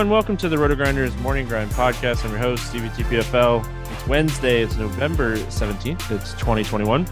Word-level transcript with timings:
everyone. 0.00 0.16
Welcome 0.16 0.38
to 0.38 0.48
the 0.48 0.56
RotoGrinders 0.56 1.14
Morning 1.20 1.46
Grind 1.46 1.70
Podcast. 1.72 2.24
I'm 2.24 2.30
your 2.30 2.38
host, 2.38 2.66
Stevie 2.68 2.88
TPFL. 2.88 3.92
It's 3.92 4.06
Wednesday. 4.06 4.62
It's 4.62 4.74
November 4.76 5.36
17th. 5.36 6.10
It's 6.10 6.32
2021. 6.34 7.06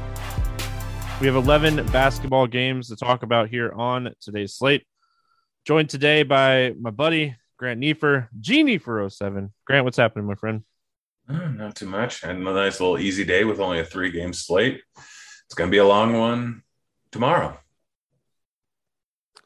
We 1.21 1.27
have 1.27 1.37
11 1.37 1.85
basketball 1.89 2.47
games 2.47 2.89
to 2.89 2.97
talk 2.97 3.23
about 3.23 3.51
here 3.51 3.71
on 3.73 4.15
today's 4.23 4.55
slate. 4.55 4.87
Joined 5.67 5.91
today 5.91 6.23
by 6.23 6.73
my 6.81 6.89
buddy, 6.89 7.37
Grant 7.59 7.79
Neefer, 7.79 8.31
Genie 8.41 8.79
for 8.79 9.07
07. 9.07 9.53
Grant, 9.67 9.85
what's 9.85 9.99
happening, 9.99 10.25
my 10.25 10.37
friend? 10.37 10.63
Uh, 11.29 11.49
not 11.49 11.75
too 11.77 11.85
much. 11.85 12.23
And 12.23 12.49
a 12.49 12.55
nice 12.55 12.81
little 12.81 12.99
easy 12.99 13.25
day 13.25 13.45
with 13.45 13.61
only 13.61 13.81
a 13.81 13.85
three 13.85 14.11
game 14.11 14.33
slate. 14.33 14.81
It's 14.97 15.55
going 15.55 15.69
to 15.69 15.73
be 15.73 15.77
a 15.77 15.85
long 15.85 16.17
one 16.17 16.63
tomorrow. 17.13 17.59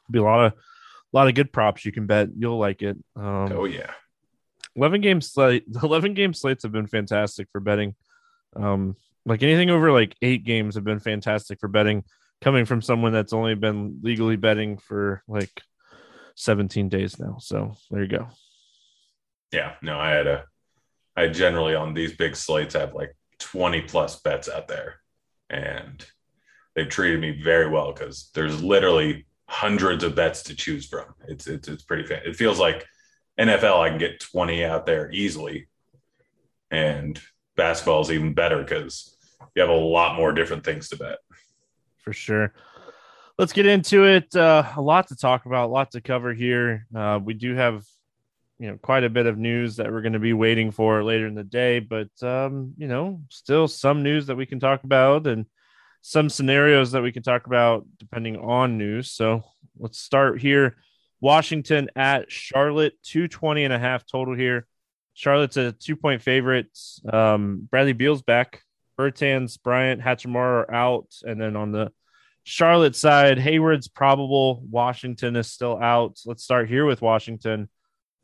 Be 0.09 0.19
a 0.19 0.23
lot 0.23 0.45
of 0.45 0.53
a 1.13 1.17
lot 1.17 1.27
of 1.27 1.35
good 1.35 1.53
props 1.53 1.85
you 1.85 1.91
can 1.91 2.07
bet. 2.07 2.29
You'll 2.37 2.57
like 2.57 2.81
it. 2.81 2.97
Um, 3.15 3.51
oh 3.53 3.65
yeah. 3.65 3.91
11 4.75 5.01
game 5.01 5.21
slate 5.21 5.65
11 5.83 6.13
game 6.13 6.33
slates 6.33 6.63
have 6.63 6.71
been 6.71 6.87
fantastic 6.87 7.47
for 7.51 7.59
betting 7.61 7.95
um 8.55 8.95
like 9.25 9.43
anything 9.43 9.69
over 9.69 9.91
like 9.91 10.15
eight 10.21 10.43
games 10.43 10.75
have 10.75 10.83
been 10.83 10.99
fantastic 10.99 11.59
for 11.59 11.67
betting 11.67 12.03
coming 12.41 12.65
from 12.65 12.81
someone 12.81 13.13
that's 13.13 13.33
only 13.33 13.55
been 13.55 13.99
legally 14.01 14.35
betting 14.35 14.77
for 14.77 15.23
like 15.27 15.61
17 16.35 16.89
days 16.89 17.19
now 17.19 17.37
so 17.39 17.73
there 17.91 18.01
you 18.01 18.07
go 18.07 18.27
yeah 19.51 19.73
no 19.81 19.99
i 19.99 20.09
had 20.09 20.27
a 20.27 20.43
i 21.15 21.27
generally 21.27 21.75
on 21.75 21.93
these 21.93 22.15
big 22.15 22.35
slates 22.35 22.73
have 22.73 22.93
like 22.93 23.15
20 23.39 23.81
plus 23.81 24.19
bets 24.21 24.49
out 24.49 24.67
there 24.67 24.95
and 25.49 26.05
they've 26.75 26.89
treated 26.89 27.19
me 27.19 27.39
very 27.43 27.69
well 27.69 27.93
because 27.93 28.31
there's 28.33 28.63
literally 28.63 29.27
hundreds 29.53 30.03
of 30.03 30.15
bets 30.15 30.41
to 30.41 30.55
choose 30.55 30.87
from. 30.87 31.05
It's 31.27 31.45
it's 31.45 31.67
it's 31.67 31.83
pretty 31.83 32.03
fan. 32.03 32.21
It 32.25 32.35
feels 32.35 32.59
like 32.59 32.85
NFL 33.39 33.79
I 33.79 33.89
can 33.89 33.99
get 33.99 34.19
20 34.19 34.65
out 34.65 34.85
there 34.87 35.11
easily. 35.11 35.67
And 36.71 37.21
basketball 37.55 38.01
is 38.01 38.11
even 38.11 38.33
better 38.33 38.63
because 38.63 39.15
you 39.55 39.61
have 39.61 39.69
a 39.69 39.73
lot 39.73 40.15
more 40.15 40.31
different 40.31 40.63
things 40.63 40.89
to 40.89 40.97
bet. 40.97 41.19
For 41.99 42.13
sure. 42.13 42.53
Let's 43.37 43.53
get 43.53 43.67
into 43.67 44.05
it. 44.05 44.35
Uh, 44.35 44.63
a 44.75 44.81
lot 44.81 45.07
to 45.09 45.15
talk 45.15 45.45
about, 45.45 45.65
a 45.69 45.71
lot 45.71 45.91
to 45.91 46.01
cover 46.01 46.33
here. 46.33 46.87
Uh, 46.95 47.19
we 47.23 47.35
do 47.35 47.55
have, 47.55 47.83
you 48.59 48.69
know, 48.69 48.77
quite 48.81 49.03
a 49.03 49.09
bit 49.09 49.27
of 49.27 49.37
news 49.37 49.75
that 49.75 49.91
we're 49.91 50.01
going 50.01 50.13
to 50.13 50.19
be 50.19 50.33
waiting 50.33 50.71
for 50.71 51.03
later 51.03 51.27
in 51.27 51.35
the 51.35 51.43
day, 51.43 51.79
but 51.79 52.09
um, 52.23 52.73
you 52.77 52.87
know, 52.87 53.21
still 53.29 53.67
some 53.67 54.01
news 54.01 54.27
that 54.27 54.35
we 54.35 54.45
can 54.45 54.59
talk 54.59 54.83
about 54.83 55.27
and 55.27 55.45
some 56.05 56.29
scenarios 56.29 56.91
that 56.91 57.01
we 57.01 57.13
can 57.13 57.23
talk 57.23 57.47
about 57.47 57.87
depending 57.97 58.35
on 58.35 58.77
news. 58.77 59.09
So 59.09 59.41
let's 59.79 59.97
start 59.97 60.41
here. 60.41 60.75
Washington 61.21 61.89
at 61.95 62.29
Charlotte, 62.29 62.93
220 63.03 63.63
and 63.63 63.73
a 63.73 63.79
half 63.79 64.05
total 64.05 64.35
here. 64.35 64.67
Charlotte's 65.13 65.55
a 65.55 65.71
two 65.71 65.95
point 65.95 66.21
favorite. 66.21 66.77
Um, 67.11 67.69
Bradley 67.71 67.93
Beal's 67.93 68.21
back. 68.21 68.61
Bertans, 68.99 69.57
Bryant, 69.63 70.01
Hachimura 70.01 70.67
are 70.67 70.73
out. 70.73 71.07
And 71.23 71.39
then 71.39 71.55
on 71.55 71.71
the 71.71 71.89
Charlotte 72.43 72.97
side, 72.97 73.39
Hayward's 73.39 73.87
probable. 73.87 74.61
Washington 74.69 75.37
is 75.37 75.49
still 75.49 75.81
out. 75.81 76.19
Let's 76.25 76.43
start 76.43 76.67
here 76.67 76.85
with 76.85 77.01
Washington. 77.01 77.69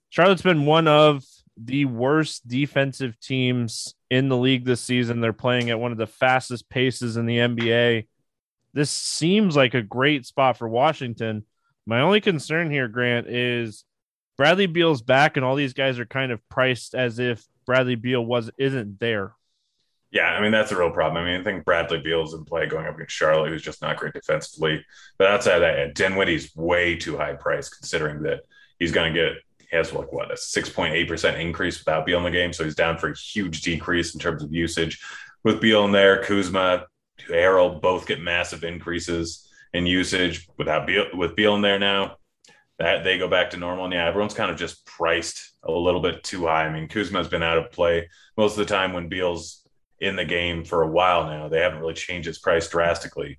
Charlotte's 0.10 0.42
been 0.42 0.66
one 0.66 0.90
of 0.90 1.24
the 1.62 1.86
worst 1.86 2.48
defensive 2.48 3.20
teams 3.20 3.94
in 4.10 4.30
the 4.30 4.38
league 4.38 4.66
this 4.66 4.82
season. 4.82 5.22
They're 5.22 5.34
playing 5.34 5.70
at 5.70 5.80
one 5.80 5.92
of 5.92 5.98
the 5.98 6.08
fastest 6.08 6.70
paces 6.70 7.18
in 7.18 7.26
the 7.26 7.38
NBA. 7.38 8.08
This 8.74 8.90
seems 8.90 9.56
like 9.56 9.74
a 9.74 9.82
great 9.82 10.26
spot 10.26 10.58
for 10.58 10.68
Washington. 10.68 11.44
My 11.86 12.02
only 12.02 12.22
concern 12.22 12.70
here, 12.70 12.88
Grant, 12.88 13.28
is 13.28 13.84
Bradley 14.38 14.68
Beal's 14.68 15.02
back, 15.02 15.36
and 15.36 15.46
all 15.46 15.56
these 15.56 15.74
guys 15.74 16.00
are 16.00 16.06
kind 16.06 16.32
of 16.32 16.40
priced 16.50 16.96
as 16.96 17.20
if 17.20 17.46
Bradley 17.66 17.96
Beal 17.96 18.26
was 18.26 18.50
isn't 18.58 19.00
there. 19.00 19.34
Yeah, 20.12 20.26
I 20.26 20.42
mean 20.42 20.52
that's 20.52 20.72
a 20.72 20.78
real 20.78 20.90
problem. 20.92 21.24
I 21.24 21.30
mean, 21.30 21.42
I 21.42 21.44
think 21.44 21.66
Bradley 21.66 22.00
Beal's 22.00 22.34
in 22.34 22.44
play 22.46 22.66
going 22.66 22.88
up 22.88 22.96
against 22.96 23.14
Charlotte, 23.16 23.50
who's 23.50 23.62
just 23.62 23.82
not 23.82 23.98
great 23.98 24.14
defensively. 24.14 24.84
But 25.18 25.28
outside 25.28 25.60
that, 25.60 25.94
Dinwiddie's 25.94 26.56
way 26.56 26.96
too 26.96 27.18
high 27.18 27.34
priced 27.34 27.78
considering 27.78 28.24
that 28.24 28.42
he's 28.80 28.92
going 28.92 29.14
to 29.14 29.20
get 29.20 29.34
he 29.70 29.78
has 29.78 29.94
like 29.94 30.12
what 30.12 30.32
a 30.32 30.36
6.8% 30.36 31.40
increase 31.40 31.80
without 31.80 32.06
Beal 32.06 32.18
in 32.18 32.24
the 32.24 32.32
game. 32.32 32.54
So 32.54 32.64
he's 32.64 32.76
down 32.76 32.98
for 32.98 33.12
a 33.12 33.18
huge 33.18 33.62
decrease 33.62 34.14
in 34.14 34.20
terms 34.20 34.44
of 34.44 34.54
usage. 34.54 35.02
With 35.44 35.62
Beal 35.62 35.86
in 35.86 35.92
there, 35.92 36.24
Kuzma, 36.24 36.86
Harrell 37.28 37.82
both 37.82 38.08
get 38.08 38.22
massive 38.22 38.64
increases 38.64 39.48
in 39.74 39.86
usage 39.86 40.48
without 40.58 40.88
Beal 40.88 41.06
with 41.14 41.36
Beal 41.36 41.56
in 41.56 41.62
there 41.62 41.80
now. 41.80 42.16
That 42.80 43.04
they 43.04 43.18
go 43.18 43.28
back 43.28 43.50
to 43.50 43.58
normal. 43.58 43.86
And 43.86 43.94
yeah, 43.94 44.08
everyone's 44.08 44.34
kind 44.34 44.50
of 44.50 44.58
just 44.58 44.86
priced 44.86 45.54
a 45.64 45.72
little 45.72 46.02
bit 46.02 46.24
too 46.24 46.48
high. 46.48 46.66
I 46.66 46.74
mean, 46.74 46.88
Kuzma's 46.88 47.28
been 47.28 47.44
out 47.44 47.58
of 47.58 47.72
play 47.72 48.10
most 48.38 48.54
of 48.54 48.60
the 48.60 48.74
time 48.74 48.94
when 48.94 49.10
Beal's 49.10 49.68
in 50.00 50.16
the 50.16 50.26
game 50.26 50.64
for 50.64 50.82
a 50.82 50.88
while 50.88 51.26
now. 51.26 51.50
They 51.50 51.60
haven't 51.60 51.80
really 51.80 51.94
changed 51.94 52.28
his 52.28 52.40
price 52.40 52.70
drastically. 52.70 53.38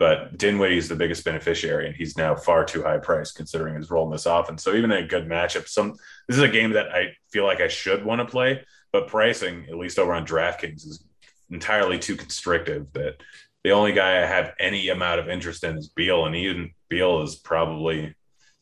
But 0.00 0.38
Dinwiddie 0.38 0.78
is 0.78 0.88
the 0.88 0.96
biggest 0.96 1.26
beneficiary, 1.26 1.86
and 1.86 1.94
he's 1.94 2.16
now 2.16 2.34
far 2.34 2.64
too 2.64 2.82
high 2.82 2.96
priced 2.96 3.36
considering 3.36 3.74
his 3.74 3.90
role 3.90 4.06
in 4.06 4.10
this 4.10 4.24
offense. 4.24 4.64
So 4.64 4.74
even 4.74 4.90
in 4.90 5.04
a 5.04 5.06
good 5.06 5.28
matchup, 5.28 5.68
some 5.68 5.90
this 6.26 6.38
is 6.38 6.42
a 6.42 6.48
game 6.48 6.72
that 6.72 6.88
I 6.88 7.12
feel 7.30 7.44
like 7.44 7.60
I 7.60 7.68
should 7.68 8.02
want 8.02 8.20
to 8.20 8.24
play, 8.24 8.64
but 8.92 9.08
pricing, 9.08 9.66
at 9.68 9.76
least 9.76 9.98
over 9.98 10.14
on 10.14 10.26
DraftKings, 10.26 10.86
is 10.86 11.04
entirely 11.50 11.98
too 11.98 12.16
constrictive. 12.16 12.90
That 12.94 13.16
the 13.62 13.72
only 13.72 13.92
guy 13.92 14.22
I 14.22 14.26
have 14.26 14.54
any 14.58 14.88
amount 14.88 15.20
of 15.20 15.28
interest 15.28 15.64
in 15.64 15.76
is 15.76 15.88
Beal, 15.88 16.24
and 16.24 16.34
even 16.34 16.70
Beal 16.88 17.20
is 17.20 17.36
probably 17.36 18.14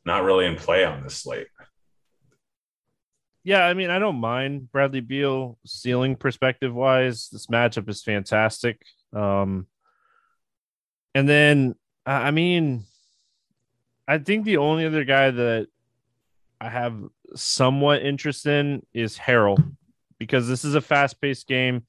not 0.04 0.24
really 0.24 0.44
in 0.44 0.56
play 0.56 0.84
on 0.84 1.04
this 1.04 1.14
slate. 1.14 1.46
Yeah, 3.44 3.64
I 3.64 3.74
mean, 3.74 3.90
I 3.90 4.00
don't 4.00 4.18
mind 4.18 4.72
Bradley 4.72 5.02
Beal 5.02 5.56
ceiling 5.64 6.16
perspective 6.16 6.74
wise. 6.74 7.28
This 7.30 7.46
matchup 7.46 7.88
is 7.88 8.02
fantastic. 8.02 8.82
Um, 9.12 9.68
and 11.14 11.28
then, 11.28 11.74
I 12.06 12.30
mean, 12.30 12.84
I 14.06 14.18
think 14.18 14.44
the 14.44 14.58
only 14.58 14.86
other 14.86 15.04
guy 15.04 15.30
that 15.30 15.68
I 16.60 16.68
have 16.68 16.96
somewhat 17.34 18.02
interest 18.02 18.46
in 18.46 18.84
is 18.94 19.18
Harrell 19.18 19.62
because 20.18 20.48
this 20.48 20.64
is 20.64 20.74
a 20.74 20.80
fast 20.80 21.20
paced 21.20 21.46
game. 21.46 21.84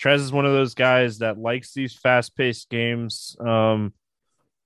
Trez 0.00 0.16
is 0.16 0.32
one 0.32 0.46
of 0.46 0.52
those 0.52 0.74
guys 0.74 1.18
that 1.18 1.38
likes 1.38 1.72
these 1.72 1.94
fast 1.94 2.36
paced 2.36 2.70
games. 2.70 3.36
Um, 3.38 3.92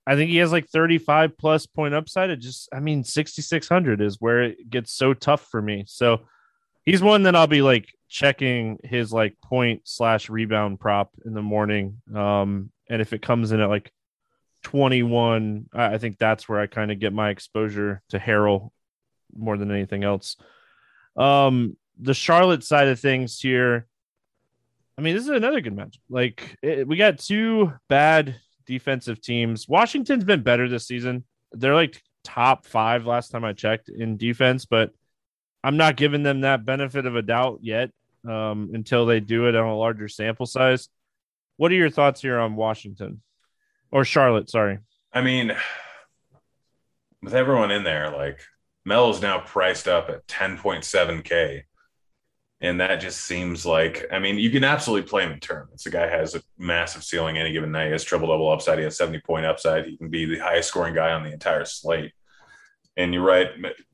I 0.07 0.15
think 0.15 0.29
he 0.29 0.37
has 0.37 0.51
like 0.51 0.67
35 0.67 1.37
plus 1.37 1.65
point 1.65 1.93
upside. 1.93 2.29
It 2.29 2.37
just, 2.37 2.69
I 2.73 2.79
mean, 2.79 3.03
6,600 3.03 4.01
is 4.01 4.21
where 4.21 4.43
it 4.43 4.69
gets 4.69 4.93
so 4.93 5.13
tough 5.13 5.47
for 5.49 5.61
me. 5.61 5.83
So 5.87 6.21
he's 6.85 7.01
one 7.01 7.23
that 7.23 7.35
I'll 7.35 7.47
be 7.47 7.61
like 7.61 7.87
checking 8.07 8.79
his 8.83 9.11
like 9.11 9.35
point 9.43 9.81
slash 9.83 10.29
rebound 10.29 10.79
prop 10.79 11.11
in 11.25 11.33
the 11.33 11.41
morning. 11.41 12.01
Um, 12.13 12.71
and 12.89 13.01
if 13.01 13.13
it 13.13 13.21
comes 13.21 13.51
in 13.51 13.59
at 13.59 13.69
like 13.69 13.91
21, 14.63 15.69
I 15.73 15.97
think 15.97 16.17
that's 16.17 16.49
where 16.49 16.59
I 16.59 16.67
kind 16.67 16.91
of 16.91 16.99
get 16.99 17.13
my 17.13 17.29
exposure 17.29 18.01
to 18.09 18.19
Harrell 18.19 18.71
more 19.35 19.57
than 19.57 19.71
anything 19.71 20.03
else. 20.03 20.37
Um, 21.15 21.77
the 21.99 22.13
Charlotte 22.13 22.63
side 22.63 22.87
of 22.87 22.99
things 22.99 23.39
here, 23.39 23.87
I 24.97 25.01
mean, 25.01 25.15
this 25.15 25.23
is 25.23 25.29
another 25.29 25.61
good 25.61 25.75
match. 25.75 25.99
Like, 26.09 26.57
it, 26.61 26.87
we 26.87 26.97
got 26.97 27.19
two 27.19 27.73
bad 27.89 28.35
defensive 28.65 29.21
teams. 29.21 29.67
Washington's 29.67 30.23
been 30.23 30.43
better 30.43 30.67
this 30.67 30.87
season. 30.87 31.25
They're 31.51 31.75
like 31.75 32.01
top 32.23 32.65
five 32.65 33.05
last 33.05 33.29
time 33.29 33.45
I 33.45 33.53
checked 33.53 33.89
in 33.89 34.17
defense, 34.17 34.65
but 34.65 34.91
I'm 35.63 35.77
not 35.77 35.95
giving 35.95 36.23
them 36.23 36.41
that 36.41 36.65
benefit 36.65 37.05
of 37.05 37.15
a 37.15 37.21
doubt 37.21 37.59
yet 37.61 37.91
um, 38.27 38.71
until 38.73 39.05
they 39.05 39.19
do 39.19 39.47
it 39.47 39.55
on 39.55 39.67
a 39.67 39.75
larger 39.75 40.07
sample 40.07 40.45
size. 40.45 40.89
What 41.57 41.71
are 41.71 41.75
your 41.75 41.89
thoughts 41.89 42.21
here 42.21 42.39
on 42.39 42.55
Washington? 42.55 43.21
or 43.95 44.03
Charlotte. 44.03 44.49
Sorry. 44.49 44.79
I 45.13 45.21
mean, 45.21 45.55
with 47.23 47.33
everyone 47.33 47.71
in 47.71 47.85
there, 47.85 48.11
like 48.11 48.41
Mel 48.83 49.09
is 49.09 49.21
now 49.21 49.39
priced 49.39 49.87
up 49.87 50.09
at 50.09 50.27
10.7K. 50.27 51.63
And 52.59 52.81
that 52.81 52.99
just 53.01 53.21
seems 53.21 53.65
like, 53.65 54.05
I 54.11 54.19
mean, 54.19 54.37
you 54.37 54.49
can 54.49 54.65
absolutely 54.65 55.07
play 55.07 55.23
him 55.23 55.31
in 55.31 55.39
tournaments. 55.39 55.83
The 55.83 55.91
guy 55.91 56.07
has 56.07 56.35
a 56.35 56.41
massive 56.57 57.03
ceiling 57.03 57.37
any 57.37 57.53
given 57.53 57.71
night. 57.71 57.85
He 57.85 57.91
has 57.91 58.03
triple 58.03 58.27
double 58.27 58.51
upside. 58.51 58.79
He 58.79 58.83
has 58.83 58.97
70 58.97 59.21
point 59.21 59.45
upside. 59.45 59.85
He 59.85 59.95
can 59.95 60.09
be 60.09 60.25
the 60.25 60.39
highest 60.39 60.69
scoring 60.69 60.93
guy 60.93 61.11
on 61.11 61.23
the 61.23 61.31
entire 61.31 61.63
slate. 61.63 62.11
And 62.97 63.13
you're 63.13 63.23
right. 63.23 63.49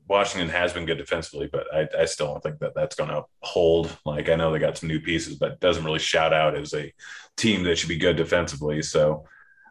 Washington 0.08 0.48
has 0.50 0.72
been 0.72 0.86
good 0.86 0.98
defensively, 0.98 1.48
but 1.50 1.66
I, 1.74 1.88
I 2.00 2.04
still 2.04 2.28
don't 2.28 2.42
think 2.42 2.58
that 2.60 2.74
that's 2.74 2.94
going 2.94 3.10
to 3.10 3.24
hold. 3.40 3.96
Like, 4.04 4.28
I 4.28 4.36
know 4.36 4.52
they 4.52 4.58
got 4.58 4.78
some 4.78 4.88
new 4.88 5.00
pieces, 5.00 5.36
but 5.36 5.60
doesn't 5.60 5.84
really 5.84 5.98
shout 5.98 6.32
out 6.32 6.56
as 6.56 6.74
a 6.74 6.92
team 7.36 7.64
that 7.64 7.78
should 7.78 7.88
be 7.88 7.96
good 7.96 8.16
defensively. 8.16 8.82
So 8.82 9.24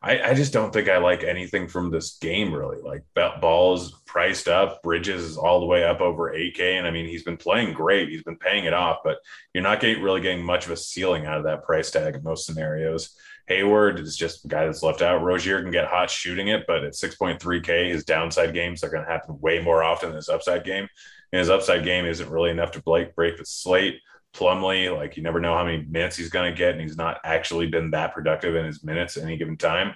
I, 0.03 0.31
I 0.31 0.33
just 0.33 0.51
don't 0.51 0.73
think 0.73 0.89
I 0.89 0.97
like 0.97 1.23
anything 1.23 1.67
from 1.67 1.91
this 1.91 2.17
game 2.17 2.53
really. 2.53 2.81
Like 2.81 3.03
ball 3.39 3.75
is 3.75 3.93
priced 4.05 4.47
up, 4.47 4.81
Bridges 4.81 5.23
is 5.23 5.37
all 5.37 5.59
the 5.59 5.67
way 5.67 5.83
up 5.83 6.01
over 6.01 6.33
8K, 6.33 6.77
and 6.77 6.87
I 6.87 6.91
mean 6.91 7.05
he's 7.05 7.23
been 7.23 7.37
playing 7.37 7.73
great. 7.73 8.09
He's 8.09 8.23
been 8.23 8.37
paying 8.37 8.65
it 8.65 8.73
off, 8.73 8.99
but 9.03 9.17
you're 9.53 9.63
not 9.63 9.79
getting 9.79 10.01
really 10.01 10.21
getting 10.21 10.43
much 10.43 10.65
of 10.65 10.71
a 10.71 10.77
ceiling 10.77 11.27
out 11.27 11.37
of 11.37 11.43
that 11.43 11.63
price 11.63 11.91
tag 11.91 12.15
in 12.15 12.23
most 12.23 12.47
scenarios. 12.47 13.15
Hayward 13.47 13.99
is 13.99 14.15
just 14.15 14.45
a 14.45 14.47
guy 14.47 14.65
that's 14.65 14.83
left 14.83 15.01
out. 15.01 15.23
Rozier 15.23 15.61
can 15.61 15.71
get 15.71 15.87
hot 15.87 16.09
shooting 16.09 16.47
it, 16.49 16.65
but 16.67 16.83
at 16.83 16.93
6.3K, 16.93 17.91
his 17.91 18.05
downside 18.05 18.53
games 18.53 18.83
are 18.83 18.89
going 18.89 19.03
to 19.03 19.11
happen 19.11 19.39
way 19.41 19.61
more 19.61 19.83
often 19.83 20.09
than 20.09 20.15
his 20.17 20.29
upside 20.29 20.63
game. 20.63 20.87
And 21.31 21.39
his 21.39 21.49
upside 21.49 21.83
game 21.83 22.05
isn't 22.05 22.29
really 22.29 22.51
enough 22.51 22.71
to 22.71 22.81
break 22.81 23.15
break 23.15 23.37
the 23.37 23.45
slate. 23.45 23.99
Plumlee, 24.33 24.95
like 24.95 25.17
you 25.17 25.23
never 25.23 25.41
know 25.41 25.55
how 25.55 25.65
many 25.65 25.83
minutes 25.83 26.15
he's 26.15 26.29
going 26.29 26.49
to 26.49 26.57
get, 26.57 26.71
and 26.71 26.81
he's 26.81 26.95
not 26.95 27.19
actually 27.25 27.67
been 27.67 27.91
that 27.91 28.13
productive 28.13 28.55
in 28.55 28.65
his 28.65 28.83
minutes 28.83 29.17
any 29.17 29.37
given 29.37 29.57
time. 29.57 29.93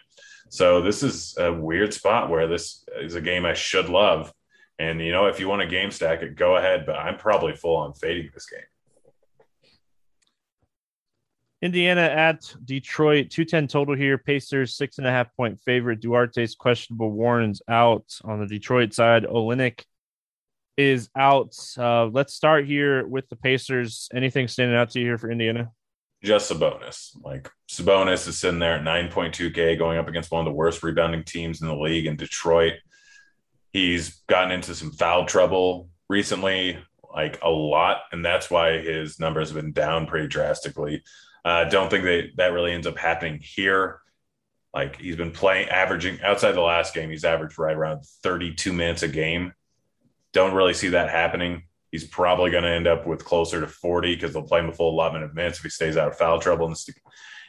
So 0.50 0.82
this 0.82 1.04
is 1.04 1.36
a 1.38 1.54
weird 1.54 1.94
spot 1.94 2.30
where 2.30 2.48
this 2.48 2.84
is 3.00 3.16
a 3.16 3.22
game 3.22 3.46
I 3.46 3.54
should 3.54 3.90
love. 3.90 4.34
And 4.78 5.00
you 5.00 5.12
know, 5.12 5.28
if 5.28 5.40
you 5.40 5.48
want 5.48 5.62
a 5.62 5.68
game 5.68 5.92
stack 5.92 6.22
it, 6.22 6.36
go 6.36 6.58
ahead. 6.58 6.86
But 6.86 6.98
I'm 6.98 7.18
probably 7.18 7.56
full 7.56 7.78
on 7.78 7.94
fading 7.94 8.30
this 8.34 8.46
game. 8.46 8.62
Indiana 11.62 12.02
at 12.02 12.54
Detroit, 12.64 13.30
210 13.30 13.68
total 13.68 13.96
here. 13.96 14.18
Pacers, 14.18 14.76
six 14.76 14.98
and 14.98 15.08
a 15.08 15.12
half 15.12 15.36
point 15.36 15.60
favorite. 15.62 16.02
Duarte's 16.02 16.56
questionable. 16.56 17.12
Warren's 17.12 17.62
out 17.68 18.06
on 18.24 18.40
the 18.40 18.48
Detroit 18.48 18.94
side. 18.94 19.24
Olynyk 19.24 19.84
is 20.78 21.10
out. 21.16 21.56
Uh, 21.78 22.06
let's 22.08 22.34
start 22.34 22.66
here 22.66 23.08
with 23.08 23.28
the 23.30 23.36
Pacers. 23.36 24.10
Anything 24.14 24.48
standing 24.48 24.76
out 24.76 24.92
to 24.92 25.00
you 25.00 25.06
here 25.06 25.18
for 25.18 25.32
Indiana? 25.32 25.72
Just 26.24 26.52
Sabonis. 26.52 27.12
Like 27.24 27.50
Sabonis 27.70 28.28
is 28.28 28.38
sitting 28.38 28.60
there 28.60 28.76
at 28.76 28.84
9.2K 28.84 29.78
going 29.78 29.98
up 29.98 30.08
against 30.08 30.32
one 30.32 30.40
of 30.40 30.46
the 30.46 30.56
worst 30.58 30.84
rebounding 30.84 31.24
teams 31.24 31.62
in 31.62 31.68
the 31.68 31.76
league 31.76 32.08
in 32.08 32.16
Detroit. 32.16 32.74
He's 33.72 34.22
gotten 34.28 34.52
into 34.52 34.74
some 34.74 34.92
foul 34.92 35.26
trouble 35.26 35.90
recently, 36.10 36.80
like 37.14 37.40
a 37.42 37.50
lot, 37.50 37.98
and 38.12 38.26
that's 38.26 38.50
why 38.50 38.80
his 38.80 39.20
numbers 39.20 39.50
have 39.50 39.62
been 39.62 39.74
down 39.74 40.08
pretty 40.08 40.28
drastically. 40.28 41.04
Uh, 41.46 41.64
don't 41.66 41.90
think 41.90 42.04
that 42.04 42.32
that 42.36 42.52
really 42.54 42.74
ends 42.74 42.88
up 42.88 42.98
happening 42.98 43.40
here. 43.42 44.02
Like 44.74 45.00
he's 45.00 45.16
been 45.16 45.32
playing, 45.32 45.70
averaging 45.70 46.22
outside 46.22 46.52
the 46.52 46.62
last 46.62 46.94
game, 46.94 47.10
he's 47.10 47.24
averaged 47.24 47.58
right 47.58 47.76
around 47.76 48.04
32 48.24 48.74
minutes 48.74 49.04
a 49.04 49.08
game 49.08 49.54
don't 50.36 50.54
really 50.54 50.74
see 50.74 50.90
that 50.90 51.10
happening. 51.10 51.64
He's 51.92 52.04
probably 52.04 52.52
going 52.52 52.66
to 52.66 52.70
end 52.70 52.88
up 52.88 53.08
with 53.08 53.24
closer 53.24 53.62
to 53.62 53.68
40 53.68 54.16
because 54.16 54.34
they'll 54.34 54.44
play 54.44 54.60
him 54.60 54.68
a 54.68 54.74
full 54.74 54.94
allotment 54.94 55.24
of 55.24 55.34
minutes 55.34 55.58
if 55.58 55.64
he 55.64 55.70
stays 55.70 55.96
out 55.96 56.10
of 56.10 56.18
foul 56.18 56.40
trouble 56.40 56.68
and 56.68 56.76
the 56.76 56.94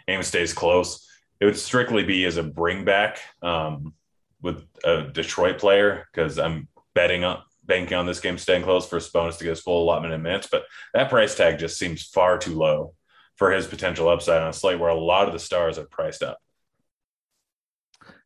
game 0.07 0.23
stays 0.23 0.55
close. 0.55 1.05
It 1.41 1.47
would 1.47 1.57
strictly 1.57 2.05
be 2.05 2.25
as 2.25 2.37
a 2.37 2.45
bring 2.45 2.85
back 2.85 3.19
um, 3.43 3.93
with 4.41 4.65
a 4.85 5.03
Detroit 5.03 5.59
player 5.59 6.07
because 6.13 6.39
I'm 6.39 6.69
betting 6.95 7.25
on 7.25 7.43
banking 7.65 7.99
on 7.99 8.07
this 8.07 8.21
game 8.21 8.39
staying 8.39 8.63
close 8.63 8.87
for 8.87 9.01
Sabonis 9.01 9.39
to 9.39 9.45
get 9.45 9.51
his 9.51 9.61
full 9.61 9.83
allotment 9.83 10.15
of 10.15 10.21
minutes. 10.21 10.47
But 10.49 10.67
that 10.95 11.11
price 11.11 11.35
tag 11.35 11.59
just 11.59 11.77
seems 11.77 12.05
far 12.05 12.39
too 12.39 12.55
low 12.55 12.95
for 13.37 13.53
his 13.53 13.67
potential 13.67 14.09
upside 14.09 14.43
on 14.43 14.49
a 14.49 14.53
slate 14.53 14.79
where 14.79 14.91
a 14.91 14.99
lot 14.99 15.27
of 15.27 15.33
the 15.33 15.39
stars 15.39 15.79
are 15.79 15.85
priced 15.85 16.23
up. 16.23 16.39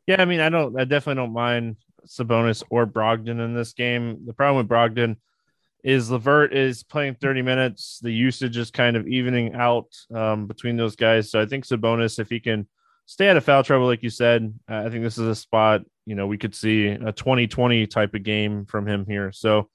Yeah, 0.06 0.20
I 0.20 0.24
mean, 0.24 0.40
I 0.40 0.48
don't, 0.48 0.78
I 0.78 0.84
definitely 0.84 1.20
don't 1.20 1.32
mind 1.32 1.76
Sabonis 2.06 2.62
or 2.70 2.86
Brogdon 2.86 3.44
in 3.44 3.54
this 3.54 3.72
game. 3.72 4.26
The 4.26 4.32
problem 4.32 4.58
with 4.58 4.68
Brogdon 4.68 5.16
is 5.82 6.10
LeVert 6.10 6.54
is 6.54 6.82
playing 6.82 7.16
30 7.20 7.42
minutes. 7.42 8.00
The 8.02 8.12
usage 8.12 8.56
is 8.56 8.70
kind 8.70 8.96
of 8.96 9.06
evening 9.06 9.54
out 9.54 9.86
um, 10.14 10.46
between 10.46 10.76
those 10.76 10.96
guys. 10.96 11.30
So 11.30 11.40
I 11.40 11.46
think 11.46 11.64
Sabonis, 11.64 12.18
if 12.18 12.28
he 12.28 12.40
can 12.40 12.66
stay 13.06 13.28
out 13.28 13.36
of 13.36 13.44
foul 13.44 13.64
trouble, 13.64 13.86
like 13.86 14.02
you 14.02 14.10
said, 14.10 14.52
I 14.68 14.88
think 14.88 15.02
this 15.02 15.18
is 15.18 15.26
a 15.26 15.34
spot, 15.34 15.82
you 16.06 16.14
know, 16.14 16.26
we 16.26 16.38
could 16.38 16.54
see 16.54 16.88
a 16.88 17.12
2020 17.12 17.86
type 17.86 18.14
of 18.14 18.22
game 18.22 18.66
from 18.66 18.86
him 18.86 19.06
here. 19.06 19.32
So 19.32 19.68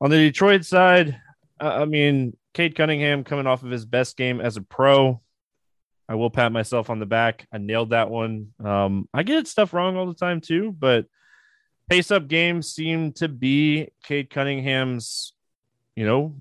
on 0.00 0.10
the 0.10 0.16
Detroit 0.16 0.64
side, 0.64 1.20
I 1.60 1.84
mean, 1.84 2.36
Cade 2.56 2.74
Cunningham 2.74 3.22
coming 3.22 3.46
off 3.46 3.62
of 3.62 3.70
his 3.70 3.84
best 3.84 4.16
game 4.16 4.40
as 4.40 4.56
a 4.56 4.62
pro. 4.62 5.20
I 6.08 6.14
will 6.14 6.30
pat 6.30 6.52
myself 6.52 6.88
on 6.88 6.98
the 6.98 7.04
back. 7.04 7.46
I 7.52 7.58
nailed 7.58 7.90
that 7.90 8.08
one. 8.08 8.54
Um, 8.64 9.10
I 9.12 9.24
get 9.24 9.46
stuff 9.46 9.74
wrong 9.74 9.98
all 9.98 10.06
the 10.06 10.14
time 10.14 10.40
too, 10.40 10.72
but 10.72 11.04
pace 11.90 12.10
up 12.10 12.28
games 12.28 12.72
seem 12.72 13.12
to 13.12 13.28
be 13.28 13.88
Cade 14.04 14.30
Cunningham's, 14.30 15.34
you 15.96 16.06
know, 16.06 16.34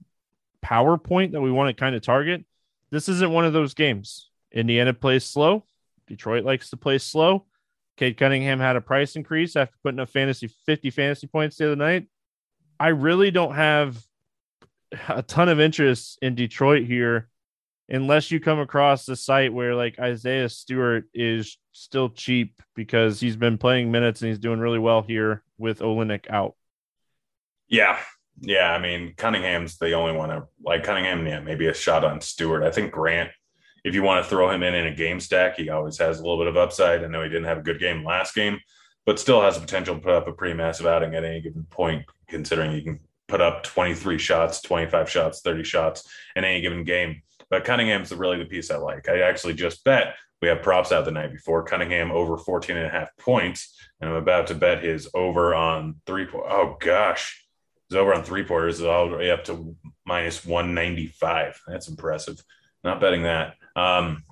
power 0.62 0.98
point 0.98 1.34
that 1.34 1.42
we 1.42 1.52
want 1.52 1.76
to 1.76 1.78
kind 1.78 1.98
of 1.98 2.02
target. 2.02 2.46
This 2.92 3.10
isn't 3.10 3.34
one 3.34 3.44
of 3.44 3.52
those 3.52 3.74
games. 3.74 4.30
Indiana 4.54 4.94
plays 4.94 5.26
slow. 5.26 5.66
Detroit 6.08 6.46
likes 6.46 6.70
to 6.70 6.78
play 6.78 6.98
slow. 6.98 7.46
Cade 7.98 8.16
Cunningham 8.16 8.62
had 8.62 8.78
a 8.78 8.82
price 8.82 9.18
increase 9.18 9.58
after 9.58 9.76
putting 9.84 10.00
up 10.00 10.08
fantasy 10.08 10.48
50 10.66 10.92
fantasy 10.92 11.28
points 11.28 11.58
the 11.58 11.66
other 11.66 11.76
night. 11.76 12.08
I 12.80 12.90
really 12.90 13.32
don't 13.32 13.56
have 13.56 14.02
a 15.08 15.22
ton 15.22 15.50
of 15.50 15.60
interest 15.60 16.20
in 16.22 16.36
Detroit 16.36 16.86
here 16.86 17.30
unless 17.90 18.32
you 18.32 18.40
come 18.40 18.60
across 18.60 19.08
a 19.10 19.16
site 19.16 19.54
where 19.54 19.76
like 19.76 20.00
Isaiah 20.00 20.50
Stewart 20.50 21.06
is 21.14 21.58
still 21.72 22.10
cheap 22.10 22.62
because 22.76 23.20
he's 23.20 23.36
been 23.36 23.58
playing 23.58 23.92
minutes 23.92 24.22
and 24.22 24.30
he's 24.30 24.40
doing 24.40 24.60
really 24.60 24.80
well 24.80 25.02
here 25.02 25.44
with 25.58 25.80
Olynyk 25.80 26.30
out. 26.30 26.56
Yeah. 27.68 28.00
Yeah. 28.42 28.72
I 28.72 28.80
mean, 28.80 29.14
Cunningham's 29.16 29.78
the 29.78 29.94
only 29.94 30.14
one. 30.14 30.32
I, 30.32 30.42
like 30.64 30.84
Cunningham, 30.84 31.26
yeah, 31.28 31.40
maybe 31.40 31.68
a 31.68 31.74
shot 31.74 32.04
on 32.04 32.22
Stewart. 32.22 32.64
I 32.64 32.72
think 32.72 32.92
Grant, 32.92 33.32
if 33.84 33.94
you 33.94 34.02
want 34.02 34.24
to 34.24 34.30
throw 34.30 34.50
him 34.50 34.64
in 34.64 34.74
in 34.74 34.88
a 34.88 34.96
game 34.96 35.20
stack, 35.20 35.58
he 35.58 35.70
always 35.70 35.98
has 36.00 36.20
a 36.20 36.22
little 36.22 36.40
bit 36.40 36.48
of 36.48 36.58
upside. 36.58 37.04
I 37.04 37.08
know 37.08 37.22
he 37.22 37.30
didn't 37.30 37.46
have 37.46 37.60
a 37.60 37.64
good 37.64 37.80
game 37.80 38.04
last 38.04 38.34
game, 38.34 38.60
but 39.06 39.20
still 39.20 39.42
has 39.42 39.56
the 39.56 39.62
potential 39.62 39.96
to 39.96 40.02
put 40.02 40.14
up 40.14 40.28
a 40.28 40.32
pretty 40.32 40.56
massive 40.56 40.88
outing 40.88 41.14
at 41.14 41.24
any 41.24 41.40
given 41.42 41.66
point, 41.70 42.04
considering 42.28 42.72
he 42.72 42.82
can 42.82 43.00
put 43.36 43.42
up 43.42 43.64
23 43.64 44.18
shots, 44.18 44.62
25 44.62 45.10
shots, 45.10 45.42
30 45.42 45.66
shots 45.66 46.10
in 46.38 46.46
any 46.46 46.62
given 46.62 46.86
game. 46.86 47.22
But 47.50 47.66
Cunningham's 47.66 48.14
really 48.14 48.38
the 48.38 48.46
piece 48.46 48.72
I 48.72 48.78
like. 48.78 49.10
I 49.10 49.20
actually 49.20 49.56
just 49.56 49.84
bet 49.84 50.16
we 50.42 50.48
have 50.48 50.62
props 50.62 50.94
out 50.94 51.04
the 51.04 51.12
night 51.12 51.34
before 51.34 51.62
Cunningham 51.64 52.14
over 52.14 52.38
14 52.38 52.78
and 52.78 52.86
a 52.86 52.90
half 52.90 53.10
points. 53.18 53.76
And 54.00 54.10
I'm 54.10 54.16
about 54.16 54.48
to 54.48 54.56
bet 54.56 54.82
his 54.82 55.10
over 55.14 55.54
on 55.54 55.96
three. 56.06 56.28
Oh 56.34 56.78
gosh, 56.80 57.46
his 57.90 57.98
over 57.98 58.14
on 58.14 58.24
three 58.24 58.46
pointers 58.46 58.80
is 58.80 58.86
all 58.86 59.10
the 59.10 59.18
way 59.18 59.32
up 59.32 59.44
to 59.46 59.76
minus 60.06 60.46
195. 60.46 61.62
That's 61.68 61.90
impressive. 61.90 62.42
Not 62.86 63.02
betting 63.02 63.24
that. 63.24 63.56
Um, 63.76 64.24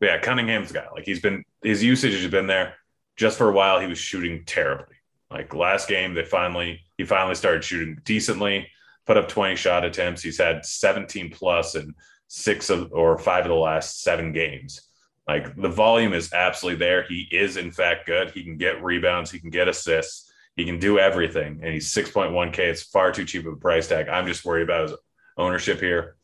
but 0.00 0.06
yeah, 0.06 0.18
Cunningham's 0.18 0.70
guy. 0.70 0.86
Like 0.94 1.06
he's 1.06 1.20
been 1.20 1.44
his 1.62 1.82
usage 1.82 2.12
has 2.12 2.30
been 2.30 2.46
there 2.46 2.74
just 3.16 3.38
for 3.38 3.48
a 3.48 3.52
while. 3.52 3.80
He 3.80 3.86
was 3.86 3.98
shooting 3.98 4.44
terribly. 4.44 4.89
Like 5.30 5.54
last 5.54 5.88
game, 5.88 6.14
they 6.14 6.24
finally 6.24 6.80
he 6.96 7.04
finally 7.04 7.34
started 7.34 7.62
shooting 7.62 8.00
decently, 8.04 8.68
put 9.06 9.16
up 9.16 9.28
20 9.28 9.56
shot 9.56 9.84
attempts. 9.84 10.22
He's 10.22 10.38
had 10.38 10.64
17 10.64 11.30
plus 11.30 11.74
and 11.74 11.94
six 12.26 12.70
of 12.70 12.92
or 12.92 13.18
five 13.18 13.44
of 13.44 13.50
the 13.50 13.54
last 13.54 14.02
seven 14.02 14.32
games. 14.32 14.82
Like 15.28 15.54
the 15.54 15.68
volume 15.68 16.12
is 16.12 16.32
absolutely 16.32 16.78
there. 16.78 17.04
He 17.04 17.28
is 17.30 17.56
in 17.56 17.70
fact 17.70 18.06
good. 18.06 18.30
He 18.30 18.42
can 18.42 18.56
get 18.56 18.82
rebounds. 18.82 19.30
He 19.30 19.38
can 19.38 19.50
get 19.50 19.68
assists. 19.68 20.32
He 20.56 20.64
can 20.64 20.78
do 20.78 20.98
everything. 20.98 21.60
And 21.62 21.72
he's 21.72 21.92
6.1K. 21.94 22.58
It's 22.58 22.82
far 22.82 23.12
too 23.12 23.24
cheap 23.24 23.46
of 23.46 23.52
a 23.52 23.56
price 23.56 23.86
tag. 23.86 24.08
I'm 24.08 24.26
just 24.26 24.44
worried 24.44 24.64
about 24.64 24.88
his 24.88 24.98
ownership 25.36 25.80
here. 25.80 26.16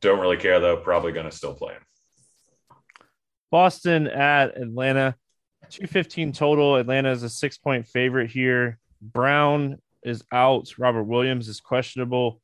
Don't 0.00 0.20
really 0.20 0.36
care 0.36 0.60
though. 0.60 0.76
Probably 0.76 1.12
going 1.12 1.28
to 1.28 1.36
still 1.36 1.54
play 1.54 1.74
him. 1.74 1.82
Boston 3.50 4.06
at 4.06 4.56
Atlanta. 4.56 5.16
215 5.70 6.32
total. 6.32 6.76
Atlanta 6.76 7.10
is 7.10 7.22
a 7.22 7.28
six 7.30 7.58
point 7.58 7.86
favorite 7.86 8.30
here. 8.30 8.78
Brown 9.00 9.78
is 10.02 10.22
out. 10.32 10.72
Robert 10.78 11.04
Williams 11.04 11.48
is 11.48 11.60
questionable 11.60 12.40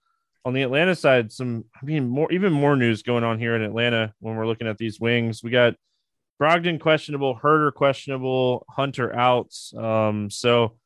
on 0.47 0.53
the 0.53 0.63
Atlanta 0.63 0.95
side, 0.95 1.33
some 1.33 1.65
I 1.75 1.85
mean 1.85 2.09
more 2.09 2.31
even 2.31 2.53
more 2.53 2.77
news 2.77 3.03
going 3.03 3.25
on 3.25 3.41
here 3.41 3.57
in 3.57 3.63
Atlanta 3.63 4.15
when 4.21 4.37
we're 4.37 4.47
looking 4.47 4.69
at 4.69 4.79
these 4.79 5.01
wings. 5.01 5.43
We 5.43 5.51
got 5.51 5.75
Brogdon 6.41 6.79
questionable, 6.79 7.37
Huerter 7.37 7.75
questionable, 7.75 8.65
Hunter 8.71 9.13
out. 9.13 9.53
Um, 9.77 10.31
so 10.31 10.77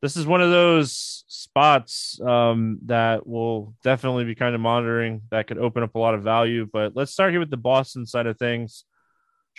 this 0.00 0.16
is 0.16 0.26
one 0.26 0.40
of 0.40 0.50
those 0.50 1.24
spots 1.26 2.20
um, 2.20 2.78
that 2.86 3.26
will 3.26 3.74
definitely 3.82 4.24
be 4.24 4.36
kind 4.36 4.54
of 4.54 4.60
monitoring 4.60 5.22
that 5.32 5.48
could 5.48 5.58
open 5.58 5.82
up 5.82 5.96
a 5.96 5.98
lot 5.98 6.14
of 6.14 6.22
value. 6.22 6.68
But 6.72 6.94
let's 6.94 7.10
start 7.10 7.32
here 7.32 7.40
with 7.40 7.50
the 7.50 7.56
Boston 7.56 8.06
side 8.06 8.26
of 8.26 8.38
things. 8.38 8.84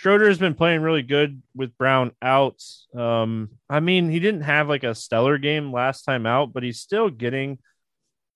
Schroeder 0.02 0.26
has 0.26 0.38
been 0.38 0.54
playing 0.54 0.80
really 0.82 1.04
good 1.04 1.40
with 1.54 1.78
Brown 1.78 2.10
out. 2.20 2.60
Um, 2.92 3.50
I 3.70 3.78
mean, 3.78 4.10
he 4.10 4.18
didn't 4.18 4.40
have 4.40 4.68
like 4.68 4.82
a 4.82 4.96
stellar 4.96 5.38
game 5.38 5.72
last 5.72 6.02
time 6.02 6.26
out, 6.26 6.52
but 6.52 6.64
he's 6.64 6.80
still 6.80 7.08
getting 7.08 7.60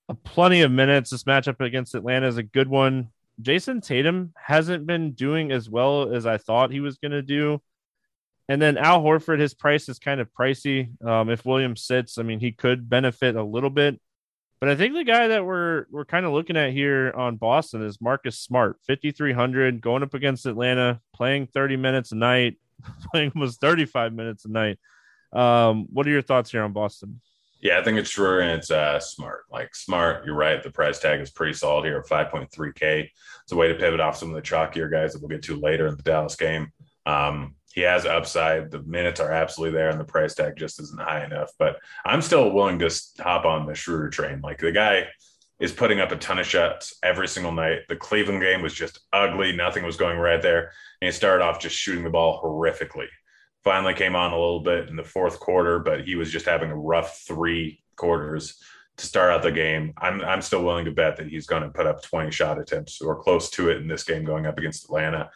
a– 0.09 0.15
plenty 0.25 0.61
of 0.61 0.71
minutes. 0.71 1.11
This 1.11 1.25
matchup 1.25 1.59
against 1.59 1.97
Atlanta 1.97 2.29
is 2.29 2.37
a 2.37 2.45
good 2.45 2.69
one. 2.69 3.09
Jayson 3.43 3.81
Tatum 3.81 4.33
hasn't 4.41 4.87
been 4.87 5.11
doing 5.11 5.51
as 5.51 5.69
well 5.69 6.15
as 6.15 6.25
I 6.25 6.39
thought 6.39 6.71
he 6.71 6.79
was 6.79 6.99
going 6.99 7.11
to 7.11 7.21
do. 7.21 7.61
And 8.49 8.63
then 8.63 8.79
Al 8.79 9.03
Horford, 9.03 9.41
his 9.41 9.53
price 9.53 9.89
is 9.89 9.99
kind 9.99 10.21
of 10.21 10.33
pricey. 10.39 11.05
Um, 11.05 11.31
if 11.31 11.45
Williams 11.45 11.83
sits, 11.83 12.17
I 12.17 12.23
mean, 12.23 12.39
he 12.39 12.53
could 12.53 12.89
benefit 12.89 13.35
a 13.35 13.43
little 13.43 13.71
bit. 13.71 14.01
But 14.61 14.71
I 14.71 14.75
think 14.75 14.95
the 14.95 15.05
guy 15.05 15.29
that 15.29 15.45
we're 15.45 15.87
we're 15.91 16.05
kind 16.07 16.25
of 16.25 16.33
looking 16.33 16.57
at 16.57 16.73
here 16.73 17.13
on 17.15 17.37
Boston 17.37 17.83
is 17.83 18.01
Marcus 18.01 18.39
Smart, 18.39 18.79
5300, 18.87 19.81
going 19.81 20.03
up 20.03 20.15
against 20.15 20.47
Atlanta, 20.47 21.01
playing 21.15 21.47
30 21.49 21.77
minutes 21.77 22.13
a 22.13 22.17
night. 22.17 22.57
playing 23.11 23.33
almost 23.35 23.61
35 23.61 24.13
minutes 24.13 24.45
a 24.45 24.51
night. 24.51 24.79
Um, 25.33 25.87
what 25.93 26.07
are 26.07 26.11
your 26.11 26.23
thoughts 26.23 26.51
here 26.51 26.63
on 26.63 26.73
Boston? 26.73 27.21
Yeah, 27.61 27.79
I 27.79 27.83
think 27.83 27.99
it's 27.99 28.11
true 28.11 28.41
and 28.41 28.51
it's 28.51 28.71
uh, 28.71 29.01
smart. 29.01 29.45
Like 29.51 29.75
smart, 29.75 30.25
you're 30.25 30.35
right. 30.35 30.63
The 30.63 30.71
price 30.71 30.99
tag 30.99 31.21
is 31.21 31.31
pretty 31.31 31.55
solid 31.55 31.85
here 31.85 31.99
at 31.99 32.07
5.3K. 32.07 33.09
It's 33.43 33.53
a 33.53 33.57
way 33.57 33.69
to 33.69 33.75
pivot 33.75 34.01
off 34.01 34.17
some 34.17 34.29
of 34.29 34.35
the 34.35 34.43
chalkier 34.43 34.91
guys 34.91 35.13
that 35.13 35.23
we'll 35.23 35.29
get 35.29 35.43
to 35.45 35.57
later 35.57 35.87
in 35.87 35.97
the 35.97 36.03
Dallas 36.03 36.37
game. 36.37 36.69
Um, 37.07 37.55
he 37.77 37.83
has 37.83 38.07
upside. 38.07 38.71
The 38.71 38.83
minutes 38.83 39.21
are 39.21 39.31
absolutely 39.31 39.79
there, 39.79 39.91
and 39.91 40.01
the 40.01 40.05
price 40.05 40.35
tag 40.35 40.57
just 40.57 40.81
isn't 40.81 41.01
high 41.01 41.25
enough. 41.25 41.51
But 41.59 41.77
I'm 42.07 42.23
still 42.23 42.51
willing 42.51 42.79
to 42.79 42.91
hop 43.21 43.45
on 43.45 43.67
the 43.67 43.75
Schroeder 43.75 44.09
train. 44.09 44.41
Like 44.41 44.59
the 44.59 44.73
guy 44.73 45.09
is 45.61 45.73
putting 45.73 46.01
up 46.01 46.11
a 46.11 46.17
ton 46.17 46.39
of 46.39 46.47
shots 46.47 46.95
every 47.03 47.29
single 47.29 47.53
night. 47.53 47.81
The 47.91 47.97
Cleveland 47.97 48.41
game 48.41 48.63
was 48.63 48.73
just 48.73 49.01
ugly. 49.13 49.55
Nothing 49.55 49.85
was 49.85 49.99
going 49.99 50.19
right 50.19 50.41
there. 50.41 50.73
And 51.03 51.07
he 51.09 51.13
started 51.13 51.45
off 51.45 51.61
just 51.61 51.77
shooting 51.77 52.03
the 52.03 52.11
ball 52.11 52.43
horrifically. 52.43 53.09
Finally 53.63 53.95
came 53.95 54.17
on 54.17 54.33
a 54.33 54.39
little 54.39 54.61
bit 54.61 54.89
in 54.89 54.97
the 54.97 55.05
fourth 55.05 55.39
quarter, 55.39 55.79
but 55.79 56.05
he 56.05 56.15
was 56.15 56.31
just 56.31 56.47
having 56.47 56.71
a 56.71 56.77
rough 56.77 57.25
three 57.27 57.83
quarters 57.97 58.59
to 58.97 59.07
start 59.07 59.31
out 59.31 59.43
the 59.43 59.53
game. 59.53 59.93
I'm 59.99 60.23
I'm 60.23 60.41
still 60.41 60.65
willing 60.65 60.87
to 60.87 60.93
bet 60.93 61.17
that 61.19 61.29
he's 61.29 61.47
going 61.47 61.63
to 61.63 61.69
put 61.69 61.87
up 61.87 62.03
20 62.03 62.31
shot 62.31 62.59
attempts 62.59 63.03
or 63.03 63.21
close 63.21 63.51
to 63.51 63.69
it 63.69 63.77
in 63.77 63.87
this 63.87 64.05
game 64.05 64.25
going 64.25 64.47
up 64.47 64.57
against 64.57 64.85
Atlanta. 64.85 65.31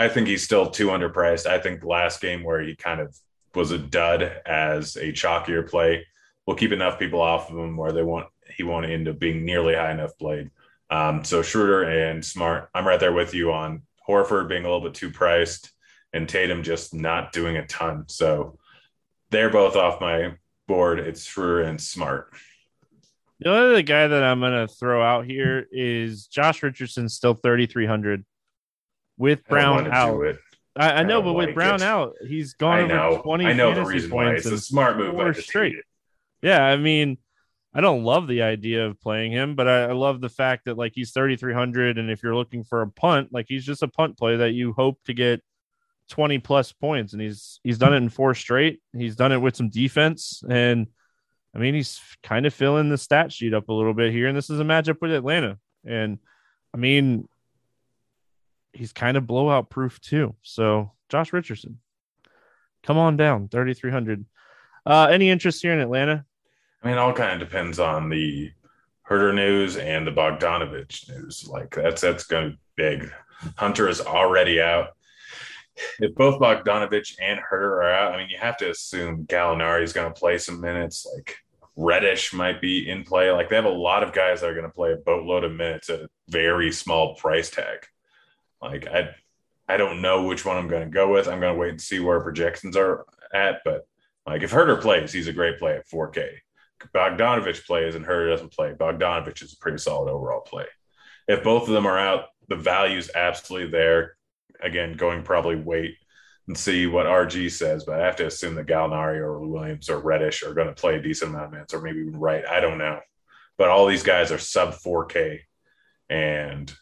I 0.00 0.08
think 0.08 0.28
he's 0.28 0.42
still 0.42 0.70
too 0.70 0.86
underpriced. 0.86 1.46
I 1.46 1.58
think 1.58 1.84
last 1.84 2.22
game 2.22 2.42
where 2.42 2.62
he 2.62 2.74
kind 2.74 3.00
of 3.00 3.14
was 3.54 3.70
a 3.70 3.78
dud 3.78 4.22
as 4.46 4.96
a 4.96 5.12
chalkier 5.12 5.68
play 5.68 6.06
will 6.46 6.54
keep 6.54 6.72
enough 6.72 6.98
people 6.98 7.20
off 7.20 7.50
of 7.50 7.58
him 7.58 7.76
where 7.76 7.92
they 7.92 8.02
won't 8.02 8.26
he 8.56 8.62
won't 8.62 8.86
end 8.86 9.08
up 9.08 9.18
being 9.18 9.44
nearly 9.44 9.74
high 9.74 9.92
enough 9.92 10.16
played. 10.18 10.50
Um, 10.88 11.22
so 11.22 11.42
Schroeder 11.42 11.82
and 11.82 12.24
Smart, 12.24 12.70
I'm 12.74 12.88
right 12.88 12.98
there 12.98 13.12
with 13.12 13.34
you 13.34 13.52
on 13.52 13.82
Horford 14.08 14.48
being 14.48 14.64
a 14.64 14.68
little 14.70 14.80
bit 14.80 14.94
too 14.94 15.10
priced 15.10 15.70
and 16.14 16.26
Tatum 16.26 16.62
just 16.62 16.94
not 16.94 17.32
doing 17.32 17.58
a 17.58 17.66
ton. 17.66 18.04
So 18.08 18.58
they're 19.28 19.50
both 19.50 19.76
off 19.76 20.00
my 20.00 20.32
board. 20.66 20.98
It's 20.98 21.24
Schroeder 21.24 21.62
and 21.62 21.80
Smart. 21.80 22.32
The 23.38 23.52
other 23.52 23.82
guy 23.82 24.08
that 24.08 24.22
I'm 24.22 24.40
going 24.40 24.66
to 24.66 24.74
throw 24.74 25.02
out 25.02 25.26
here 25.26 25.66
is 25.70 26.26
Josh 26.26 26.62
Richardson, 26.62 27.08
still 27.08 27.34
3,300 27.34 28.24
with 29.20 29.46
Brown 29.46 29.90
out. 29.92 30.36
I, 30.76 30.92
I, 30.92 31.02
know, 31.02 31.20
but 31.20 31.34
with 31.34 31.54
Brown 31.54 31.76
it. 31.76 31.82
out, 31.82 32.14
he's 32.26 32.54
gone 32.54 32.78
I 32.78 32.86
know. 32.86 33.08
over 33.10 33.22
20 33.22 33.46
I 33.46 33.52
know 33.52 33.74
the 33.74 33.84
reason 33.84 34.10
why. 34.10 34.30
It's 34.32 34.46
a 34.46 34.58
smart 34.58 34.96
move. 34.96 35.36
Straight. 35.36 35.76
Yeah, 36.42 36.64
I 36.64 36.76
mean– 36.76 37.18
I 37.72 37.80
don't 37.80 38.02
love 38.02 38.26
the 38.26 38.42
idea 38.42 38.86
of 38.86 39.00
playing 39.00 39.30
him, 39.30 39.54
but 39.54 39.68
I, 39.68 39.84
I, 39.84 39.92
love 39.92 40.20
the 40.20 40.28
fact 40.28 40.64
that 40.64 40.76
like 40.76 40.92
he's 40.94 41.12
3,300. 41.12 41.98
And 41.98 42.10
if 42.10 42.22
you're 42.22 42.34
looking 42.34 42.64
for 42.64 42.82
a 42.82 42.88
punt, 42.90 43.32
like 43.32 43.46
he's 43.48 43.64
just 43.64 43.84
a 43.84 43.88
punt 43.88 44.18
play 44.18 44.36
that 44.36 44.54
you 44.54 44.72
hope 44.72 44.98
to 45.04 45.14
get 45.14 45.40
20 46.08 46.40
plus 46.40 46.72
points. 46.72 47.12
And 47.12 47.22
he's, 47.22 47.60
he's 47.62 47.78
done 47.78 47.94
it 47.94 47.98
in 47.98 48.08
four 48.08 48.34
straight. 48.34 48.80
He's 48.92 49.14
done 49.14 49.30
it 49.30 49.38
with 49.38 49.54
some 49.54 49.70
defense. 49.70 50.42
And 50.48 50.88
I 51.54 51.58
mean, 51.58 51.74
he's 51.74 52.00
kind 52.24 52.44
of 52.44 52.52
filling 52.52 52.88
the 52.88 52.98
stat 52.98 53.32
sheet 53.32 53.54
up 53.54 53.68
a 53.68 53.72
little 53.72 53.94
bit 53.94 54.12
here. 54.12 54.26
And 54.26 54.36
this 54.36 54.50
is 54.50 54.58
a 54.58 54.64
matchup 54.64 55.00
with 55.00 55.12
Atlanta. 55.12 55.56
And 55.86 56.18
I 56.74 56.76
mean, 56.76 57.28
he's 58.72 58.92
kind 58.92 59.16
of 59.16 59.26
blowout 59.26 59.70
proof 59.70 60.00
too. 60.00 60.34
So 60.42 60.92
Josh 61.08 61.32
Richardson, 61.32 61.78
come 62.82 62.98
on 62.98 63.16
down 63.16 63.48
3,300. 63.48 64.24
Uh, 64.86 65.08
any 65.10 65.30
interest 65.30 65.62
here 65.62 65.72
in 65.72 65.80
Atlanta? 65.80 66.24
I 66.82 66.88
mean, 66.88 66.98
all 66.98 67.12
kind 67.12 67.40
of 67.40 67.48
depends 67.48 67.78
on 67.78 68.08
the 68.08 68.50
Huerter 69.08 69.34
news 69.34 69.76
and 69.76 70.06
the 70.06 70.12
Bogdanovich 70.12 71.08
news. 71.08 71.46
Like 71.46 71.74
that's 71.74 72.00
that's 72.00 72.24
going 72.24 72.44
to 72.44 72.50
be 72.50 72.58
big. 72.76 73.12
Hunter 73.56 73.88
is 73.88 74.00
already 74.00 74.60
out. 74.60 74.90
If 75.98 76.14
both 76.14 76.40
Bogdanovich 76.40 77.16
and 77.20 77.40
Huerter 77.40 77.82
are 77.82 77.90
out, 77.90 78.12
I 78.12 78.18
mean, 78.18 78.30
you 78.30 78.38
have 78.38 78.56
to 78.58 78.70
assume 78.70 79.26
Gallinari 79.26 79.82
is 79.82 79.92
going 79.92 80.12
to 80.12 80.18
play 80.18 80.38
some 80.38 80.60
minutes. 80.60 81.06
Like 81.12 81.36
Reddish 81.76 82.32
might 82.32 82.60
be 82.60 82.88
in 82.88 83.04
play. 83.04 83.30
Like 83.30 83.48
they 83.48 83.56
have 83.56 83.64
a 83.64 83.70
lot 83.70 84.02
of 84.02 84.12
guys 84.12 84.40
that 84.40 84.50
are 84.50 84.54
going 84.54 84.66
to 84.66 84.72
play 84.72 84.92
a 84.92 84.96
boatload 84.96 85.44
of 85.44 85.52
minutes 85.52 85.90
at 85.90 86.00
a 86.00 86.08
very 86.28 86.72
small 86.72 87.14
price 87.16 87.50
tag. 87.50 87.86
Like 88.60 88.86
I, 88.86 89.10
I 89.68 89.76
don't 89.76 90.02
know 90.02 90.24
which 90.24 90.44
one 90.44 90.56
I'm 90.56 90.68
going 90.68 90.84
to 90.84 90.90
go 90.90 91.12
with. 91.12 91.28
I'm 91.28 91.40
going 91.40 91.54
to 91.54 91.58
wait 91.58 91.70
and 91.70 91.80
see 91.80 92.00
where 92.00 92.20
projections 92.20 92.76
are 92.76 93.06
at. 93.32 93.60
But 93.64 93.86
like 94.26 94.42
if 94.42 94.52
Huerter 94.52 94.80
plays, 94.80 95.12
he's 95.12 95.28
a 95.28 95.32
great 95.32 95.58
play 95.58 95.76
at 95.76 95.88
4K. 95.88 96.28
Bogdanovich 96.94 97.66
plays 97.66 97.94
and 97.94 98.04
Huerter 98.04 98.30
doesn't 98.30 98.52
play, 98.52 98.72
Bogdanovich 98.72 99.42
is 99.42 99.52
a 99.52 99.58
pretty 99.58 99.78
solid 99.78 100.10
overall 100.10 100.40
play. 100.40 100.66
If 101.28 101.44
both 101.44 101.68
of 101.68 101.74
them 101.74 101.86
are 101.86 101.98
out, 101.98 102.26
the 102.48 102.56
value's 102.56 103.10
absolutely 103.14 103.70
there. 103.70 104.16
Again, 104.62 104.94
going 104.94 105.22
probably 105.22 105.56
wait 105.56 105.96
and 106.46 106.58
see 106.58 106.86
what 106.86 107.06
RG 107.06 107.52
says, 107.52 107.84
but 107.84 108.00
I 108.00 108.04
have 108.04 108.16
to 108.16 108.26
assume 108.26 108.56
that 108.56 108.66
Gallinari 108.66 109.18
or 109.18 109.38
Williams 109.46 109.88
or 109.88 110.00
Reddish 110.00 110.42
are 110.42 110.54
going 110.54 110.66
to 110.66 110.74
play 110.74 110.96
a 110.96 111.02
decent 111.02 111.30
amount 111.30 111.46
of 111.46 111.52
minutes, 111.52 111.72
or 111.72 111.80
maybe 111.80 112.00
even 112.00 112.18
right. 112.18 112.44
I 112.44 112.60
don't 112.60 112.78
know. 112.78 113.00
But 113.56 113.68
all 113.68 113.86
these 113.86 114.02
guys 114.02 114.32
are 114.32 114.38
sub 114.38 114.74
4K, 114.74 115.40
and 116.08 116.74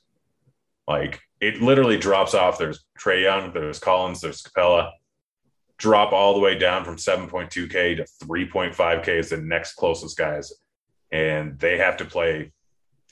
like 0.88 1.20
it 1.40 1.62
literally 1.62 1.98
drops 1.98 2.34
off. 2.34 2.58
There's 2.58 2.84
Trae 2.98 3.22
Young, 3.22 3.52
there's 3.52 3.78
Collins, 3.78 4.20
there's 4.22 4.42
Capela. 4.42 4.90
drop 5.76 6.12
all 6.12 6.34
the 6.34 6.40
way 6.40 6.58
down 6.58 6.84
from 6.84 6.96
7.2K 6.96 7.98
to 7.98 8.06
3.5K 8.26 9.08
is 9.08 9.30
the 9.30 9.36
next 9.36 9.74
closest 9.74 10.16
guys. 10.16 10.52
And 11.12 11.58
they 11.58 11.78
have 11.78 11.98
to 11.98 12.04
play 12.04 12.52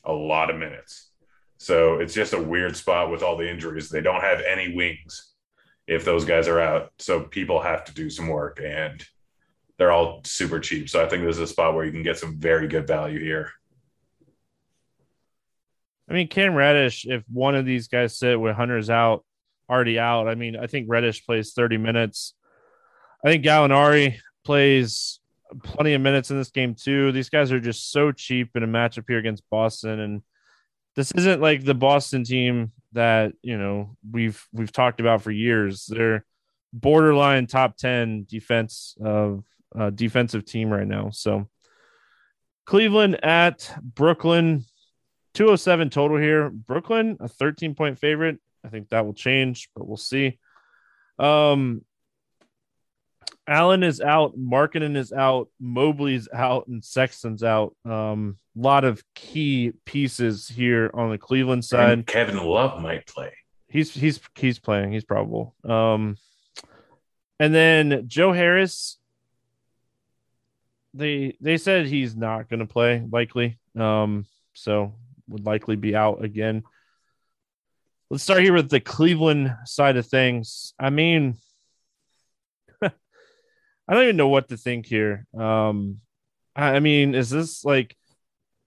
a 0.04 0.12
lot 0.12 0.50
of 0.50 0.56
minutes. 0.56 1.10
So 1.58 2.00
it's 2.00 2.14
just 2.14 2.32
a 2.32 2.42
weird 2.42 2.76
spot 2.76 3.10
with 3.10 3.22
all 3.22 3.36
the 3.36 3.48
injuries. 3.48 3.88
They 3.88 4.00
don't 4.00 4.20
have 4.22 4.40
any 4.40 4.74
wings 4.74 5.32
if 5.86 6.04
those 6.04 6.24
guys 6.24 6.48
are 6.48 6.60
out. 6.60 6.92
So 6.98 7.20
people 7.20 7.62
have 7.62 7.84
to 7.84 7.94
do 7.94 8.10
some 8.10 8.28
work 8.28 8.60
and 8.62 9.04
they're 9.78 9.92
all 9.92 10.22
super 10.24 10.58
cheap. 10.58 10.88
So 10.88 11.04
I 11.04 11.08
think 11.08 11.22
this 11.22 11.36
is 11.36 11.42
a 11.42 11.46
spot 11.46 11.74
where 11.74 11.84
you 11.84 11.92
can 11.92 12.02
get 12.02 12.18
some 12.18 12.38
very 12.38 12.66
good 12.66 12.86
value 12.86 13.20
here. 13.20 13.52
I 16.08 16.12
mean, 16.12 16.28
Cam 16.28 16.54
Reddish, 16.54 17.04
if 17.06 17.24
one 17.28 17.54
of 17.54 17.64
these 17.64 17.88
guys 17.88 18.18
sit 18.18 18.38
with 18.40 18.54
Hunter's 18.54 18.90
out, 18.90 19.24
already 19.68 19.98
out, 19.98 20.28
I 20.28 20.34
mean, 20.34 20.56
I 20.56 20.66
think 20.66 20.86
Reddish 20.88 21.26
plays 21.26 21.52
30 21.52 21.78
minutes. 21.78 22.34
I 23.24 23.28
think 23.28 23.44
Gallinari 23.44 24.18
plays 24.44 25.18
plenty 25.62 25.94
of 25.94 26.00
minutes 26.00 26.30
in 26.30 26.38
this 26.38 26.50
game 26.50 26.74
too. 26.74 27.12
These 27.12 27.30
guys 27.30 27.52
are 27.52 27.60
just 27.60 27.90
so 27.90 28.12
cheap 28.12 28.50
in 28.56 28.62
a 28.62 28.68
matchup 28.68 29.04
here 29.08 29.18
against 29.18 29.48
Boston, 29.50 30.00
and 30.00 30.22
this 30.94 31.12
isn't 31.12 31.40
like 31.40 31.64
the 31.64 31.74
Boston 31.74 32.24
team 32.24 32.72
that 32.92 33.32
you 33.42 33.58
know 33.58 33.96
we've 34.10 34.46
we've 34.52 34.72
talked 34.72 35.00
about 35.00 35.22
for 35.22 35.30
years. 35.30 35.86
They're 35.86 36.24
borderline 36.72 37.46
top 37.46 37.76
ten 37.76 38.26
defense 38.28 38.96
of 39.02 39.44
uh, 39.78 39.90
defensive 39.90 40.44
team 40.44 40.70
right 40.70 40.86
now. 40.86 41.10
So 41.10 41.48
Cleveland 42.64 43.24
at 43.24 43.72
Brooklyn, 43.82 44.64
two 45.36 45.44
hundred 45.44 45.58
seven 45.58 45.90
total 45.90 46.16
here. 46.16 46.50
Brooklyn 46.50 47.18
a 47.20 47.28
thirteen 47.28 47.74
point 47.74 47.98
favorite. 47.98 48.38
I 48.64 48.68
think 48.68 48.88
that 48.88 49.04
will 49.04 49.14
change, 49.14 49.68
but 49.76 49.86
we'll 49.86 49.96
see. 49.96 50.38
Um, 51.18 51.84
Allen 53.46 53.84
is 53.84 54.00
out, 54.00 54.36
Markkanen 54.36 54.96
is 54.96 55.12
out, 55.12 55.48
Mobley's 55.60 56.28
out, 56.32 56.66
and 56.66 56.82
Sexton's 56.84 57.44
out. 57.44 57.76
A 57.86 57.92
um, 57.92 58.38
lot 58.56 58.82
of 58.82 59.04
key 59.14 59.72
pieces 59.84 60.48
here 60.48 60.90
on 60.92 61.10
the 61.10 61.18
Cleveland 61.18 61.64
side. 61.64 61.90
And 61.90 62.06
Kevin 62.06 62.38
Love 62.38 62.82
might 62.82 63.06
play. 63.06 63.32
He's 63.68 63.92
he's 63.92 64.18
he's 64.34 64.58
playing. 64.58 64.92
He's 64.92 65.04
probable. 65.04 65.54
Um, 65.64 66.16
and 67.38 67.54
then 67.54 68.04
Joe 68.08 68.32
Harris. 68.32 68.98
They 70.94 71.36
they 71.42 71.58
said 71.58 71.86
he's 71.86 72.16
not 72.16 72.48
going 72.48 72.60
to 72.60 72.66
play 72.66 73.04
likely. 73.12 73.58
Um, 73.78 74.24
so 74.54 74.94
would 75.28 75.44
likely 75.44 75.76
be 75.76 75.94
out 75.94 76.24
again. 76.24 76.62
Let's 78.10 78.22
start 78.22 78.42
here 78.42 78.52
with 78.52 78.70
the 78.70 78.80
Cleveland 78.80 79.54
side 79.64 79.96
of 79.96 80.06
things. 80.06 80.74
I 80.78 80.90
mean 80.90 81.36
I 82.82 83.94
don't 83.94 84.02
even 84.04 84.16
know 84.16 84.28
what 84.28 84.48
to 84.48 84.56
think 84.56 84.86
here. 84.86 85.26
Um, 85.36 86.00
I, 86.56 86.80
mean, 86.80 87.14
is 87.14 87.30
this 87.30 87.64
like, 87.64 87.96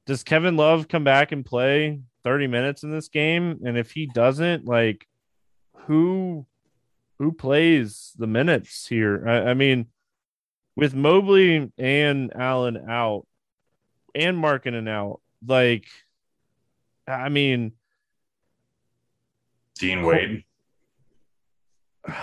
does 0.05 0.23
Kevin 0.23 0.55
Love 0.55 0.87
come 0.87 1.03
back 1.03 1.31
and 1.31 1.45
play 1.45 2.01
30 2.23 2.47
minutes 2.47 2.83
in 2.83 2.91
this 2.91 3.09
game? 3.09 3.59
And 3.65 3.77
if 3.77 3.91
he 3.91 4.05
doesn't, 4.05 4.65
like, 4.65 5.05
who 5.85 6.45
who 7.17 7.31
plays 7.33 8.13
the 8.17 8.27
minutes 8.27 8.87
here? 8.87 9.27
I, 9.27 9.49
I 9.49 9.53
mean, 9.53 9.87
with 10.75 10.93
Mobley 10.93 11.71
and 11.77 12.33
Allen 12.33 12.77
out 12.89 13.27
and 14.15 14.37
Markkanen 14.37 14.87
out, 14.87 15.19
like, 15.45 15.87
I 17.09 17.29
mean, 17.29 17.73
Dean 19.79 20.03
Wade. 20.03 20.43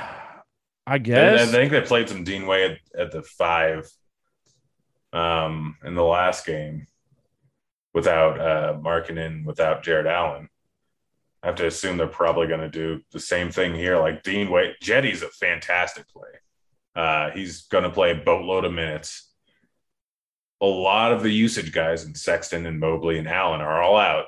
I 0.88 0.98
guess. 0.98 1.48
I 1.48 1.50
think 1.50 1.72
they 1.72 1.80
played 1.80 2.08
some 2.08 2.22
Dean 2.22 2.46
Wade 2.46 2.78
at, 2.94 3.00
at 3.00 3.10
the 3.10 3.22
five 3.22 3.90
um, 5.12 5.76
in 5.84 5.94
the 5.94 6.04
last 6.04 6.46
game 6.46 6.86
without 7.92 8.38
uh, 8.38 8.78
Markkanen, 8.78 9.44
without 9.44 9.82
Jarrett 9.82 10.06
Allen. 10.06 10.48
I 11.42 11.46
have 11.46 11.56
to 11.56 11.66
assume 11.66 11.96
they're 11.96 12.06
probably 12.06 12.46
going 12.46 12.60
to 12.60 12.68
do 12.68 13.00
the 13.12 13.20
same 13.20 13.50
thing 13.50 13.74
here. 13.74 13.98
Like 13.98 14.22
Dean 14.22 14.50
Wade, 14.50 14.74
Cedi's 14.82 15.22
a 15.22 15.28
fantastic 15.28 16.06
play. 16.08 16.28
Uh, 16.94 17.30
he's 17.30 17.62
going 17.68 17.84
to 17.84 17.90
play 17.90 18.12
a 18.12 18.16
boatload 18.16 18.64
of 18.64 18.72
minutes. 18.72 19.30
A 20.60 20.66
lot 20.66 21.12
of 21.12 21.22
the 21.22 21.30
usage 21.30 21.72
guys 21.72 22.04
and 22.04 22.16
Sexton 22.16 22.66
and 22.66 22.80
Mobley 22.80 23.18
and 23.18 23.28
Allen 23.28 23.60
are 23.60 23.82
all 23.82 23.96
out. 23.96 24.26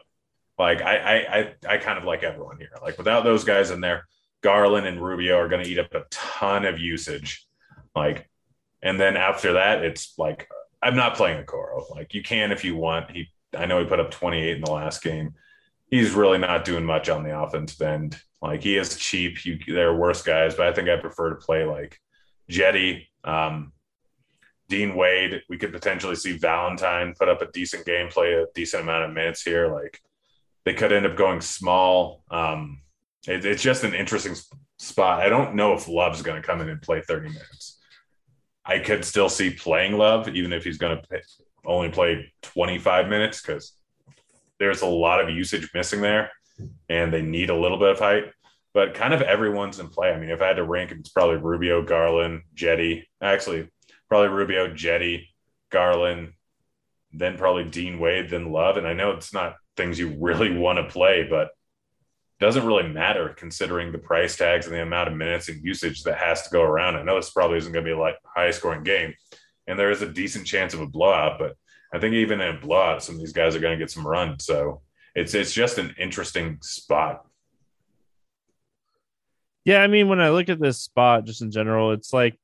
Like 0.58 0.82
I, 0.82 0.96
I, 0.96 1.14
I, 1.38 1.54
I 1.74 1.76
kind 1.78 1.98
of 1.98 2.04
like 2.04 2.22
everyone 2.22 2.58
here. 2.58 2.70
Like 2.82 2.98
without 2.98 3.24
those 3.24 3.44
guys 3.44 3.70
in 3.70 3.80
there, 3.80 4.06
Garland 4.42 4.86
and 4.86 5.02
Rubio 5.02 5.36
are 5.36 5.48
going 5.48 5.64
to 5.64 5.70
eat 5.70 5.78
up 5.78 5.94
a 5.94 6.04
ton 6.10 6.64
of 6.64 6.78
usage. 6.78 7.46
Like, 7.94 8.28
and 8.82 8.98
then 8.98 9.16
after 9.16 9.54
that, 9.54 9.84
it's 9.84 10.14
like 10.18 10.48
I'm 10.82 10.96
not 10.96 11.16
playing 11.16 11.44
Okoro. 11.44 11.90
Like 11.90 12.14
you 12.14 12.22
can 12.22 12.52
if 12.52 12.64
you 12.64 12.76
want. 12.76 13.10
He, 13.10 13.28
I 13.56 13.66
know 13.66 13.80
he 13.80 13.86
put 13.86 14.00
up 14.00 14.10
28 14.10 14.56
in 14.56 14.62
the 14.62 14.70
last 14.70 15.02
game. 15.02 15.34
He's 15.90 16.12
really 16.12 16.38
not 16.38 16.64
doing 16.64 16.84
much 16.84 17.08
on 17.08 17.22
the 17.22 17.40
offensive 17.40 17.80
end. 17.80 18.20
Like 18.42 18.62
he 18.62 18.76
is 18.76 18.96
cheap. 18.96 19.44
You, 19.44 19.58
there 19.66 19.88
are 19.88 19.96
worse 19.96 20.22
guys, 20.22 20.54
but 20.54 20.66
I 20.66 20.72
think 20.72 20.88
I 20.88 20.96
prefer 20.96 21.30
to 21.30 21.36
play 21.36 21.64
like 21.64 21.98
Cedi, 22.50 23.06
um, 23.24 23.72
Dean 24.68 24.94
Wade. 24.94 25.42
We 25.48 25.56
could 25.56 25.72
potentially 25.72 26.14
see 26.14 26.36
Valentine 26.36 27.14
put 27.18 27.28
up 27.28 27.42
a 27.42 27.50
decent 27.50 27.86
game, 27.86 28.08
play 28.08 28.34
a 28.34 28.46
decent 28.54 28.82
amount 28.82 29.06
of 29.06 29.12
minutes 29.12 29.42
here. 29.42 29.72
Like 29.72 30.00
they 30.68 30.74
could 30.74 30.92
end 30.92 31.06
up 31.06 31.16
going 31.16 31.40
small. 31.40 32.22
Um, 32.30 32.82
it, 33.26 33.42
it's 33.46 33.62
just 33.62 33.84
an 33.84 33.94
interesting 33.94 34.34
spot. 34.78 35.22
I 35.22 35.30
don't 35.30 35.54
know 35.54 35.72
if 35.72 35.88
Love's 35.88 36.20
going 36.20 36.38
to 36.38 36.46
come 36.46 36.60
in 36.60 36.68
and 36.68 36.82
play 36.82 37.00
30 37.00 37.28
minutes. 37.28 37.78
I 38.66 38.80
could 38.80 39.02
still 39.02 39.30
see 39.30 39.48
playing 39.48 39.96
Love, 39.96 40.28
even 40.28 40.52
if 40.52 40.64
he's 40.64 40.76
going 40.76 41.00
to 41.00 41.20
only 41.64 41.88
play 41.88 42.30
25 42.42 43.08
minutes, 43.08 43.40
because 43.40 43.72
there's 44.58 44.82
a 44.82 44.86
lot 44.86 45.24
of 45.24 45.34
usage 45.34 45.70
missing 45.72 46.02
there 46.02 46.30
and 46.90 47.14
they 47.14 47.22
need 47.22 47.48
a 47.48 47.56
little 47.56 47.78
bit 47.78 47.92
of 47.92 47.98
height. 47.98 48.24
But 48.74 48.92
kind 48.92 49.14
of 49.14 49.22
everyone's 49.22 49.80
in 49.80 49.88
play. 49.88 50.12
I 50.12 50.20
mean, 50.20 50.28
if 50.28 50.42
I 50.42 50.48
had 50.48 50.56
to 50.56 50.64
rank 50.64 50.92
it's 50.92 51.08
probably 51.08 51.36
Rubio, 51.36 51.82
Garland, 51.82 52.42
Cedi. 52.54 53.04
Actually, 53.22 53.70
probably 54.10 54.28
Rubio, 54.28 54.74
Cedi, 54.74 55.28
Garland, 55.70 56.34
then 57.12 57.38
probably 57.38 57.64
Dean 57.64 57.98
Wade, 57.98 58.30
then 58.30 58.52
Love. 58.52 58.76
And 58.76 58.86
I 58.86 58.92
know 58.92 59.12
it's 59.12 59.32
not 59.32 59.56
things 59.76 59.98
you 59.98 60.16
really 60.20 60.56
want 60.56 60.78
to 60.78 60.92
play, 60.92 61.26
but 61.28 61.50
doesn't 62.40 62.66
really 62.66 62.88
matter 62.88 63.34
considering 63.36 63.90
the 63.90 63.98
price 63.98 64.36
tags 64.36 64.66
and 64.66 64.74
the 64.74 64.82
amount 64.82 65.08
of 65.08 65.16
minutes 65.16 65.48
and 65.48 65.64
usage 65.64 66.04
that 66.04 66.18
has 66.18 66.42
to 66.42 66.50
go 66.50 66.62
around. 66.62 66.96
I 66.96 67.02
know 67.02 67.16
this 67.16 67.30
probably 67.30 67.58
isn't 67.58 67.72
going 67.72 67.84
to 67.84 67.88
be 67.88 67.94
a 67.94 67.98
like 67.98 68.16
high 68.24 68.50
scoring 68.52 68.84
game, 68.84 69.14
and 69.66 69.78
there 69.78 69.90
is 69.90 70.02
a 70.02 70.08
decent 70.08 70.46
chance 70.46 70.72
of 70.72 70.80
a 70.80 70.86
blowout, 70.86 71.38
but 71.38 71.56
I 71.92 71.98
think 71.98 72.14
even 72.14 72.40
in 72.40 72.56
a 72.56 72.60
blowout, 72.60 73.02
some 73.02 73.16
of 73.16 73.20
these 73.20 73.32
guys 73.32 73.56
are 73.56 73.60
going 73.60 73.76
to 73.76 73.82
get 73.82 73.90
some 73.90 74.06
run. 74.06 74.38
So 74.38 74.82
it's 75.14 75.34
it's 75.34 75.52
just 75.52 75.78
an 75.78 75.94
interesting 75.98 76.58
spot. 76.60 77.24
Yeah, 79.64 79.82
I 79.82 79.86
mean, 79.86 80.08
when 80.08 80.20
I 80.20 80.30
look 80.30 80.48
at 80.48 80.60
this 80.60 80.80
spot, 80.80 81.24
just 81.24 81.42
in 81.42 81.50
general, 81.50 81.92
it's 81.92 82.12
like 82.12 82.38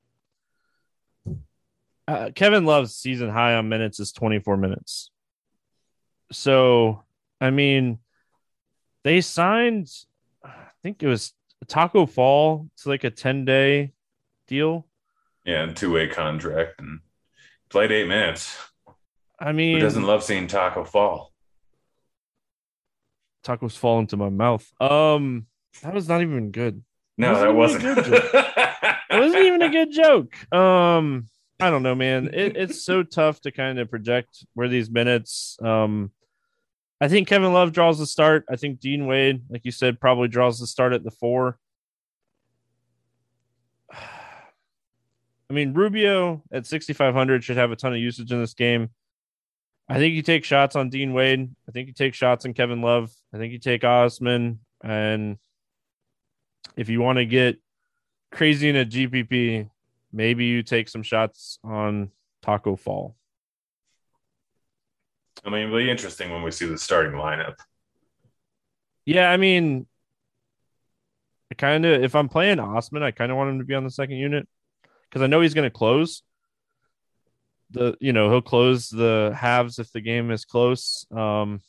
uh, 2.09 2.31
Kevin 2.35 2.65
Love's 2.65 2.95
season 2.95 3.31
high 3.31 3.55
on 3.55 3.69
minutes 3.69 4.01
is 4.01 4.13
24 4.13 4.57
minutes. 4.57 5.11
So, 6.33 7.03
I 7.41 7.51
mean, 7.51 7.99
they 9.05 9.21
signed, 9.21 9.89
I 10.45 10.51
think 10.83 11.03
it 11.03 11.07
was 11.07 11.33
Taco 11.69 12.07
Fall 12.07 12.69
to 12.79 12.89
like 12.89 13.05
a 13.05 13.11
10 13.11 13.45
day 13.45 13.93
deal. 14.49 14.87
Yeah, 15.45 15.63
and 15.63 15.77
two 15.77 15.93
way 15.93 16.09
contract 16.09 16.81
and 16.81 17.01
played 17.69 17.93
eight 17.93 18.09
minutes. 18.09 18.57
I 19.39 19.53
mean, 19.53 19.77
Who 19.77 19.83
doesn't 19.83 20.05
love 20.05 20.23
seeing 20.23 20.47
Taco 20.47 20.85
Fall? 20.85 21.33
Tacos 23.45 23.77
fall 23.77 23.99
into 23.99 24.17
my 24.17 24.31
mouth. 24.31 24.67
Um, 24.81 25.47
that 25.83 25.93
was 25.93 26.09
not 26.09 26.23
even 26.23 26.51
good. 26.51 26.83
No, 27.19 27.39
that 27.39 27.55
wasn't. 27.55 27.85
It 27.85 29.21
wasn't 29.21 29.45
even 29.45 29.63
a 29.63 29.69
good 29.69 29.93
joke. 29.93 30.53
Um, 30.53 31.29
I 31.61 31.71
don't 31.71 31.83
know, 31.83 31.95
man. 31.95 32.31
It, 32.33 32.57
it's 32.57 32.85
so 32.85 33.03
tough 33.03 33.41
to 33.43 33.51
kind 33.51 33.79
of 33.79 33.91
project 33.91 34.45
where 34.55 34.69
these 34.69 34.91
minutes. 34.91 35.59
Um, 35.63 36.11
I 37.01 37.09
think 37.09 37.29
Kevin 37.29 37.53
Love 37.53 37.73
draws 37.73 37.99
the 37.99 38.07
start. 38.07 38.45
I 38.49 38.57
think 38.57 38.81
Dean 38.81 39.07
Wade, 39.07 39.43
like 39.49 39.65
you 39.65 39.73
said, 39.73 40.01
probably 40.01 40.29
draws 40.29 40.59
the 40.59 40.67
start 40.67 40.93
at 40.93 41.05
the 41.05 41.11
four. 41.11 41.59
I 45.51 45.53
mean, 45.53 45.75
Rubio 45.75 46.43
at 46.51 46.67
6,500 46.67 47.45
should 47.45 47.59
have 47.59 47.71
a 47.71 47.77
ton 47.77 47.93
of 47.93 47.99
usage 47.99 48.33
in 48.33 48.41
this 48.41 48.55
game. 48.55 48.89
I 49.89 49.99
think 49.99 50.15
you 50.15 50.23
take 50.23 50.45
shots 50.45 50.77
on 50.77 50.89
Dean 50.89 51.13
Wade. 51.13 51.55
I 51.69 51.73
think 51.73 51.89
you 51.89 51.93
take 51.93 52.15
shots 52.15 52.47
on 52.47 52.55
Kevin 52.55 52.81
Love. 52.81 53.13
I 53.35 53.37
think 53.37 53.53
you 53.53 53.59
take 53.59 53.85
Osman. 53.85 54.61
And 54.83 55.37
if 56.77 56.89
you 56.89 57.03
want 57.03 57.19
to 57.19 57.27
get 57.27 57.59
crazy 58.33 58.71
in 58.71 58.77
a 58.77 58.87
GPP, 58.87 59.69
maybe 60.15 60.47
you 60.47 60.63
take 60.63 60.89
some 60.89 61.03
shots 61.03 61.59
on 61.65 62.11
Taco 62.41 62.77
Fall. 62.77 63.17
I 65.45 65.51
mean, 65.51 65.67
it'll 65.67 65.77
be 65.77 65.91
interesting 65.91 66.31
when 66.31 66.43
we 66.43 66.53
see 66.53 66.67
the 66.67 66.79
starting 66.79 67.13
lineup. 67.13 67.57
Yeah, 69.05 69.31
I 69.31 69.37
mean, 69.37 69.87
I 71.51 71.55
kind 71.57 71.85
of 71.85 72.03
if 72.03 72.15
I'm 72.15 72.29
playing 72.29 72.61
Osman, 72.61 73.03
I 73.03 73.11
kind 73.11 73.31
of 73.31 73.37
want 73.37 73.51
him 73.51 73.59
to 73.59 73.65
be 73.65 73.75
on 73.75 73.85
the 73.85 73.91
second 73.91 74.17
unit 74.17 74.49
because 75.09 75.23
I 75.23 75.27
know 75.27 75.41
he's 75.41 75.55
going 75.55 75.69
to 75.69 75.77
close. 75.77 76.23
The 77.71 77.97
you 78.01 78.13
know 78.13 78.31
he'll 78.31 78.41
close 78.41 78.89
the 78.89 79.37
halves 79.37 79.79
if 79.79 79.91
the 79.93 80.01
game 80.01 80.31
is 80.31 80.45
close. 80.45 81.07
Um, 81.11 81.61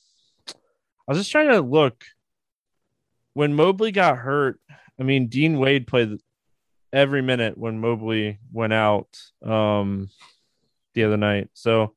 I 0.48 1.12
was 1.12 1.18
just 1.18 1.32
trying 1.32 1.50
to 1.50 1.62
look 1.62 2.04
when 3.34 3.56
Mobley 3.56 3.92
got 3.92 4.18
hurt. 4.18 4.60
I 5.00 5.04
mean, 5.04 5.28
Dean 5.28 5.58
Wade 5.58 5.88
played 5.88 6.20
every 6.96 7.22
minute 7.22 7.58
when 7.58 7.80
Mobley 7.80 8.40
went 8.52 8.74
out 8.74 9.20
um, 9.44 10.10
the 10.94 11.04
other 11.04 11.18
night. 11.18 11.50
So 11.54 11.94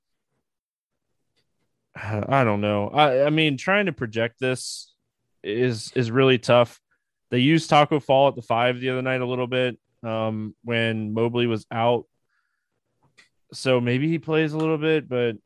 I 1.94 2.44
don't 2.44 2.60
know. 2.60 2.88
I, 2.88 3.24
I 3.24 3.30
mean, 3.30 3.56
trying 3.56 3.86
to 3.86 3.92
project 3.92 4.40
this 4.40 4.92
is 5.42 5.92
is 5.94 6.10
really 6.10 6.38
tough. 6.38 6.80
They 7.30 7.38
used 7.38 7.70
Taco 7.70 8.00
Fall 8.00 8.28
at 8.28 8.34
the 8.34 8.42
five 8.42 8.80
the 8.80 8.90
other 8.90 9.02
night 9.02 9.20
a 9.20 9.26
little 9.26 9.46
bit 9.46 9.78
um, 10.02 10.54
when 10.64 11.12
Mobley 11.12 11.46
was 11.46 11.66
out. 11.70 12.04
So 13.52 13.80
maybe 13.80 14.08
he 14.08 14.18
plays 14.18 14.52
a 14.52 14.58
little 14.58 14.78
bit, 14.78 15.08
but 15.08 15.36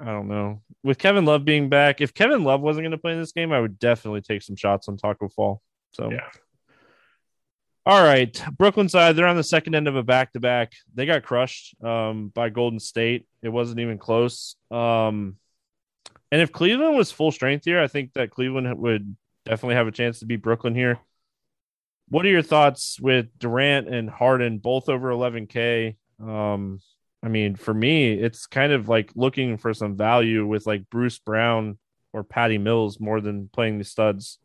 I 0.00 0.06
don't 0.06 0.28
know. 0.28 0.62
With 0.82 0.98
Kevin 0.98 1.24
Love 1.24 1.44
being 1.44 1.68
back, 1.68 2.00
if 2.00 2.12
Kevin 2.12 2.44
Love 2.44 2.60
wasn't 2.60 2.84
going 2.84 2.92
to 2.92 2.98
play 2.98 3.12
in 3.12 3.20
this 3.20 3.32
game, 3.32 3.52
I 3.52 3.60
would 3.60 3.78
definitely 3.78 4.20
take 4.20 4.42
some 4.42 4.56
shots 4.56 4.88
on 4.88 4.96
Taco 4.96 5.28
Fall. 5.28 5.62
So 5.92 6.10
Yeah. 6.10 6.28
All 7.86 8.02
right, 8.02 8.42
Brooklyn 8.58 8.88
side, 8.88 9.14
they're 9.14 9.28
on 9.28 9.36
the 9.36 9.44
second 9.44 9.76
end 9.76 9.86
of 9.86 9.94
a 9.94 10.02
back 10.02 10.32
to 10.32 10.40
back. 10.40 10.72
They 10.92 11.06
got 11.06 11.22
crushed 11.22 11.80
um, 11.84 12.28
by 12.34 12.48
Golden 12.48 12.80
State. 12.80 13.28
It 13.42 13.48
wasn't 13.48 13.78
even 13.78 13.96
close. 13.96 14.56
Um, 14.72 15.36
and 16.32 16.42
if 16.42 16.50
Cleveland 16.50 16.96
was 16.96 17.12
full 17.12 17.30
strength 17.30 17.64
here, 17.64 17.80
I 17.80 17.86
think 17.86 18.12
that 18.14 18.32
Cleveland 18.32 18.76
would 18.76 19.16
definitely 19.44 19.76
have 19.76 19.86
a 19.86 19.92
chance 19.92 20.18
to 20.18 20.26
beat 20.26 20.42
Brooklyn 20.42 20.74
here. 20.74 20.98
What 22.08 22.26
are 22.26 22.30
your 22.30 22.42
thoughts 22.42 22.98
with 23.00 23.26
Durant 23.38 23.88
and 23.88 24.10
Harden 24.10 24.58
both 24.58 24.88
over 24.88 25.10
11K? 25.10 25.94
Um, 26.20 26.80
I 27.22 27.28
mean, 27.28 27.54
for 27.54 27.72
me, 27.72 28.12
it's 28.12 28.48
kind 28.48 28.72
of 28.72 28.88
like 28.88 29.12
looking 29.14 29.58
for 29.58 29.72
some 29.72 29.96
value 29.96 30.44
with 30.44 30.66
like 30.66 30.90
Bruce 30.90 31.18
Brown 31.20 31.78
or 32.12 32.24
Patty 32.24 32.58
Mills 32.58 32.98
more 32.98 33.20
than 33.20 33.48
playing 33.52 33.78
the 33.78 33.84
studs. 33.84 34.38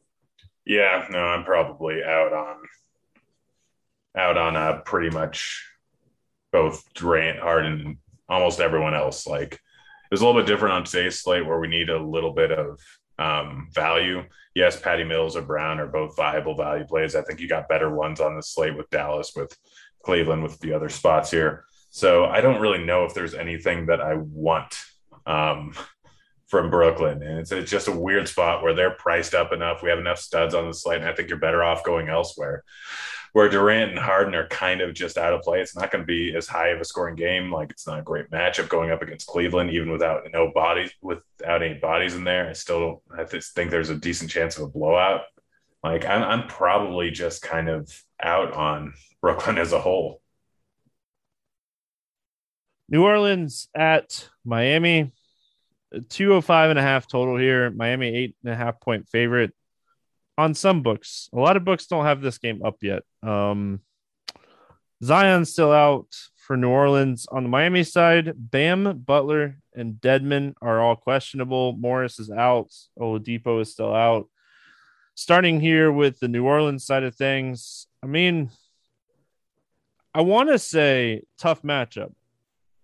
Yeah, 0.64 1.08
no, 1.10 1.20
I'm 1.20 1.44
probably 1.44 2.04
out 2.04 2.34
on 2.34 2.58
out 4.18 4.38
on 4.38 4.56
uh, 4.56 4.82
pretty 4.86 5.10
much 5.10 5.66
both 6.52 6.84
Durant, 6.94 7.40
Harden, 7.40 7.82
and 7.82 7.98
almost 8.28 8.60
everyone 8.60 8.94
else. 8.94 9.26
Like 9.26 9.60
it's 10.12 10.22
a 10.22 10.26
little 10.26 10.40
bit 10.42 10.48
different 10.48 10.74
on 10.74 10.84
today's 10.84 11.20
slate 11.20 11.46
where 11.46 11.60
we 11.60 11.68
need 11.68 11.90
a 11.90 12.02
little 12.02 12.34
bit 12.34 12.52
of 12.52 12.80
um, 13.18 13.70
value. 13.74 14.24
Yes, 14.54 14.80
Patty 14.80 15.04
Mills 15.04 15.36
or 15.36 15.42
Brown 15.42 15.80
are 15.80 15.88
both 15.88 16.18
viable 16.18 16.56
value 16.56 16.86
plays. 16.86 17.16
I 17.16 17.22
think 17.22 17.40
you 17.40 17.48
got 17.48 17.70
better 17.70 17.94
ones 17.94 18.20
on 18.20 18.36
the 18.36 18.44
slate 18.44 18.76
with 18.76 18.90
Dallas, 18.90 19.32
with 19.36 19.56
Cleveland, 20.04 20.44
with 20.44 20.60
the 20.60 20.74
other 20.74 20.90
spots 20.90 21.32
here. 21.32 21.66
So 21.90 22.26
I 22.26 22.42
don't 22.42 22.62
really 22.62 22.84
know 22.84 23.06
if 23.06 23.14
there's 23.14 23.34
anything 23.34 23.86
that 23.86 24.02
I 24.02 24.16
want 24.16 24.76
um, 25.26 25.74
from 26.52 26.70
Brooklyn, 26.70 27.24
and 27.24 27.40
it's, 27.40 27.52
it's 27.54 27.72
just 27.72 27.88
a 27.88 27.94
weird 27.94 28.28
spot 28.28 28.62
where 28.62 28.74
they're 28.74 28.92
priced 28.92 29.34
up 29.34 29.54
enough. 29.54 29.82
We 29.82 29.90
have 29.90 30.00
enough 30.00 30.20
studs 30.20 30.54
on 30.54 30.68
the 30.68 30.74
slate, 30.74 31.00
and 31.00 31.10
I 31.10 31.14
think 31.14 31.30
you're 31.30 31.40
better 31.40 31.64
off 31.64 31.86
going 31.86 32.10
elsewhere. 32.10 32.66
Where 33.32 33.48
Durant 33.48 33.92
and 33.92 34.00
Harden 34.00 34.36
are 34.36 34.50
kind 34.50 34.82
of 34.82 34.94
just 34.94 35.18
out 35.18 35.34
of 35.34 35.44
play. 35.44 35.62
It's 35.62 35.78
not 35.78 35.90
going 35.90 36.02
to 36.02 36.06
be 36.06 36.36
as 36.36 36.48
high 36.48 36.68
of 36.68 36.82
a 36.82 36.84
scoring 36.84 37.16
game. 37.16 37.50
Like 37.50 37.72
it's 37.72 37.88
not 37.88 38.00
a 38.00 38.04
great 38.04 38.30
matchup 38.30 38.68
going 38.68 38.92
up 38.92 39.02
against 39.02 39.28
Cleveland, 39.28 39.72
even 39.72 39.90
without 39.90 40.24
no 40.34 40.52
bodies, 40.54 40.92
without 41.02 41.64
any 41.64 41.76
bodies 41.76 42.14
in 42.14 42.26
there. 42.26 42.50
I 42.50 42.54
still 42.54 43.02
I 43.18 43.24
think 43.24 43.72
there's 43.72 43.90
a 43.90 43.96
decent 43.96 44.30
chance 44.30 44.58
of 44.58 44.64
a 44.64 44.68
blowout. 44.68 45.22
Like 45.82 46.06
I'm, 46.06 46.22
I'm 46.22 46.48
probably 46.50 47.10
just 47.12 47.42
kind 47.42 47.70
of 47.70 47.90
out 48.22 48.52
on 48.52 48.94
Brooklyn 49.22 49.58
as 49.58 49.72
a 49.72 49.80
whole. 49.80 50.22
New 52.90 53.06
Orleans 53.06 53.70
at 53.74 54.28
Miami, 54.44 55.14
205 56.10 56.70
and 56.70 56.80
a 56.80 56.82
half 56.82 57.08
total 57.08 57.38
here. 57.38 57.70
Miami, 57.70 58.08
eight 58.08 58.36
and 58.44 58.54
a 58.54 58.56
half 58.56 58.80
point 58.80 59.08
favorite. 59.10 59.54
on 60.38 60.54
some 60.54 60.82
books. 60.82 61.30
A 61.34 61.40
lot 61.40 61.58
of 61.58 61.66
books 61.66 61.86
don't 61.86 62.06
have 62.06 62.22
this 62.22 62.38
game 62.38 62.64
up 62.64 62.78
yet. 62.82 63.04
Um, 63.22 63.82
Zion's 65.04 65.52
still 65.52 65.72
out 65.72 66.08
for 66.36 66.58
New 66.58 66.70
Orleans. 66.70 67.28
On 67.32 67.44
the 67.44 67.50
Miami 67.50 67.84
side, 67.84 68.34
Bam, 68.36 69.04
Butler, 69.06 69.58
and 69.76 69.96
Dedmon 69.96 70.54
are 70.62 70.80
all 70.80 70.96
questionable. 70.96 71.74
Morris 71.74 72.20
is 72.20 72.32
out. 72.32 72.72
Oladipo 73.00 73.62
is 73.62 73.72
still 73.72 73.94
out. 73.94 74.30
Starting 75.16 75.60
here 75.60 75.92
with 75.92 76.20
the 76.20 76.28
New 76.28 76.46
Orleans 76.46 76.86
side 76.86 77.04
of 77.04 77.16
things, 77.16 77.88
I 78.02 78.08
mean, 78.08 78.50
I 80.14 80.22
want 80.22 80.50
to 80.50 80.60
say 80.60 81.24
tough 81.38 81.62
matchup, 81.62 82.14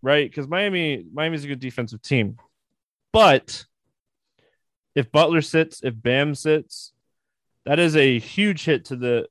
right? 0.02 0.30
Because 0.30 0.48
Miami, 0.48 1.06
Miami's 1.12 1.44
a 1.44 1.48
good 1.48 1.60
defensive 1.60 2.02
team, 2.02 2.38
but 3.18 3.66
if 4.94 5.12
Butler 5.12 5.42
sits, 5.42 5.82
if 5.84 6.00
Bam 6.00 6.36
sits, 6.36 6.94
that 7.66 7.80
is 7.80 7.96
a 7.96 8.20
huge 8.20 8.64
hit 8.64 8.86
to 8.86 8.96
the 8.96 9.28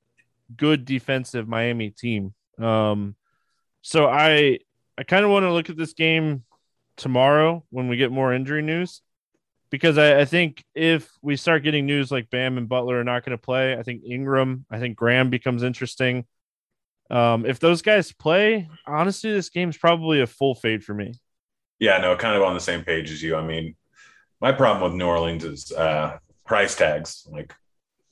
good 0.56 0.84
defensive 0.84 1.46
Miami 1.46 1.90
team. 1.90 2.34
Um, 2.58 3.14
so 3.82 4.08
I 4.08 4.58
I 4.98 5.04
kind 5.04 5.24
of 5.24 5.30
want 5.30 5.44
to 5.44 5.52
look 5.52 5.70
at 5.70 5.76
this 5.76 5.92
game 5.92 6.42
tomorrow 6.96 7.64
when 7.70 7.86
we 7.86 7.96
get 7.96 8.10
more 8.10 8.34
injury 8.34 8.60
news 8.60 9.02
because 9.70 9.98
I, 9.98 10.22
I, 10.22 10.24
think 10.24 10.64
if 10.74 11.08
we 11.22 11.36
start 11.36 11.62
getting 11.62 11.86
news 11.86 12.10
like 12.10 12.28
Bam 12.28 12.58
and 12.58 12.68
Butler 12.68 12.98
are 12.98 13.04
not 13.04 13.24
going 13.24 13.38
to 13.38 13.42
play, 13.42 13.76
I 13.78 13.84
think 13.84 14.02
Ingram, 14.04 14.66
I 14.68 14.80
think 14.80 14.96
Graham 14.96 15.30
becomes 15.30 15.62
interesting. 15.62 16.24
Um, 17.08 17.46
if 17.46 17.60
those 17.60 17.82
guys 17.82 18.10
play, 18.10 18.68
honestly, 18.84 19.32
this 19.32 19.50
game's 19.50 19.76
probably 19.76 20.22
a 20.22 20.26
full 20.26 20.56
fade 20.56 20.82
for 20.82 20.94
me. 20.94 21.20
Yeah, 21.78 21.98
no, 21.98 22.16
kind 22.16 22.36
of 22.36 22.42
on 22.42 22.54
the 22.54 22.60
same 22.60 22.84
page 22.84 23.10
as 23.10 23.22
you. 23.22 23.36
I 23.36 23.44
mean, 23.44 23.74
my 24.40 24.52
problem 24.52 24.90
with 24.90 24.98
New 24.98 25.06
Orleans 25.06 25.44
is 25.44 25.72
uh, 25.72 26.18
price 26.44 26.74
tags. 26.74 27.26
Like 27.30 27.54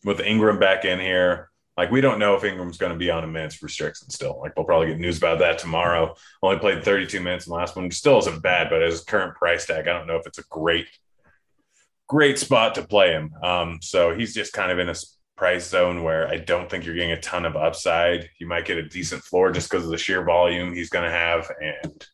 with 0.05 0.21
Ingram 0.21 0.59
back 0.59 0.85
in 0.85 1.01
here, 1.01 1.51
like 1.77 1.91
we 1.91 2.01
don't 2.01 2.19
know 2.19 2.35
if 2.35 2.45
Ingram's 2.45 2.79
going 2.79 2.93
to 2.93 2.99
be 2.99 3.11
on 3.11 3.25
a 3.25 3.27
minutes 3.27 3.63
restriction 3.63 4.11
still. 4.11 4.39
Like 4.41 4.57
we'll 4.57 4.67
probably 4.67 4.89
get 4.89 5.01
news 5.01 5.19
about 5.19 5.39
that 5.41 5.59
tomorrow. 5.59 6.15
Only 6.43 6.59
played 6.59 6.85
32 6.85 7.21
minutes 7.21 7.47
in 7.47 7.51
the 7.51 7.57
last 7.57 7.75
one. 7.75 7.91
Still 7.91 8.19
isn't 8.19 8.43
bad, 8.43 8.69
but 8.71 8.83
as 8.83 9.01
current 9.03 9.35
price 9.35 9.67
tag, 9.67 9.89
I 9.89 9.93
don't 9.93 10.07
know 10.07 10.17
if 10.17 10.27
it's 10.27 10.39
a 10.39 10.45
great, 10.51 10.87
great 12.07 12.39
spot 12.39 12.77
to 12.77 12.83
play 12.87 13.13
him. 13.13 13.33
Um, 13.43 13.79
so 13.83 14.15
he's 14.15 14.35
just 14.35 14.53
kind 14.53 14.71
of 14.71 14.79
in 14.79 14.89
a 14.89 14.95
price 15.37 15.69
zone 15.69 16.05
where 16.05 16.29
I 16.29 16.37
don't 16.37 16.71
think 16.71 16.87
you're 16.87 16.95
getting 16.95 17.11
a 17.11 17.21
ton 17.21 17.45
of 17.45 17.57
upside. 17.57 18.31
You 18.39 18.47
might 18.47 18.67
get 18.67 18.79
a 18.79 18.89
decent 18.89 19.23
floor 19.23 19.51
just 19.51 19.69
because 19.69 19.85
of 19.85 19.91
the 19.91 19.99
sheer 19.99 20.23
volume 20.23 20.75
he's 20.75 20.91
going 20.91 21.05
to 21.05 21.11
have, 21.11 21.51
and 21.61 22.07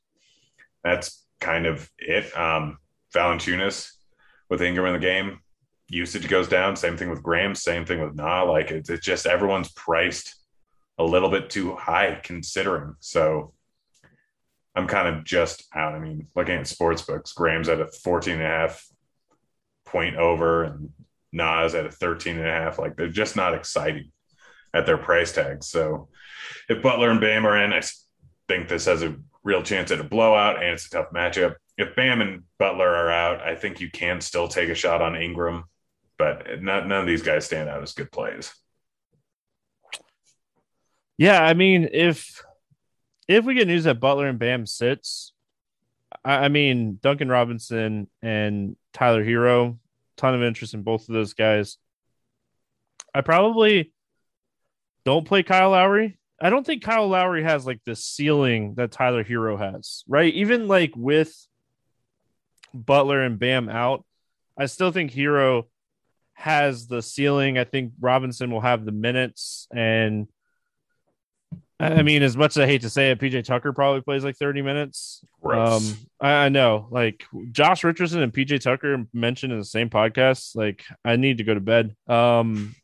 that's 0.82 1.22
kind 1.40 1.66
of 1.66 1.90
it. 1.98 2.36
Um, 2.38 2.78
Valanciunas 3.14 3.90
with 4.48 4.62
Ingram 4.62 4.86
in 4.86 5.00
the 5.00 5.06
game, 5.06 5.40
usage 5.88 6.28
goes 6.28 6.48
down. 6.48 6.76
Same 6.76 6.96
thing 6.96 7.10
with 7.10 7.22
Graham. 7.22 7.54
Same 7.54 7.84
thing 7.84 8.00
with 8.00 8.14
Na. 8.14 8.42
Like 8.42 8.70
it's, 8.70 8.90
it's 8.90 9.04
just 9.04 9.26
everyone's 9.26 9.72
priced 9.72 10.36
a 10.98 11.04
little 11.04 11.30
bit 11.30 11.50
too 11.50 11.74
high 11.74 12.20
considering. 12.22 12.94
So 13.00 13.52
I'm 14.74 14.86
kind 14.86 15.08
of 15.08 15.24
just 15.24 15.64
out. 15.74 15.94
I 15.94 15.98
mean, 15.98 16.28
looking 16.36 16.54
at 16.54 16.66
sports 16.66 17.02
books, 17.02 17.32
Graham's 17.32 17.68
at 17.68 17.80
a 17.80 17.86
14 17.86 18.34
and 18.34 18.42
a 18.42 18.46
half 18.46 18.86
point 19.84 20.16
over 20.16 20.64
and 20.64 20.90
Nas 21.32 21.74
at 21.74 21.86
a 21.86 21.90
13 21.90 22.38
and 22.38 22.46
a 22.46 22.50
half. 22.50 22.78
Like 22.78 22.96
they're 22.96 23.08
just 23.08 23.36
not 23.36 23.54
exciting 23.54 24.12
at 24.72 24.86
their 24.86 24.98
price 24.98 25.32
tags. 25.32 25.68
So 25.68 26.08
if 26.68 26.82
Butler 26.82 27.10
and 27.10 27.20
Bam 27.20 27.46
are 27.46 27.62
in, 27.62 27.72
I 27.72 27.82
think 28.48 28.68
this 28.68 28.86
has 28.86 29.02
a 29.02 29.16
real 29.42 29.62
chance 29.62 29.90
at 29.90 30.00
a 30.00 30.04
blowout 30.04 30.62
and 30.62 30.72
it's 30.72 30.86
a 30.86 30.90
tough 30.90 31.10
matchup. 31.14 31.54
If 31.78 31.96
Bam 31.96 32.20
and 32.20 32.42
Butler 32.58 32.88
are 32.88 33.10
out, 33.10 33.40
I 33.40 33.56
think 33.56 33.80
you 33.80 33.90
can 33.90 34.20
still 34.20 34.48
take 34.48 34.68
a 34.68 34.74
shot 34.74 35.00
on 35.00 35.16
Ingram 35.16 35.64
but 36.20 36.62
not, 36.62 36.86
none 36.86 37.00
of 37.00 37.06
these 37.06 37.22
guys 37.22 37.46
stand 37.46 37.70
out 37.70 37.82
as 37.82 37.94
good 37.94 38.12
plays. 38.12 38.52
Yeah, 41.16 41.42
I 41.42 41.54
mean, 41.54 41.88
if 41.92 42.44
if 43.26 43.46
we 43.46 43.54
get 43.54 43.66
news 43.66 43.84
that 43.84 44.00
Butler 44.00 44.26
and 44.26 44.38
Bam 44.38 44.66
sits, 44.66 45.32
I, 46.22 46.44
I 46.44 46.48
mean 46.48 46.98
Duncan 47.00 47.30
Robinson 47.30 48.08
and 48.20 48.76
Tyler 48.92 49.24
Herro, 49.24 49.78
ton 50.18 50.34
of 50.34 50.42
interest 50.42 50.74
in 50.74 50.82
both 50.82 51.08
of 51.08 51.14
those 51.14 51.32
guys. 51.32 51.78
I 53.14 53.22
probably 53.22 53.94
don't 55.06 55.26
play 55.26 55.42
Kyle 55.42 55.70
Lowry. 55.70 56.18
I 56.40 56.50
don't 56.50 56.64
think 56.64 56.82
Kyle 56.82 57.08
Lowry 57.08 57.42
has 57.42 57.66
like 57.66 57.80
the 57.84 57.94
ceiling 57.94 58.74
that 58.76 58.92
Tyler 58.92 59.22
Herro 59.22 59.58
has, 59.58 60.04
right? 60.08 60.32
Even 60.32 60.68
like 60.68 60.92
with 60.96 61.34
Butler 62.72 63.20
and 63.20 63.38
Bam 63.38 63.68
out, 63.68 64.04
I 64.58 64.66
still 64.66 64.90
think 64.90 65.12
Herro 65.12 65.64
has 66.34 66.86
the 66.86 67.02
ceiling. 67.02 67.58
I 67.58 67.64
think 67.64 67.92
Robinson 68.00 68.50
will 68.50 68.62
have 68.62 68.84
the 68.84 68.92
minutes. 68.92 69.68
And 69.74 70.28
I 71.78 72.02
mean, 72.02 72.22
as 72.22 72.36
much 72.36 72.56
as 72.56 72.62
I 72.62 72.66
hate 72.66 72.82
to 72.82 72.90
say 72.90 73.10
it, 73.10 73.18
PJ 73.18 73.44
Tucker 73.44 73.72
probably 73.72 74.00
plays 74.02 74.24
like 74.24 74.36
30 74.36 74.62
minutes. 74.62 75.24
Um, 75.44 75.82
I, 76.20 76.32
I, 76.32 76.48
know, 76.48 76.88
like 76.90 77.24
Josh 77.52 77.84
Richardson 77.84 78.22
and 78.22 78.32
PJ 78.32 78.60
Tucker 78.60 79.06
mentioned 79.12 79.52
in 79.52 79.58
the 79.58 79.64
same 79.64 79.88
podcast. 79.88 80.56
Like, 80.56 80.84
I 81.04 81.16
need 81.16 81.38
to 81.38 81.44
go 81.44 81.54
to 81.54 81.60
bed. 81.60 81.96
Um, 82.06 82.74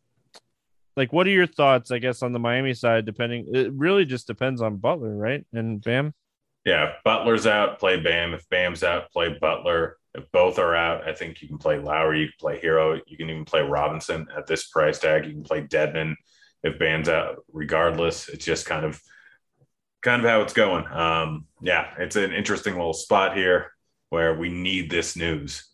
like, 0.97 1.13
what 1.13 1.27
are 1.27 1.31
your 1.31 1.47
thoughts, 1.47 1.91
I 1.91 1.99
guess, 1.99 2.23
on 2.23 2.33
the 2.33 2.39
Miami 2.39 2.75
side? 2.75 3.05
Depending, 3.05 3.49
it 3.55 3.73
really 3.73 4.05
just 4.05 4.27
depends 4.27 4.63
on 4.63 4.77
Butler, 4.77 5.15
right? 5.15 5.45
And 5.53 5.83
Bam. 5.83 6.15
Yeah, 6.65 6.95
Butler's 7.05 7.47
out, 7.47 7.79
play 7.79 8.01
Bam. 8.01 8.35
If 8.35 8.49
Bam's 8.49 8.83
out, 8.83 9.13
play 9.13 9.37
Butler. 9.41 9.99
If 10.15 10.31
both 10.33 10.59
are 10.59 10.75
out, 10.75 11.07
I 11.07 11.13
think 11.13 11.43
you 11.43 11.49
can 11.49 11.59
play 11.59 11.79
Lowry, 11.79 12.21
you 12.21 12.27
can 12.27 12.35
play 12.41 12.61
Herro 12.61 13.01
you 13.07 13.17
can 13.19 13.29
even 13.29 13.45
play 13.45 13.61
Robinson 13.61 14.27
at 14.37 14.47
this 14.47 14.67
price 14.69 14.99
tag. 14.99 15.27
You 15.27 15.33
can 15.33 15.45
play 15.45 15.63
Dedmon 15.63 16.15
if 16.63 16.79
Bam's 16.79 17.11
out. 17.11 17.45
Regardless, 17.53 18.29
it's 18.31 18.45
just 18.45 18.65
kind 18.65 18.87
of 18.87 19.01
kind 20.03 20.25
of 20.25 20.29
how 20.31 20.41
it's 20.41 20.55
going. 20.55 20.87
Um, 20.87 21.47
yeah, 21.61 21.91
it's 21.99 22.17
an 22.17 22.33
interesting 22.33 22.75
little 22.75 22.95
spot 22.95 23.37
here 23.37 23.73
where 24.09 24.35
we 24.39 24.49
need 24.49 24.91
this 24.91 25.17
news 25.17 25.69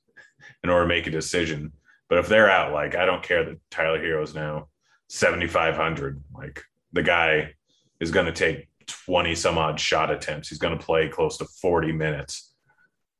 in 0.65 0.71
order 0.71 0.85
to 0.85 0.89
make 0.89 1.07
a 1.07 1.11
decision. 1.11 1.73
But 2.09 2.19
if 2.19 2.29
they're 2.29 2.51
out, 2.51 2.73
like 2.73 2.97
I 2.97 3.07
don't 3.07 3.23
care 3.23 3.45
that 3.45 3.61
Tyler 3.71 4.03
Herro 4.03 4.25
is 4.25 4.35
now 4.35 4.69
seventy 5.13 5.47
five 5.47 5.77
hundred. 5.77 6.23
Like 6.35 6.63
the 6.93 7.03
guy 7.03 7.55
is 8.01 8.11
going 8.11 8.27
to 8.27 8.33
take 8.33 8.69
twenty 8.87 9.35
some 9.35 9.59
odd 9.59 9.79
shot 9.79 10.11
attempts. 10.11 10.49
He's 10.49 10.59
going 10.59 10.77
to 10.77 10.85
play 10.85 11.09
close 11.09 11.39
to 11.39 11.45
forty 11.45 11.93
minutes 11.93 12.53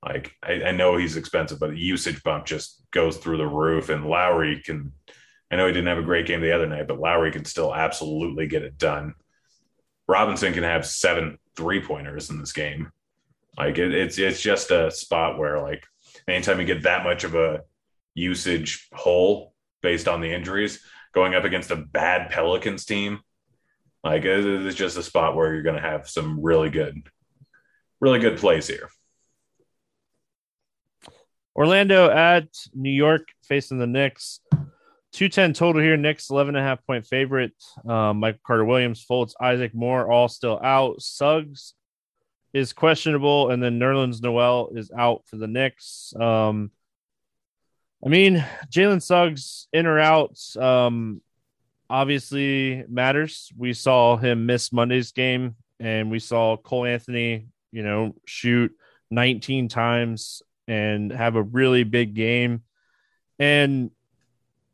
like 0.05 0.35
I, 0.43 0.63
I, 0.65 0.73
know 0.73 0.97
he's 0.97 1.17
expensive, 1.17 1.61
but 1.61 1.71
the 1.71 1.79
usage 1.79 2.23
bump 2.23 2.45
just 2.45 2.83
goes 2.91 3.17
through 3.19 3.37
the 3.37 3.47
roof. 3.47 3.89
And 3.89 4.07
Lowry 4.07 4.61
can, 4.65 4.93
I 5.51 5.57
know 5.57 5.67
he 5.67 5.73
didn't 5.73 5.89
have 5.89 5.99
a 5.99 6.03
great 6.03 6.27
game 6.27 6.41
the 6.41 6.55
other 6.55 6.67
night, 6.67 6.89
but 6.89 6.99
Lowry 6.99 7.31
can 7.31 7.45
still 7.45 7.73
absolutely 7.73 8.49
get 8.49 8.65
it 8.65 8.79
done. 8.79 9.15
Robinson 10.09 10.53
can 10.53 10.65
have 10.65 10.87
seven 10.87 11.39
three 11.57 11.81
pointers 11.81 12.31
in 12.31 12.41
this 12.41 12.53
game. 12.53 12.91
Like 13.57 13.79
it, 13.79 13.95
it's 13.95 14.19
it's 14.19 14.41
just 14.41 14.71
a 14.71 14.91
spot 14.91 15.39
where 15.39 15.61
like 15.61 15.85
anytime 16.27 16.59
you 16.59 16.67
get 16.67 16.83
that 16.83 17.05
much 17.05 17.23
of 17.23 17.37
a 17.37 17.61
usage 18.15 18.89
hole 18.93 19.55
based 19.83 20.09
on 20.09 20.21
the 20.21 20.33
injuries, 20.33 20.83
going 21.13 21.35
up 21.35 21.45
against 21.45 21.71
a 21.71 21.77
bad 21.77 22.31
Pelicans 22.31 22.85
team, 22.85 23.21
like 24.03 24.25
it's 24.25 24.77
just 24.77 24.99
a 24.99 25.03
spot 25.03 25.37
where 25.37 25.53
you're 25.53 25.63
going 25.63 25.81
to 25.81 25.89
have 25.89 26.09
some 26.09 26.41
really 26.41 26.71
good, 26.71 27.03
really 28.01 28.19
good 28.19 28.39
plays 28.39 28.67
here. 28.67 28.89
Orlando 31.55 32.11
at 32.11 32.49
New 32.75 32.91
York 32.91 33.29
facing 33.45 33.79
the 33.79 33.87
Knicks. 33.87 34.41
210 35.13 35.53
total 35.53 35.83
here. 35.83 35.99
Knicks 35.99 36.31
11 36.31 36.57
and 36.57 36.65
a 36.65 36.67
half 36.67 36.85
point 36.87 37.07
favorite. 37.07 37.53
Um, 37.87 38.21
Michael 38.21 38.41
Carter 38.47 38.65
Williams, 38.65 39.05
Fultz, 39.05 39.35
Isaac 39.41 39.75
Moore 39.75 40.11
all 40.11 40.29
still 40.29 40.59
out. 40.63 41.03
Suggs 41.03 41.75
is 42.55 42.73
questionable, 42.73 43.51
and 43.51 43.63
then 43.63 43.79
Nerlens 43.79 44.23
Noel 44.23 44.71
is 44.75 44.91
out 44.97 45.23
for 45.27 45.37
the 45.37 45.47
Knicks. 45.47 46.15
Um, 46.19 46.71
I 48.05 48.09
mean, 48.09 48.45
Jalen 48.69 49.01
Suggs 49.01 49.69
in 49.73 49.87
or 49.87 49.99
out 49.99 50.39
um, 50.57 51.21
obviously 51.89 52.85
matters. 52.89 53.53
We 53.57 53.75
saw 53.75 54.17
him 54.17 54.47
miss 54.47 54.73
Monday's 54.73 55.13
game, 55.13 55.57
and 55.79 56.11
we 56.11 56.19
saw 56.19 56.57
Cole 56.57 56.87
Anthony, 56.87 57.47
you 57.71 57.83
know, 57.83 58.15
shoot 58.27 58.73
19 59.11 59.69
times 59.69 60.43
and 60.67 61.13
have 61.13 61.37
a 61.37 61.43
really 61.43 61.85
big 61.85 62.15
game. 62.15 62.63
And 63.39 63.91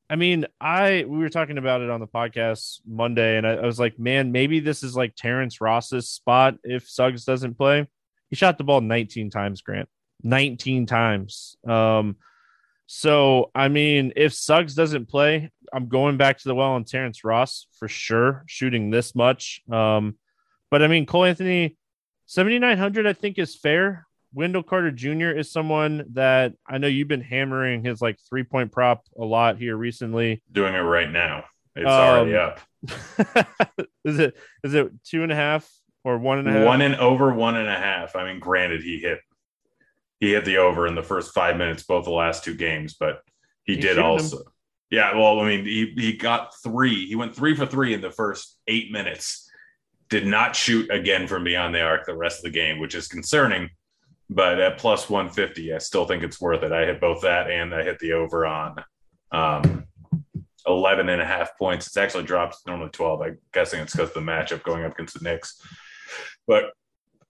I 0.08 0.16
mean, 0.16 0.46
I 0.58 1.04
we 1.06 1.18
were 1.18 1.28
talking 1.28 1.58
about 1.58 1.82
it 1.82 1.90
on 1.90 2.00
the 2.00 2.06
podcast 2.06 2.80
Monday, 2.86 3.36
and 3.36 3.46
I, 3.46 3.56
I, 3.56 3.66
was 3.66 3.78
like, 3.78 3.98
man, 3.98 4.32
maybe 4.32 4.60
this 4.60 4.82
is 4.82 4.96
like 4.96 5.14
Terrence 5.16 5.60
Ross's 5.60 6.08
spot 6.08 6.56
if 6.64 6.88
Suggs 6.88 7.24
doesn't 7.24 7.58
play. 7.58 7.86
He 8.30 8.36
shot 8.36 8.56
the 8.56 8.64
ball 8.64 8.80
19 8.80 9.30
times, 9.30 9.60
Grant. 9.60 9.88
19 10.22 10.86
times. 10.86 11.56
Um, 11.66 12.16
so 12.88 13.52
I 13.54 13.68
mean, 13.68 14.12
if 14.16 14.32
Suggs 14.32 14.74
doesn't 14.74 15.06
play, 15.06 15.52
I'm 15.72 15.86
going 15.86 16.16
back 16.16 16.38
to 16.38 16.48
the 16.48 16.54
well 16.56 16.72
on 16.72 16.82
Terrence 16.82 17.22
Ross 17.22 17.68
for 17.78 17.86
sure, 17.86 18.42
shooting 18.46 18.90
this 18.90 19.14
much. 19.14 19.62
Um, 19.70 20.16
but 20.70 20.82
I 20.82 20.88
mean, 20.88 21.06
Cole 21.06 21.24
Anthony, 21.24 21.76
7,900, 22.26 23.06
I 23.06 23.12
think 23.12 23.38
is 23.38 23.54
fair 23.54 24.08
Wendell 24.32 24.62
Carter 24.62 24.90
Jr. 24.90 25.30
is 25.30 25.50
someone 25.50 26.04
that 26.12 26.54
I 26.66 26.78
know 26.78 26.86
you've 26.86 27.08
been 27.08 27.22
hammering 27.22 27.84
his 27.84 28.00
like 28.00 28.18
three 28.28 28.44
point 28.44 28.72
prop 28.72 29.04
a 29.18 29.24
lot 29.24 29.58
here 29.58 29.76
recently. 29.76 30.42
Doing 30.52 30.74
it 30.74 30.80
right 30.80 31.10
now. 31.10 31.44
It's 31.74 31.88
um, 31.88 31.92
already 31.92 32.36
up. 32.36 32.60
is 34.04 34.18
it 34.18 34.36
is 34.64 34.74
it 34.74 34.92
two 35.04 35.22
and 35.22 35.32
a 35.32 35.34
half 35.34 35.68
or 36.04 36.18
one 36.18 36.38
and 36.38 36.48
a 36.48 36.52
half? 36.52 36.66
One 36.66 36.82
and 36.82 36.96
over 36.96 37.32
one 37.32 37.56
and 37.56 37.68
a 37.68 37.76
half. 37.76 38.16
I 38.16 38.30
mean, 38.30 38.40
granted, 38.40 38.82
he 38.82 38.98
hit 38.98 39.20
he 40.20 40.32
hit 40.32 40.44
the 40.44 40.58
over 40.58 40.86
in 40.86 40.94
the 40.94 41.02
first 41.02 41.32
five 41.32 41.56
minutes, 41.56 41.84
both 41.84 42.04
the 42.04 42.10
last 42.10 42.44
two 42.44 42.54
games, 42.54 42.94
but 42.94 43.22
he, 43.64 43.74
he 43.74 43.80
did 43.80 43.98
also. 43.98 44.38
Him. 44.38 44.44
Yeah, 44.90 45.14
well, 45.16 45.38
I 45.40 45.46
mean, 45.46 45.64
he 45.64 45.92
he 45.96 46.16
got 46.16 46.54
three. 46.62 47.06
He 47.06 47.14
went 47.14 47.36
three 47.36 47.54
for 47.54 47.66
three 47.66 47.92
in 47.92 48.00
the 48.00 48.10
first 48.10 48.58
eight 48.66 48.90
minutes. 48.90 49.50
Did 50.08 50.26
not 50.26 50.56
shoot 50.56 50.90
again 50.90 51.26
from 51.26 51.44
beyond 51.44 51.74
the 51.74 51.82
arc 51.82 52.06
the 52.06 52.16
rest 52.16 52.38
of 52.38 52.44
the 52.44 52.58
game, 52.58 52.80
which 52.80 52.94
is 52.94 53.06
concerning. 53.06 53.68
But 54.30 54.60
at 54.60 54.78
plus 54.78 55.08
150, 55.08 55.74
I 55.74 55.78
still 55.78 56.06
think 56.06 56.22
it's 56.22 56.40
worth 56.40 56.62
it. 56.62 56.72
I 56.72 56.84
hit 56.84 57.00
both 57.00 57.22
that 57.22 57.50
and 57.50 57.74
I 57.74 57.82
hit 57.82 57.98
the 57.98 58.12
over 58.12 58.46
on 58.46 58.76
um, 59.32 59.84
11 60.66 61.08
and 61.08 61.20
a 61.20 61.24
half 61.24 61.56
points. 61.58 61.86
It's 61.86 61.96
actually 61.96 62.24
dropped 62.24 62.58
normally 62.66 62.90
12. 62.90 63.22
I'm 63.22 63.38
guessing 63.52 63.80
it's 63.80 63.92
because 63.92 64.08
of 64.10 64.14
the 64.14 64.20
matchup 64.20 64.62
going 64.62 64.84
up 64.84 64.92
against 64.92 65.18
the 65.18 65.24
Knicks. 65.24 65.60
But 66.46 66.72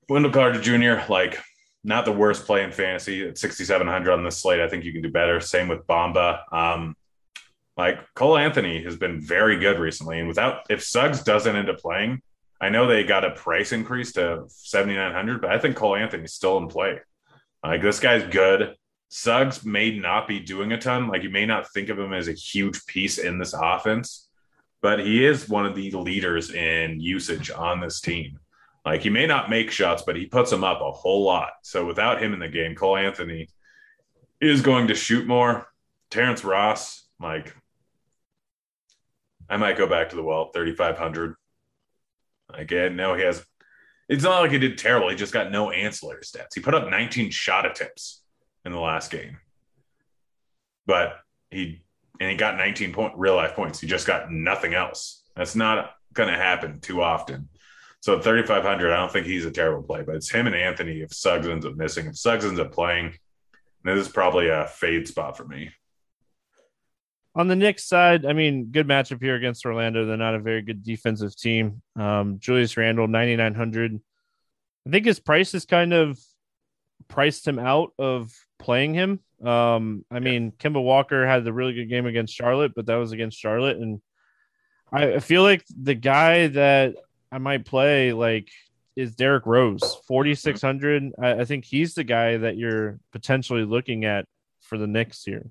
Wendell 0.09 0.33
Carter 0.33 0.61
Jr., 0.61 1.11
like, 1.11 1.41
not 1.89 2.05
the 2.05 2.13
worst 2.13 2.45
play 2.45 2.63
in 2.63 2.71
fantasy 2.71 3.27
at 3.27 3.39
6,700 3.39 4.13
on 4.13 4.23
this 4.23 4.37
slate. 4.37 4.61
I 4.61 4.69
think 4.69 4.85
you 4.85 4.93
can 4.93 5.01
do 5.01 5.11
better. 5.11 5.41
Same 5.41 5.69
with 5.69 5.87
Bamba. 5.87 6.41
Um, 6.53 6.95
like 7.79 7.99
Cole 8.15 8.37
Anthony 8.37 8.83
has 8.85 8.97
been 8.97 9.21
very 9.21 9.59
good 9.59 9.79
recently. 9.79 10.19
And 10.19 10.29
without, 10.29 10.67
if 10.69 10.85
Suggs 10.85 11.23
doesn't 11.23 11.57
end 11.57 11.71
up 11.71 11.79
playing, 11.79 12.21
I 12.61 12.69
know 12.69 12.87
they 12.87 13.05
got 13.05 13.25
a 13.25 13.31
price 13.31 13.73
increase 13.73 14.13
to 14.13 14.45
7,900, 14.49 15.41
but 15.41 15.51
I 15.51 15.59
think 15.59 15.77
Cole 15.77 15.97
Anthony's 15.97 16.35
still 16.35 16.59
in 16.59 16.69
play. 16.69 17.01
Like 17.65 17.81
this 17.81 18.01
guy's 18.01 18.25
good. 18.25 18.75
Suggs 19.09 19.65
may 19.65 19.99
not 19.99 20.29
be 20.29 20.41
doing 20.41 20.73
a 20.73 20.79
ton. 20.79 21.09
Like 21.09 21.23
you 21.23 21.31
may 21.31 21.47
not 21.47 21.73
think 21.73 21.89
of 21.89 21.99
him 21.99 22.13
as 22.13 22.29
a 22.29 22.33
huge 22.33 22.85
piece 22.85 23.17
in 23.17 23.39
this 23.39 23.55
offense, 23.55 24.29
but 24.83 25.01
he 25.01 25.25
is 25.25 25.49
one 25.49 25.65
of 25.65 25.75
the 25.75 25.91
leaders 25.93 26.51
in 26.51 27.01
usage 27.01 27.51
on 27.51 27.81
this 27.81 28.03
team. 28.03 28.39
Like 28.89 29.03
he 29.03 29.11
may 29.11 29.27
not 29.27 29.51
make 29.51 29.71
shots, 29.71 30.03
but 30.07 30.17
he 30.17 30.25
puts 30.25 30.51
them 30.51 30.65
up 30.65 30.81
a 30.81 30.91
whole 30.91 31.23
lot. 31.23 31.51
So 31.63 31.85
without 31.85 32.23
him 32.23 32.33
in 32.33 32.39
the 32.39 32.49
game, 32.49 32.75
Cole 32.75 32.97
Anthony 32.97 33.49
is 34.41 34.63
going 34.63 34.89
to 34.89 34.95
shoot 34.95 35.27
more. 35.27 35.67
Terrence 36.11 36.43
Ross, 36.43 37.07
like 37.21 37.55
I 39.47 39.59
might 39.59 39.77
go 39.77 39.87
back 39.87 40.09
to 40.09 40.17
the 40.17 40.23
well, 40.23 40.53
3,500. 40.55 41.35
Again, 42.55 42.97
no, 42.97 43.13
he 43.13 43.25
has. 43.25 43.45
It's 44.09 44.25
not 44.25 44.41
like 44.41 44.53
he 44.53 44.59
did 44.59 44.79
terrible. 44.79 45.11
He 45.11 45.17
just 45.17 45.35
got 45.35 45.53
no 45.53 45.71
ancillary 45.71 46.23
stats. 46.23 46.55
He 46.55 46.63
put 46.63 46.75
up 46.75 46.89
19 46.89 47.31
shot 47.31 47.67
attempts 47.67 48.23
in 48.65 48.73
the 48.73 48.81
last 48.81 49.11
game, 49.11 49.37
but 50.87 51.19
he 51.51 51.83
and 52.21 52.31
he 52.31 52.39
got 52.39 52.57
19 52.57 52.95
point 52.95 53.13
real 53.19 53.37
life 53.37 53.55
points. 53.55 53.81
He 53.81 53.87
just 53.87 54.07
got 54.07 54.33
nothing 54.33 54.73
else. 54.73 55.25
That's 55.37 55.55
not 55.55 55.91
going 56.15 56.31
to 56.31 56.37
happen 56.37 56.81
too 56.81 57.03
often. 57.03 57.51
So 58.09 58.17
at 58.17 58.25
3,500, 58.25 58.91
I 58.91 58.97
don't 58.97 59.13
think 59.13 59.27
he's 59.27 59.45
a 59.45 59.51
terrible 59.51 59.83
play, 59.83 60.03
but 60.03 60.15
it's 60.15 60.31
him 60.31 60.47
and 60.47 60.57
Anthony 60.57 61.03
if 61.03 61.13
Suggs 61.13 61.47
ends 61.47 61.67
up 61.67 61.77
missing. 61.77 62.07
If 62.07 62.17
Suggs 62.17 62.47
ends 62.47 62.59
up 62.59 62.73
playing, 62.73 63.19
this 63.85 63.99
is 63.99 64.09
probably 64.09 64.49
a 64.49 64.67
fade 64.67 65.07
spot 65.07 65.37
for 65.37 65.45
me. 65.45 65.69
On 67.35 67.49
the 67.49 67.55
Knicks 67.55 67.85
side, 67.85 68.25
I 68.25 68.33
mean, 68.33 68.71
good 68.71 68.89
matchup 68.89 69.23
here 69.23 69.35
against 69.35 69.67
Orlando. 69.67 70.07
They're 70.07 70.17
not 70.17 70.35
a 70.35 70.39
very 70.39 70.63
good 70.63 70.83
defensive 70.83 71.37
team. 71.37 71.83
Um, 71.97 72.39
Julius 72.39 72.79
Randle, 72.79 73.09
9,900. 73.09 74.01
I 74.87 74.91
think 74.91 75.05
his 75.05 75.21
price 75.21 75.53
has 75.53 75.67
kind 75.67 75.93
of 75.93 76.19
priced 77.09 77.47
him 77.47 77.59
out 77.59 77.93
of 77.99 78.33
playing 78.59 78.95
him. 78.95 79.21
Um, 79.45 80.07
I 80.11 80.21
mean, 80.21 80.53
Kemba 80.53 80.83
Walker 80.83 81.27
had 81.27 81.47
a 81.47 81.53
really 81.53 81.75
good 81.75 81.91
game 81.91 82.07
against 82.07 82.35
Charlotte, 82.35 82.73
but 82.75 82.87
that 82.87 82.97
was 82.97 83.13
against 83.13 83.39
Charlotte. 83.39 83.77
And 83.77 84.01
I 84.91 85.19
feel 85.19 85.43
like 85.43 85.63
the 85.69 85.95
guy 85.95 86.47
that 86.47 86.95
I 87.31 87.39
might 87.39 87.65
play, 87.65 88.13
like, 88.13 88.49
is 88.97 89.15
Derrick 89.15 89.47
Rose, 89.47 90.01
4,600. 90.07 91.13
I, 91.23 91.33
I 91.33 91.45
think 91.45 91.65
he's 91.65 91.95
the 91.95 92.05
guy 92.05 92.37
that 92.39 92.57
you're 92.57 92.99
potentially 93.13 93.65
looking 93.65 94.05
at 94.05 94.25
for 94.61 94.77
the 94.79 94.87
Knicks 94.87 95.25
here. 95.25 95.51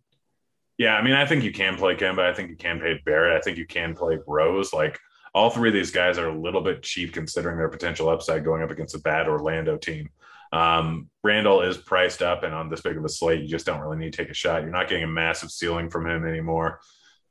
Yeah, 0.77 0.95
I 0.95 1.01
mean, 1.01 1.13
I 1.13 1.25
think 1.25 1.43
you 1.43 1.51
can 1.51 1.75
play 1.75 1.95
Kemba. 1.95 2.19
I 2.19 2.33
think 2.33 2.49
you 2.49 2.55
can 2.55 2.79
play 2.79 3.01
Barrett. 3.03 3.37
I 3.37 3.41
think 3.41 3.57
you 3.57 3.65
can 3.65 3.95
play 3.95 4.19
Rose. 4.27 4.73
Like 4.73 4.99
all 5.33 5.49
three 5.49 5.69
of 5.69 5.73
these 5.73 5.91
guys 5.91 6.17
are 6.17 6.29
a 6.29 6.39
little 6.39 6.61
bit 6.61 6.83
cheap 6.83 7.13
considering 7.13 7.57
their 7.57 7.69
potential 7.69 8.09
upside 8.09 8.43
going 8.43 8.61
up 8.61 8.71
against 8.71 8.95
a 8.95 8.99
bad 8.99 9.27
Orlando 9.27 9.77
team. 9.77 10.09
Um, 10.51 11.09
Randle 11.23 11.61
is 11.61 11.77
priced 11.77 12.21
up, 12.21 12.43
and 12.43 12.53
on 12.53 12.69
this 12.69 12.81
big 12.81 12.97
of 12.97 13.03
a 13.03 13.09
slate, 13.09 13.41
you 13.41 13.47
just 13.47 13.65
don't 13.65 13.81
really 13.81 13.97
need 13.97 14.13
to 14.13 14.17
take 14.17 14.29
a 14.29 14.35
shot. 14.35 14.61
You're 14.61 14.71
not 14.71 14.87
getting 14.87 15.03
a 15.03 15.07
massive 15.07 15.51
ceiling 15.51 15.89
from 15.89 16.07
him 16.07 16.25
anymore. 16.25 16.79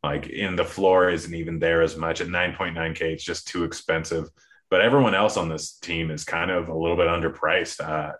Like 0.07 0.29
in 0.29 0.55
the 0.55 0.65
floor 0.65 1.11
isn't 1.11 1.35
even 1.35 1.59
there 1.59 1.83
as 1.83 1.97
much 1.97 2.21
at 2.21 2.29
9.9k. 2.29 3.01
It's 3.01 3.25
just 3.25 3.49
too 3.49 3.65
expensive. 3.65 4.29
But 4.71 4.81
everyone 4.81 5.17
else 5.17 5.37
on 5.37 5.49
this 5.49 5.79
team 5.79 6.13
is 6.13 6.25
kind 6.25 6.53
of 6.53 6.69
a 6.69 6.77
little 6.77 6.97
bit 6.97 7.09
underpriced. 7.09 7.81
Uh, 7.81 8.13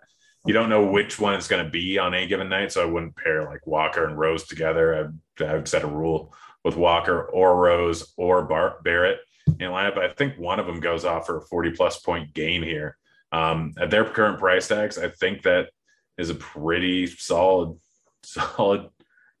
you 0.45 0.53
don't 0.53 0.69
know 0.69 0.85
which 0.85 1.17
one 1.17 1.35
it's 1.35 1.47
going 1.47 1.63
to 1.63 1.71
be 1.71 1.97
on 1.97 2.13
a 2.13 2.27
given 2.27 2.49
night. 2.49 2.73
So 2.73 2.81
I 2.81 2.91
wouldn't 2.91 3.15
pair 3.15 3.45
like 3.45 3.65
Walker 3.65 4.05
and 4.05 4.19
Rose 4.19 4.47
together. 4.47 5.11
I, 5.39 5.45
I 5.45 5.63
set 5.63 5.83
a 5.83 5.87
rule 5.87 6.35
with 6.65 6.75
Walker 6.75 7.23
or 7.23 7.55
Rose 7.55 8.13
or 8.17 8.43
Bar- 8.43 8.79
Barrett 8.83 9.19
in 9.47 9.71
lineup. 9.71 9.97
I 9.97 10.09
think 10.09 10.37
one 10.37 10.59
of 10.59 10.65
them 10.65 10.81
goes 10.81 11.05
off 11.05 11.25
for 11.25 11.37
a 11.37 11.41
40 11.41 11.71
plus 11.71 11.99
point 11.99 12.33
game 12.33 12.63
here. 12.63 12.97
Um, 13.31 13.75
at 13.79 13.91
their 13.91 14.03
current 14.03 14.39
price 14.39 14.67
tags, 14.67 14.97
I 14.97 15.07
think 15.07 15.43
that 15.43 15.69
is 16.17 16.31
a 16.31 16.35
pretty 16.35 17.07
solid, 17.07 17.79
solid 18.23 18.89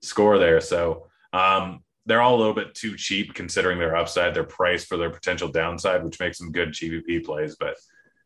score 0.01 0.39
there. 0.39 0.61
So 0.61 1.07
um, 1.33 1.83
they're 2.07 2.21
all 2.21 2.35
a 2.35 2.39
little 2.39 2.53
bit 2.53 2.73
too 2.73 2.95
cheap 2.95 3.33
considering 3.33 3.77
their 3.77 3.95
upside, 3.95 4.33
their 4.33 4.45
price 4.45 4.85
for 4.85 4.97
their 4.97 5.09
potential 5.09 5.49
downside, 5.49 6.03
which 6.03 6.19
makes 6.19 6.39
them 6.39 6.53
good 6.53 6.69
GPP 6.69 7.25
plays. 7.25 7.57
But 7.59 7.75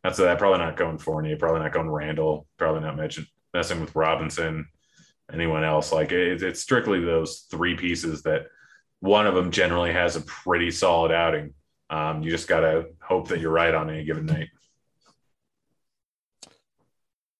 that's 0.04 0.18
that. 0.18 0.38
Probably 0.38 0.58
not 0.58 0.76
going 0.76 0.98
Fournier. 0.98 1.36
Probably 1.36 1.60
not 1.60 1.72
going 1.72 1.90
Randle. 1.90 2.46
Probably 2.58 2.80
not 2.80 2.96
mention, 2.96 3.26
messing 3.52 3.80
with 3.80 3.94
Robinson. 3.94 4.68
Anyone 5.32 5.64
else? 5.64 5.92
Like 5.92 6.12
it, 6.12 6.42
it's 6.42 6.60
strictly 6.60 7.00
those 7.00 7.46
three 7.50 7.74
pieces 7.74 8.22
that 8.22 8.46
one 9.00 9.26
of 9.26 9.34
them 9.34 9.50
generally 9.50 9.92
has 9.92 10.14
a 10.14 10.20
pretty 10.22 10.70
solid 10.70 11.10
outing. 11.10 11.52
Um, 11.90 12.22
you 12.22 12.30
just 12.30 12.48
got 12.48 12.60
to 12.60 12.86
hope 13.02 13.28
that 13.28 13.40
you're 13.40 13.50
right 13.50 13.74
on 13.74 13.90
any 13.90 14.04
given 14.04 14.26
night. 14.26 14.48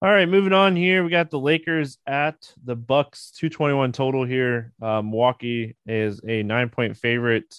All 0.02 0.10
right, 0.10 0.28
moving 0.28 0.52
on 0.52 0.74
here. 0.74 1.04
We 1.04 1.10
got 1.10 1.30
the 1.30 1.38
Lakers 1.38 1.96
at 2.08 2.34
the 2.64 2.74
Bucks, 2.74 3.30
221 3.36 3.92
total 3.92 4.24
here. 4.24 4.72
Um, 4.82 5.10
Milwaukee 5.10 5.76
is 5.86 6.20
a 6.26 6.42
nine 6.42 6.70
point 6.70 6.96
favorite. 6.96 7.54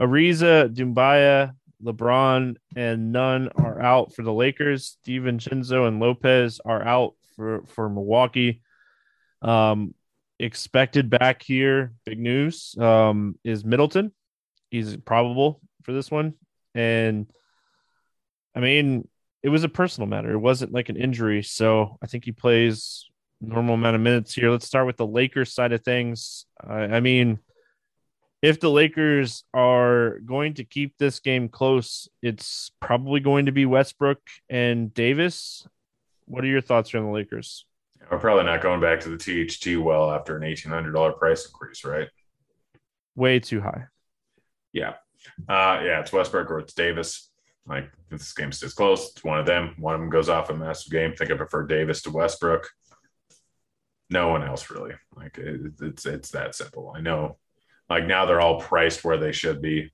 Ariza, 0.00 0.72
Doumbouya, 0.72 1.56
LeBron 1.82 2.54
and 2.76 3.10
Nunn 3.10 3.48
are 3.56 3.82
out 3.82 4.14
for 4.14 4.22
the 4.22 4.32
Lakers. 4.32 4.98
DiVincenzo 5.04 5.88
and 5.88 5.98
Lopez 5.98 6.60
are 6.64 6.86
out 6.86 7.14
for, 7.34 7.64
for 7.66 7.88
Milwaukee. 7.88 8.62
Um, 9.42 9.96
expected 10.38 11.10
back 11.10 11.42
here, 11.42 11.92
big 12.06 12.20
news, 12.20 12.76
um, 12.78 13.36
is 13.42 13.64
Middleton. 13.64 14.12
He's 14.70 14.96
probable 14.96 15.60
for 15.82 15.92
this 15.92 16.08
one. 16.08 16.34
And 16.72 17.26
I 18.54 18.60
mean, 18.60 19.08
it 19.44 19.50
was 19.50 19.62
a 19.62 19.68
personal 19.68 20.08
matter. 20.08 20.32
It 20.32 20.38
wasn't 20.38 20.72
like 20.72 20.88
an 20.88 20.96
injury. 20.96 21.42
So 21.42 21.98
I 22.02 22.06
think 22.06 22.24
he 22.24 22.32
plays 22.32 23.10
normal 23.42 23.74
amount 23.74 23.94
of 23.94 24.00
minutes 24.00 24.32
here. 24.32 24.50
Let's 24.50 24.66
start 24.66 24.86
with 24.86 24.96
the 24.96 25.06
Lakers 25.06 25.52
side 25.52 25.72
of 25.72 25.84
things. 25.84 26.46
I, 26.66 26.84
I 26.84 27.00
mean, 27.00 27.38
if 28.40 28.58
the 28.58 28.70
Lakers 28.70 29.44
are 29.52 30.18
going 30.20 30.54
to 30.54 30.64
keep 30.64 30.96
this 30.96 31.20
game 31.20 31.50
close, 31.50 32.08
it's 32.22 32.70
probably 32.80 33.20
going 33.20 33.44
to 33.44 33.52
be 33.52 33.66
Westbrook 33.66 34.22
and 34.48 34.94
Davis. 34.94 35.68
What 36.24 36.42
are 36.42 36.48
your 36.48 36.62
thoughts 36.62 36.94
on 36.94 37.04
the 37.04 37.10
Lakers? 37.10 37.66
We're 38.10 38.18
probably 38.18 38.44
not 38.44 38.62
going 38.62 38.80
back 38.80 39.00
to 39.00 39.14
the 39.14 39.18
THT 39.18 39.78
well 39.78 40.10
after 40.10 40.38
an 40.38 40.42
$1,800 40.42 41.18
price 41.18 41.44
increase, 41.44 41.84
right? 41.84 42.08
Way 43.14 43.40
too 43.40 43.60
high. 43.60 43.88
Yeah. 44.72 44.94
Uh, 45.46 45.80
yeah, 45.84 46.00
it's 46.00 46.14
Westbrook 46.14 46.50
or 46.50 46.60
it's 46.60 46.72
Davis. 46.72 47.30
Like, 47.66 47.90
this 48.10 48.32
game 48.32 48.52
stays 48.52 48.74
close, 48.74 49.10
it's 49.10 49.24
one 49.24 49.38
of 49.38 49.46
them. 49.46 49.74
One 49.78 49.94
of 49.94 50.00
them 50.00 50.10
goes 50.10 50.28
off 50.28 50.50
a 50.50 50.54
massive 50.54 50.92
game. 50.92 51.14
Think 51.14 51.30
I 51.30 51.36
prefer 51.36 51.66
Davis 51.66 52.02
to 52.02 52.10
Westbrook. 52.10 52.68
No 54.10 54.28
one 54.28 54.42
else 54.42 54.70
really. 54.70 54.92
Like, 55.16 55.38
it, 55.38 55.72
it's 55.80 56.04
it's 56.04 56.30
that 56.30 56.54
simple. 56.54 56.92
I 56.94 57.00
know 57.00 57.38
like 57.88 58.06
now 58.06 58.26
they're 58.26 58.40
all 58.40 58.60
priced 58.60 59.04
where 59.04 59.16
they 59.18 59.32
should 59.32 59.60
be. 59.60 59.92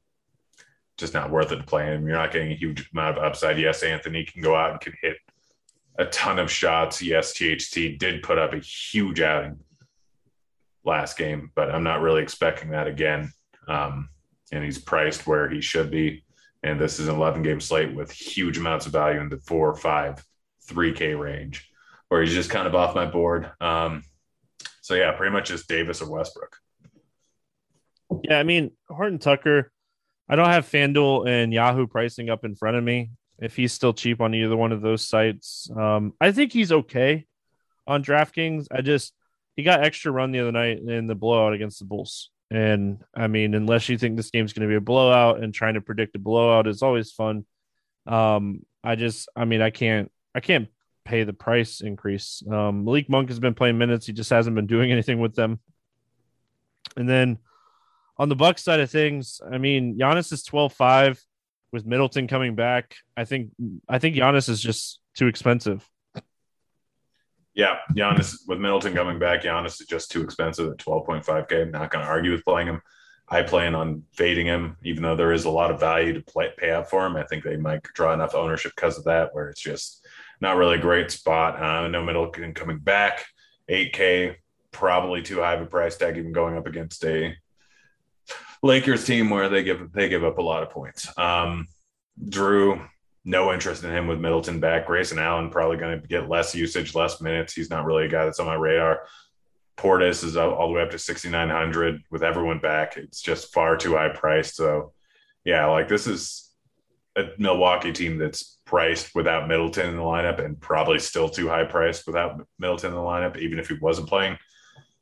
Just 0.96 1.14
not 1.14 1.30
worth 1.30 1.52
it 1.52 1.56
to 1.56 1.64
play 1.64 1.86
him. 1.86 2.06
You're 2.06 2.16
not 2.16 2.32
getting 2.32 2.52
a 2.52 2.56
huge 2.56 2.88
amount 2.92 3.18
of 3.18 3.24
upside. 3.24 3.58
Yes, 3.58 3.82
Anthony 3.82 4.24
can 4.24 4.42
go 4.42 4.54
out 4.54 4.72
and 4.72 4.80
can 4.80 4.94
hit 5.00 5.16
a 5.98 6.04
ton 6.06 6.38
of 6.38 6.50
shots. 6.50 7.02
Yes, 7.02 7.32
THT 7.32 7.98
did 7.98 8.22
put 8.22 8.38
up 8.38 8.52
a 8.52 8.58
huge 8.58 9.20
outing 9.20 9.58
last 10.84 11.16
game, 11.16 11.50
but 11.54 11.70
I'm 11.70 11.82
not 11.82 12.00
really 12.00 12.22
expecting 12.22 12.70
that 12.70 12.86
again. 12.86 13.32
Um, 13.66 14.10
and 14.52 14.64
he's 14.64 14.78
priced 14.78 15.26
where 15.26 15.48
he 15.48 15.60
should 15.60 15.90
be. 15.90 16.24
And 16.62 16.78
this 16.78 16.98
is 17.00 17.08
an 17.08 17.14
11 17.16 17.42
game 17.42 17.60
slate 17.60 17.94
with 17.94 18.10
huge 18.10 18.58
amounts 18.58 18.86
of 18.86 18.92
value 18.92 19.20
in 19.20 19.28
the 19.28 19.38
four, 19.38 19.74
five, 19.74 20.24
3K 20.68 21.18
range. 21.18 21.68
or 22.10 22.20
he's 22.22 22.34
just 22.34 22.50
kind 22.50 22.66
of 22.66 22.74
off 22.74 22.94
my 22.94 23.06
board. 23.06 23.50
Um, 23.60 24.02
so 24.82 24.94
yeah, 24.94 25.12
pretty 25.12 25.32
much 25.32 25.48
just 25.48 25.68
Davis 25.68 26.02
or 26.02 26.10
Westbrook. 26.10 26.56
Yeah, 28.24 28.38
I 28.38 28.42
mean 28.42 28.72
Horton 28.88 29.18
Tucker. 29.18 29.70
I 30.28 30.36
don't 30.36 30.48
have 30.48 30.66
FanDuel 30.68 31.28
and 31.28 31.52
Yahoo 31.52 31.86
pricing 31.86 32.30
up 32.30 32.44
in 32.44 32.54
front 32.56 32.76
of 32.76 32.84
me. 32.84 33.10
If 33.38 33.56
he's 33.56 33.72
still 33.72 33.92
cheap 33.94 34.20
on 34.20 34.34
either 34.34 34.56
one 34.56 34.72
of 34.72 34.82
those 34.82 35.06
sites, 35.06 35.70
um, 35.74 36.12
I 36.20 36.30
think 36.32 36.52
he's 36.52 36.72
okay 36.72 37.26
on 37.86 38.04
DraftKings. 38.04 38.66
I 38.70 38.82
just 38.82 39.14
he 39.56 39.62
got 39.62 39.82
extra 39.82 40.12
run 40.12 40.30
the 40.30 40.40
other 40.40 40.52
night 40.52 40.78
in 40.78 41.06
the 41.06 41.14
blowout 41.14 41.52
against 41.54 41.78
the 41.78 41.84
Bulls. 41.84 42.30
And 42.50 43.04
I 43.14 43.28
mean, 43.28 43.54
unless 43.54 43.88
you 43.88 43.96
think 43.96 44.16
this 44.16 44.30
game's 44.30 44.52
going 44.52 44.68
to 44.68 44.72
be 44.72 44.76
a 44.76 44.80
blowout 44.80 45.42
and 45.42 45.54
trying 45.54 45.74
to 45.74 45.80
predict 45.80 46.16
a 46.16 46.18
blowout 46.18 46.66
is 46.66 46.82
always 46.82 47.12
fun. 47.12 47.46
Um, 48.06 48.66
I 48.82 48.96
just, 48.96 49.28
I 49.36 49.44
mean, 49.44 49.62
I 49.62 49.70
can't, 49.70 50.10
I 50.34 50.40
can't 50.40 50.68
pay 51.04 51.22
the 51.22 51.32
price 51.32 51.80
increase. 51.80 52.42
Um, 52.50 52.84
Malik 52.84 53.08
Monk 53.08 53.28
has 53.28 53.38
been 53.38 53.54
playing 53.54 53.78
minutes. 53.78 54.06
He 54.06 54.12
just 54.12 54.30
hasn't 54.30 54.56
been 54.56 54.66
doing 54.66 54.90
anything 54.92 55.20
with 55.20 55.34
them. 55.34 55.60
And 56.96 57.08
then 57.08 57.38
on 58.16 58.28
the 58.28 58.36
Buck 58.36 58.58
side 58.58 58.80
of 58.80 58.90
things, 58.90 59.40
I 59.50 59.58
mean, 59.58 59.96
Giannis 59.98 60.32
is 60.32 60.44
12-5 60.44 61.22
with 61.72 61.86
Middleton 61.86 62.26
coming 62.26 62.56
back. 62.56 62.96
I 63.16 63.24
think, 63.24 63.50
I 63.88 64.00
think 64.00 64.16
Giannis 64.16 64.48
is 64.48 64.60
just 64.60 64.98
too 65.14 65.28
expensive. 65.28 65.88
Yeah, 67.60 67.76
Giannis 67.92 68.48
with 68.48 68.58
Middleton 68.58 68.94
coming 68.94 69.18
back, 69.18 69.42
Giannis 69.42 69.82
is 69.82 69.86
just 69.86 70.10
too 70.10 70.22
expensive 70.22 70.72
at 70.72 70.78
12.5K. 70.78 71.60
I'm 71.60 71.70
not 71.70 71.90
going 71.90 72.02
to 72.02 72.10
argue 72.10 72.32
with 72.32 72.42
playing 72.42 72.68
him. 72.68 72.80
I 73.28 73.42
plan 73.42 73.74
on 73.74 74.02
fading 74.14 74.46
him, 74.46 74.78
even 74.82 75.02
though 75.02 75.14
there 75.14 75.34
is 75.34 75.44
a 75.44 75.50
lot 75.50 75.70
of 75.70 75.78
value 75.78 76.14
to 76.14 76.22
play, 76.22 76.48
pay 76.56 76.70
up 76.70 76.88
for 76.88 77.04
him. 77.04 77.16
I 77.16 77.24
think 77.24 77.44
they 77.44 77.58
might 77.58 77.82
draw 77.82 78.14
enough 78.14 78.34
ownership 78.34 78.72
because 78.74 78.96
of 78.96 79.04
that, 79.04 79.34
where 79.34 79.50
it's 79.50 79.60
just 79.60 80.06
not 80.40 80.56
really 80.56 80.78
a 80.78 80.80
great 80.80 81.10
spot. 81.10 81.62
Uh, 81.62 81.86
no 81.88 82.02
Middleton 82.02 82.54
coming 82.54 82.78
back, 82.78 83.26
8K, 83.68 84.36
probably 84.72 85.20
too 85.20 85.40
high 85.40 85.52
of 85.52 85.60
a 85.60 85.66
price 85.66 85.98
tag, 85.98 86.16
even 86.16 86.32
going 86.32 86.56
up 86.56 86.66
against 86.66 87.04
a 87.04 87.36
Lakers 88.62 89.04
team 89.04 89.28
where 89.28 89.50
they 89.50 89.62
give 89.62 89.92
they 89.92 90.08
give 90.08 90.24
up 90.24 90.38
a 90.38 90.42
lot 90.42 90.62
of 90.62 90.70
points. 90.70 91.12
Um, 91.18 91.68
Jrue, 92.24 92.88
no 93.30 93.52
interest 93.52 93.84
in 93.84 93.90
him 93.90 94.08
with 94.08 94.18
Middleton 94.18 94.58
back. 94.58 94.86
Grayson 94.86 95.18
Allen 95.18 95.50
probably 95.50 95.76
going 95.76 96.00
to 96.00 96.08
get 96.08 96.28
less 96.28 96.52
usage, 96.52 96.96
less 96.96 97.20
minutes. 97.20 97.54
He's 97.54 97.70
not 97.70 97.84
really 97.84 98.06
a 98.06 98.08
guy 98.08 98.24
that's 98.24 98.40
on 98.40 98.46
my 98.46 98.54
radar. 98.54 99.04
Portis 99.78 100.24
is 100.24 100.36
all 100.36 100.66
the 100.66 100.74
way 100.74 100.82
up 100.82 100.90
to 100.90 100.98
6,900 100.98 102.02
with 102.10 102.24
everyone 102.24 102.58
back. 102.58 102.96
It's 102.96 103.22
just 103.22 103.54
far 103.54 103.76
too 103.76 103.94
high 103.94 104.08
priced. 104.08 104.56
So, 104.56 104.92
yeah, 105.44 105.66
like 105.66 105.86
this 105.86 106.08
is 106.08 106.50
a 107.16 107.28
Milwaukee 107.38 107.92
team 107.92 108.18
that's 108.18 108.58
priced 108.66 109.14
without 109.14 109.48
Middleton 109.48 109.90
in 109.90 109.96
the 109.96 110.02
lineup 110.02 110.44
and 110.44 110.60
probably 110.60 110.98
still 110.98 111.28
too 111.28 111.48
high 111.48 111.64
priced 111.64 112.08
without 112.08 112.44
Middleton 112.58 112.90
in 112.90 112.96
the 112.96 113.00
lineup, 113.00 113.38
even 113.38 113.60
if 113.60 113.68
he 113.68 113.74
wasn't 113.80 114.08
playing. 114.08 114.36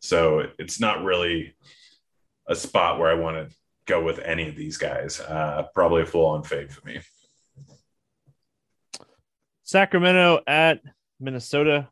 So, 0.01 0.49
it's 0.59 0.79
not 0.79 1.03
really 1.03 1.57
a 2.47 2.55
spot 2.55 2.99
where 2.99 3.11
I 3.11 3.14
want 3.14 3.37
to 3.37 3.57
go 3.87 4.05
with 4.05 4.19
any 4.19 4.49
of 4.49 4.55
these 4.55 4.77
guys. 4.77 5.19
Uh, 5.19 5.64
probably 5.75 6.03
a 6.03 6.07
full 6.07 6.27
on 6.27 6.43
fade 6.43 6.71
for 6.71 6.87
me. 6.87 7.01
Sacramento 9.68 10.40
at 10.46 10.81
Minnesota. 11.20 11.90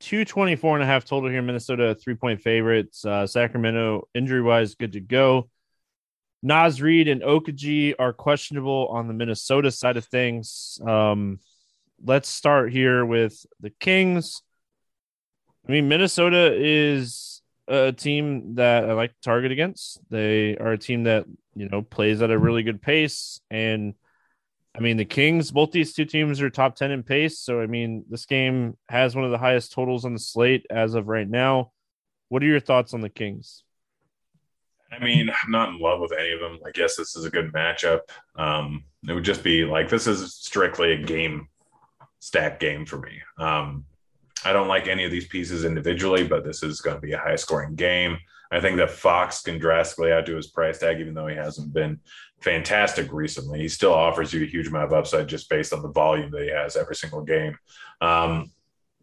224 0.00 0.76
and 0.76 0.82
a 0.82 0.86
half 0.86 1.04
total 1.04 1.28
here. 1.28 1.42
Minnesota, 1.42 1.94
three 1.94 2.14
point 2.14 2.40
favorites. 2.40 3.04
Uh, 3.04 3.26
Sacramento, 3.26 4.08
injury 4.14 4.40
wise, 4.40 4.74
good 4.74 4.92
to 4.92 5.00
go. 5.00 5.50
Naz 6.42 6.80
Reid 6.80 7.08
and 7.08 7.20
Okogie 7.20 7.94
are 7.98 8.14
questionable 8.14 8.88
on 8.88 9.06
the 9.06 9.12
Minnesota 9.12 9.70
side 9.70 9.98
of 9.98 10.06
things. 10.06 10.80
Um, 10.82 11.40
let's 12.02 12.30
start 12.30 12.72
here 12.72 13.04
with 13.04 13.44
the 13.60 13.68
Kings. 13.68 14.40
I 15.68 15.72
mean, 15.72 15.88
Minnesota 15.88 16.54
is 16.56 17.42
a 17.68 17.92
team 17.92 18.54
that 18.54 18.88
I 18.88 18.94
like 18.94 19.10
to 19.10 19.20
target 19.20 19.52
against. 19.52 20.00
They 20.08 20.56
are 20.56 20.72
a 20.72 20.78
team 20.78 21.02
that, 21.02 21.26
you 21.54 21.68
know, 21.68 21.82
plays 21.82 22.22
at 22.22 22.30
a 22.30 22.38
really 22.38 22.62
good 22.62 22.80
pace 22.80 23.42
and 23.50 23.92
I 24.76 24.80
mean, 24.80 24.96
the 24.96 25.04
Kings, 25.04 25.50
both 25.50 25.72
these 25.72 25.92
two 25.92 26.04
teams 26.04 26.40
are 26.40 26.48
top 26.48 26.76
10 26.76 26.90
in 26.90 27.02
pace. 27.02 27.40
So, 27.40 27.60
I 27.60 27.66
mean, 27.66 28.04
this 28.08 28.26
game 28.26 28.76
has 28.88 29.16
one 29.16 29.24
of 29.24 29.30
the 29.30 29.38
highest 29.38 29.72
totals 29.72 30.04
on 30.04 30.12
the 30.12 30.20
slate 30.20 30.64
as 30.70 30.94
of 30.94 31.08
right 31.08 31.28
now. 31.28 31.72
What 32.28 32.42
are 32.42 32.46
your 32.46 32.60
thoughts 32.60 32.94
on 32.94 33.00
the 33.00 33.08
Kings? 33.08 33.64
I 34.92 35.02
mean, 35.02 35.30
I'm 35.30 35.50
not 35.50 35.70
in 35.70 35.78
love 35.78 36.00
with 36.00 36.12
any 36.12 36.32
of 36.32 36.40
them. 36.40 36.58
I 36.66 36.70
guess 36.70 36.96
this 36.96 37.16
is 37.16 37.24
a 37.24 37.30
good 37.30 37.52
matchup. 37.52 38.00
Um, 38.36 38.84
it 39.08 39.12
would 39.12 39.24
just 39.24 39.42
be 39.42 39.64
like 39.64 39.88
this 39.88 40.06
is 40.06 40.34
strictly 40.34 40.92
a 40.92 41.02
game 41.02 41.48
stack 42.18 42.60
game 42.60 42.86
for 42.86 42.98
me. 42.98 43.20
Um, 43.38 43.84
I 44.44 44.52
don't 44.52 44.68
like 44.68 44.88
any 44.88 45.04
of 45.04 45.10
these 45.10 45.28
pieces 45.28 45.64
individually, 45.64 46.26
but 46.26 46.44
this 46.44 46.62
is 46.62 46.80
going 46.80 46.96
to 46.96 47.00
be 47.00 47.12
a 47.12 47.18
high 47.18 47.36
scoring 47.36 47.74
game. 47.74 48.18
I 48.50 48.60
think 48.60 48.78
that 48.78 48.90
Fox 48.90 49.42
can 49.42 49.58
drastically 49.58 50.12
outdo 50.12 50.36
his 50.36 50.48
price 50.48 50.78
tag, 50.78 50.98
even 51.00 51.14
though 51.14 51.28
he 51.28 51.36
hasn't 51.36 51.72
been 51.72 52.00
fantastic 52.40 53.12
recently. 53.12 53.60
He 53.60 53.68
still 53.68 53.92
offers 53.92 54.32
you 54.32 54.42
a 54.42 54.46
huge 54.48 54.68
amount 54.68 54.86
of 54.86 54.92
upside 54.92 55.28
just 55.28 55.48
based 55.48 55.72
on 55.72 55.82
the 55.82 55.88
volume 55.88 56.30
that 56.30 56.42
he 56.42 56.50
has 56.50 56.76
every 56.76 56.96
single 56.96 57.22
game. 57.22 57.56
Um, 58.00 58.50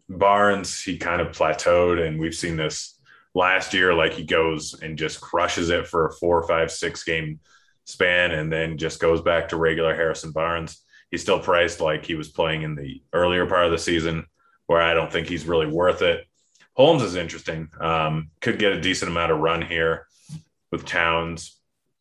Barnes, 0.08 0.82
he 0.82 0.96
kind 0.96 1.20
of 1.20 1.28
plateaued, 1.28 2.04
and 2.04 2.18
we've 2.18 2.34
seen 2.34 2.56
this 2.56 2.98
last 3.34 3.74
year. 3.74 3.94
Like 3.94 4.12
he 4.12 4.24
goes 4.24 4.80
and 4.80 4.98
just 4.98 5.20
crushes 5.20 5.70
it 5.70 5.86
for 5.86 6.06
a 6.06 6.12
four, 6.12 6.46
five, 6.48 6.70
six 6.70 7.04
game 7.04 7.40
span, 7.84 8.32
and 8.32 8.52
then 8.52 8.78
just 8.78 9.00
goes 9.00 9.20
back 9.20 9.48
to 9.48 9.56
regular 9.56 9.94
Harrison 9.94 10.32
Barnes. 10.32 10.82
He's 11.10 11.22
still 11.22 11.38
priced 11.38 11.80
like 11.80 12.04
he 12.04 12.14
was 12.14 12.28
playing 12.28 12.62
in 12.62 12.74
the 12.74 13.02
earlier 13.12 13.46
part 13.46 13.66
of 13.66 13.70
the 13.70 13.78
season, 13.78 14.26
where 14.66 14.82
I 14.82 14.94
don't 14.94 15.12
think 15.12 15.28
he's 15.28 15.46
really 15.46 15.66
worth 15.66 16.02
it. 16.02 16.26
Holmes 16.74 17.02
is 17.02 17.16
interesting. 17.16 17.68
Um, 17.80 18.30
could 18.40 18.58
get 18.58 18.72
a 18.72 18.80
decent 18.80 19.10
amount 19.10 19.32
of 19.32 19.38
run 19.38 19.62
here 19.62 20.06
with 20.70 20.84
Towns. 20.84 21.57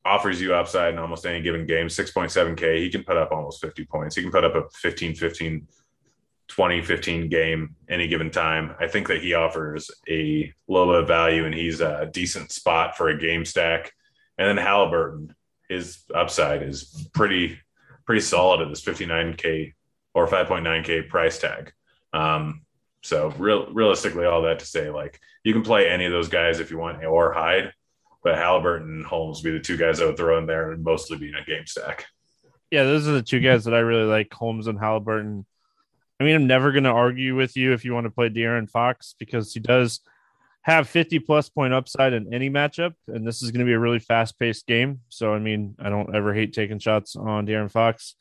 Offers 0.08 0.40
you 0.40 0.54
upside 0.54 0.94
in 0.94 1.00
almost 1.00 1.26
any 1.26 1.42
given 1.42 1.66
game. 1.66 1.88
6.7K. 1.88 2.78
He 2.78 2.90
can 2.90 3.04
put 3.04 3.18
up 3.18 3.32
almost 3.32 3.62
50 3.62 3.86
points. 3.86 4.16
He 4.16 4.22
can 4.22 4.32
put 4.32 4.46
up 4.46 4.56
a 4.56 4.64
15, 4.78 5.16
15, 5.16 5.68
20, 6.48 6.82
15 6.82 7.30
game 7.30 7.76
any 7.90 8.08
given 8.08 8.32
time. 8.32 8.74
I 8.80 8.88
think 8.88 9.10
that 9.10 9.22
he 9.22 9.34
offers 9.34 9.92
a 10.10 10.54
little 10.68 10.94
bit 10.94 11.02
of 11.02 11.08
value 11.08 11.46
and 11.46 11.54
he's 11.54 11.82
a 11.82 12.10
decent 12.12 12.54
spot 12.54 12.96
for 12.96 13.10
a 13.10 13.20
game 13.20 13.44
stack. 13.44 13.92
And 14.38 14.48
then 14.48 14.66
Haliburton, 14.66 15.34
his 15.68 16.04
upside 16.16 16.64
is 16.64 17.10
pretty, 17.14 17.60
pretty 18.06 18.22
solid 18.22 18.62
at 18.62 18.70
this 18.70 18.84
59K 18.84 19.74
or 20.14 20.28
5.9K 20.28 21.10
price 21.10 21.38
tag. 21.38 21.74
Um, 22.14 22.62
so 23.04 23.34
real, 23.38 23.72
realistically, 23.74 24.26
all 24.26 24.44
that 24.44 24.60
to 24.60 24.66
say, 24.66 24.90
like 24.90 25.20
you 25.44 25.54
can 25.54 25.64
play 25.64 25.90
any 25.90 26.06
of 26.06 26.12
those 26.12 26.30
guys 26.30 26.60
if 26.60 26.72
you 26.72 26.78
want, 26.78 27.04
or 27.04 27.34
Hield, 27.34 27.74
but 28.24 28.36
Haliburton 28.36 28.84
and 28.84 29.06
Holmes 29.06 29.42
be 29.42 29.52
the 29.52 29.60
two 29.60 29.78
guys 29.78 30.02
I 30.02 30.06
would 30.06 30.18
throw 30.18 30.38
in 30.38 30.46
there, 30.46 30.72
and 30.72 30.84
mostly 30.84 31.18
be 31.18 31.30
in 31.30 31.36
a 31.36 31.46
game 31.46 31.66
stack. 31.66 32.06
Yeah, 32.72 32.84
those 32.84 33.08
are 33.08 33.14
the 33.14 33.22
two 33.22 33.40
guys 33.40 33.66
that 33.66 33.74
I 33.74 33.80
really 33.80 34.06
like, 34.06 34.34
Holmes 34.34 34.68
and 34.68 34.80
Haliburton. 34.80 35.46
I 36.20 36.24
mean, 36.24 36.36
I'm 36.36 36.48
never 36.48 36.72
going 36.72 36.84
to 36.84 36.90
argue 36.90 37.36
with 37.36 37.56
you 37.56 37.74
if 37.74 37.86
you 37.86 37.94
want 37.94 38.06
to 38.06 38.12
play 38.12 38.30
De'Aaron 38.30 38.70
Fox 38.70 39.16
because 39.20 39.54
he 39.54 39.60
does 39.60 40.02
have 40.64 40.90
50 40.90 41.20
plus 41.20 41.48
point 41.48 41.74
upside 41.74 42.12
in 42.12 42.34
any 42.34 42.50
matchup, 42.50 42.94
and 43.08 43.26
this 43.26 43.42
is 43.42 43.52
going 43.52 43.60
to 43.60 43.70
be 43.70 43.74
a 43.74 43.80
really 43.80 44.00
fast 44.00 44.38
paced 44.38 44.68
game. 44.68 45.00
So, 45.08 45.34
I 45.34 45.40
mean, 45.40 45.76
I 45.80 45.90
don't 45.90 46.14
ever 46.14 46.34
hate 46.34 46.54
taking 46.54 46.80
shots 46.80 47.16
on 47.16 47.48
De'Aaron 47.48 47.72
Fox. 47.72 48.16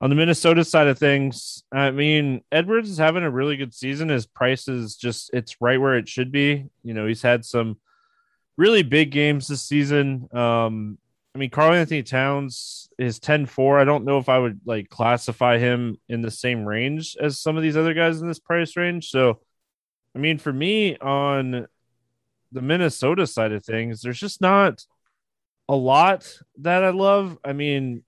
On 0.00 0.10
the 0.10 0.16
Minnesota 0.16 0.64
side 0.64 0.88
of 0.88 0.98
things, 0.98 1.62
I 1.72 1.92
mean, 1.92 2.42
Edwards 2.50 2.90
is 2.90 2.98
having 2.98 3.22
a 3.22 3.30
really 3.30 3.56
good 3.56 3.72
season. 3.72 4.08
His 4.08 4.26
price 4.26 4.66
is 4.66 4.96
just, 4.96 5.30
it's 5.32 5.60
right 5.60 5.80
where 5.80 5.96
it 5.96 6.08
should 6.08 6.32
be. 6.32 6.66
You 6.82 6.94
know, 6.94 7.06
he's 7.06 7.22
had 7.22 7.44
some 7.44 7.78
really 8.56 8.82
big 8.82 9.10
games 9.10 9.48
this 9.48 9.62
season. 9.62 10.28
Um, 10.32 10.98
I 11.34 11.38
mean, 11.38 11.50
Karl-Anthony 11.50 12.04
Towns 12.04 12.88
is 12.98 13.18
10 13.18 13.46
4. 13.46 13.80
I 13.80 13.84
don't 13.84 14.04
know 14.04 14.18
if 14.18 14.28
I 14.28 14.38
would 14.38 14.60
like 14.64 14.88
classify 14.88 15.58
him 15.58 15.98
in 16.08 16.22
the 16.22 16.30
same 16.30 16.64
range 16.64 17.16
as 17.20 17.40
some 17.40 17.56
of 17.56 17.62
these 17.62 17.76
other 17.76 17.94
guys 17.94 18.20
in 18.20 18.28
this 18.28 18.38
price 18.38 18.76
range. 18.76 19.10
So, 19.10 19.40
I 20.14 20.20
mean, 20.20 20.38
for 20.38 20.52
me 20.52 20.96
on 20.98 21.66
the 22.52 22.62
Minnesota 22.62 23.26
side 23.26 23.50
of 23.50 23.64
things, 23.64 24.00
there's 24.00 24.20
just 24.20 24.40
not 24.40 24.84
a 25.68 25.74
lot 25.74 26.32
that 26.60 26.84
I 26.84 26.90
love. 26.90 27.36
I 27.44 27.52
mean, 27.52 28.04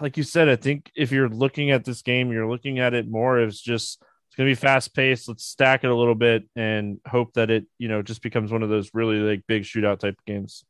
like 0.00 0.16
you 0.16 0.22
said, 0.22 0.48
I 0.48 0.56
think 0.56 0.90
if 0.96 1.12
you're 1.12 1.28
looking 1.28 1.70
at 1.70 1.84
this 1.84 2.00
game, 2.00 2.32
you're 2.32 2.48
looking 2.48 2.78
at 2.78 2.94
it 2.94 3.08
more 3.08 3.38
as 3.38 3.60
just 3.60 4.02
going 4.38 4.48
to 4.48 4.50
be 4.52 4.54
fast 4.54 4.94
paced. 4.94 5.28
Let's 5.28 5.44
stack 5.44 5.82
it 5.82 5.90
a 5.90 5.94
little 5.94 6.14
bit 6.14 6.48
and 6.54 7.00
hope 7.06 7.34
that 7.34 7.50
it, 7.50 7.66
you 7.76 7.88
know, 7.88 8.02
just 8.02 8.22
becomes 8.22 8.52
one 8.52 8.62
of 8.62 8.68
those 8.68 8.90
really 8.94 9.16
like 9.16 9.42
big 9.48 9.64
shootout 9.64 9.98
type 9.98 10.16
games. 10.26 10.64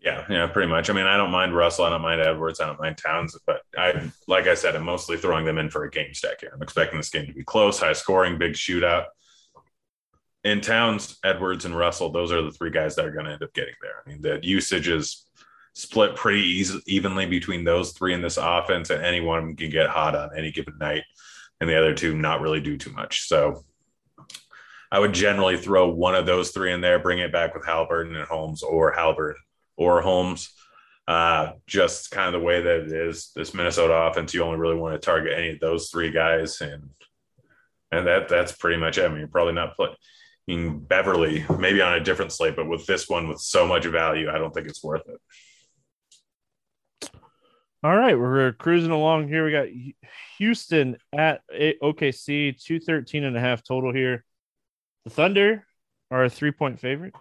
Yeah, 0.00 0.24
yeah, 0.28 0.46
pretty 0.46 0.68
much. 0.68 0.88
I 0.88 0.92
mean, 0.92 1.06
I 1.06 1.16
don't 1.16 1.30
mind 1.30 1.54
Russell, 1.54 1.84
I 1.84 1.90
don't 1.90 2.02
mind 2.02 2.20
Edwards, 2.20 2.60
I 2.60 2.66
don't 2.66 2.80
mind 2.80 2.98
Towns, 2.98 3.36
but 3.46 3.62
I, 3.76 4.10
like 4.26 4.46
I 4.46 4.54
said, 4.54 4.74
I'm 4.74 4.84
mostly 4.84 5.16
throwing 5.16 5.44
them 5.44 5.58
in 5.58 5.68
for 5.68 5.84
a 5.84 5.90
game 5.90 6.14
stack 6.14 6.40
here. 6.40 6.50
I'm 6.54 6.62
expecting 6.62 6.98
this 6.98 7.10
game 7.10 7.26
to 7.26 7.32
be 7.32 7.44
close, 7.44 7.78
high 7.78 7.92
scoring, 7.92 8.38
big 8.38 8.54
shootout. 8.54 9.06
In 10.44 10.60
Towns, 10.60 11.18
Edwards, 11.22 11.64
and 11.66 11.76
Russell, 11.76 12.10
those 12.10 12.32
are 12.32 12.42
the 12.42 12.50
three 12.50 12.70
guys 12.70 12.96
that 12.96 13.04
are 13.04 13.12
going 13.12 13.26
to 13.26 13.32
end 13.32 13.44
up 13.44 13.52
getting 13.52 13.74
there. 13.80 14.02
I 14.04 14.10
mean, 14.10 14.22
the 14.22 14.40
usage 14.42 14.88
is 14.88 15.24
split 15.74 16.16
pretty 16.16 16.42
easy, 16.42 16.80
evenly 16.86 17.26
between 17.26 17.62
those 17.62 17.92
three 17.92 18.12
in 18.12 18.22
this 18.22 18.38
offense, 18.38 18.90
and 18.90 19.04
any 19.04 19.20
one 19.20 19.38
of 19.38 19.44
them 19.44 19.56
can 19.56 19.70
get 19.70 19.88
hot 19.88 20.16
on 20.16 20.30
any 20.36 20.50
given 20.50 20.78
night, 20.78 21.04
and 21.62 21.70
the 21.70 21.78
other 21.78 21.94
two 21.94 22.12
not 22.12 22.40
really 22.40 22.60
do 22.60 22.76
too 22.76 22.90
much. 22.90 23.28
So 23.28 23.64
I 24.90 24.98
would 24.98 25.12
generally 25.12 25.56
throw 25.56 25.88
one 25.88 26.16
of 26.16 26.26
those 26.26 26.50
three 26.50 26.72
in 26.72 26.80
there, 26.80 26.98
bring 26.98 27.20
it 27.20 27.30
back 27.30 27.54
with 27.54 27.62
Haliburton 27.62 28.16
and 28.16 28.26
Holmes 28.26 28.64
or 28.64 28.92
Haliburton 28.92 29.36
or 29.76 30.02
Holmes. 30.02 30.52
Uh, 31.06 31.52
just 31.68 32.10
kind 32.10 32.26
of 32.26 32.40
the 32.40 32.44
way 32.44 32.60
that 32.60 32.80
it 32.80 32.92
is. 32.92 33.30
This 33.36 33.54
Minnesota 33.54 33.94
offense, 33.94 34.34
you 34.34 34.42
only 34.42 34.58
really 34.58 34.74
want 34.74 35.00
to 35.00 35.06
target 35.06 35.38
any 35.38 35.50
of 35.50 35.60
those 35.60 35.88
three 35.88 36.10
guys, 36.10 36.60
and 36.60 36.90
and 37.92 38.08
that 38.08 38.28
that's 38.28 38.50
pretty 38.50 38.80
much 38.80 38.98
it. 38.98 39.04
I 39.04 39.08
mean, 39.08 39.18
you're 39.18 39.28
probably 39.28 39.54
not 39.54 39.76
playing 39.76 40.80
Beverly, 40.80 41.44
maybe 41.58 41.80
on 41.80 41.94
a 41.94 42.02
different 42.02 42.32
slate, 42.32 42.56
but 42.56 42.68
with 42.68 42.86
this 42.86 43.08
one 43.08 43.28
with 43.28 43.40
so 43.40 43.68
much 43.68 43.86
value, 43.86 44.28
I 44.30 44.38
don't 44.38 44.52
think 44.52 44.66
it's 44.66 44.82
worth 44.82 45.08
it. 45.08 45.20
All 47.84 47.96
right, 47.96 48.18
we're 48.18 48.52
cruising 48.52 48.92
along 48.92 49.28
here. 49.28 49.44
We 49.44 49.52
got 49.52 49.68
Houston 50.42 50.96
at 51.16 51.42
OKC, 51.52 52.60
213 52.60 53.22
and 53.22 53.36
a 53.36 53.40
half 53.40 53.62
total 53.62 53.94
here. 53.94 54.24
The 55.04 55.10
Thunder 55.10 55.64
are 56.10 56.24
a 56.24 56.30
three 56.30 56.50
point 56.50 56.80
favorite. 56.80 57.14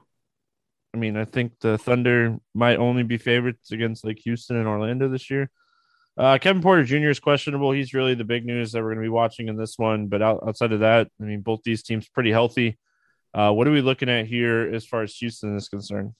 I 0.96 0.98
mean, 0.98 1.16
I 1.16 1.26
think 1.26 1.60
the 1.60 1.78
Thunder 1.78 2.40
might 2.56 2.78
only 2.78 3.04
be 3.04 3.20
favorites 3.20 3.72
against 3.72 4.04
like 4.04 4.18
Houston 4.24 4.58
and 4.58 4.68
Orlando 4.68 5.08
this 5.08 5.30
year. 5.30 5.52
Uh, 6.18 6.40
Kevin 6.40 6.64
Porter 6.64 6.84
Jr. 6.84 7.10
is 7.10 7.20
questionable. 7.20 7.72
He's 7.72 7.94
really 7.94 8.16
the 8.16 8.24
big 8.24 8.44
news 8.44 8.72
that 8.72 8.80
we're 8.80 8.96
going 8.96 9.04
to 9.04 9.10
be 9.10 9.10
watching 9.10 9.50
in 9.50 9.56
this 9.56 9.78
one. 9.78 10.08
But 10.08 10.24
out, 10.24 10.44
outside 10.48 10.72
of 10.72 10.80
that, 10.80 11.08
I 11.22 11.24
mean, 11.24 11.42
both 11.42 11.62
these 11.64 11.84
teams 11.84 12.10
pretty 12.10 12.32
healthy. 12.32 12.80
Uh, 13.36 13.52
what 13.52 13.68
are 13.68 13.72
we 13.72 13.82
looking 13.82 14.10
at 14.10 14.26
here 14.26 14.68
as 14.74 14.84
far 14.84 15.04
as 15.04 15.16
Houston 15.18 15.56
is 15.56 15.70
concerned? 15.70 16.14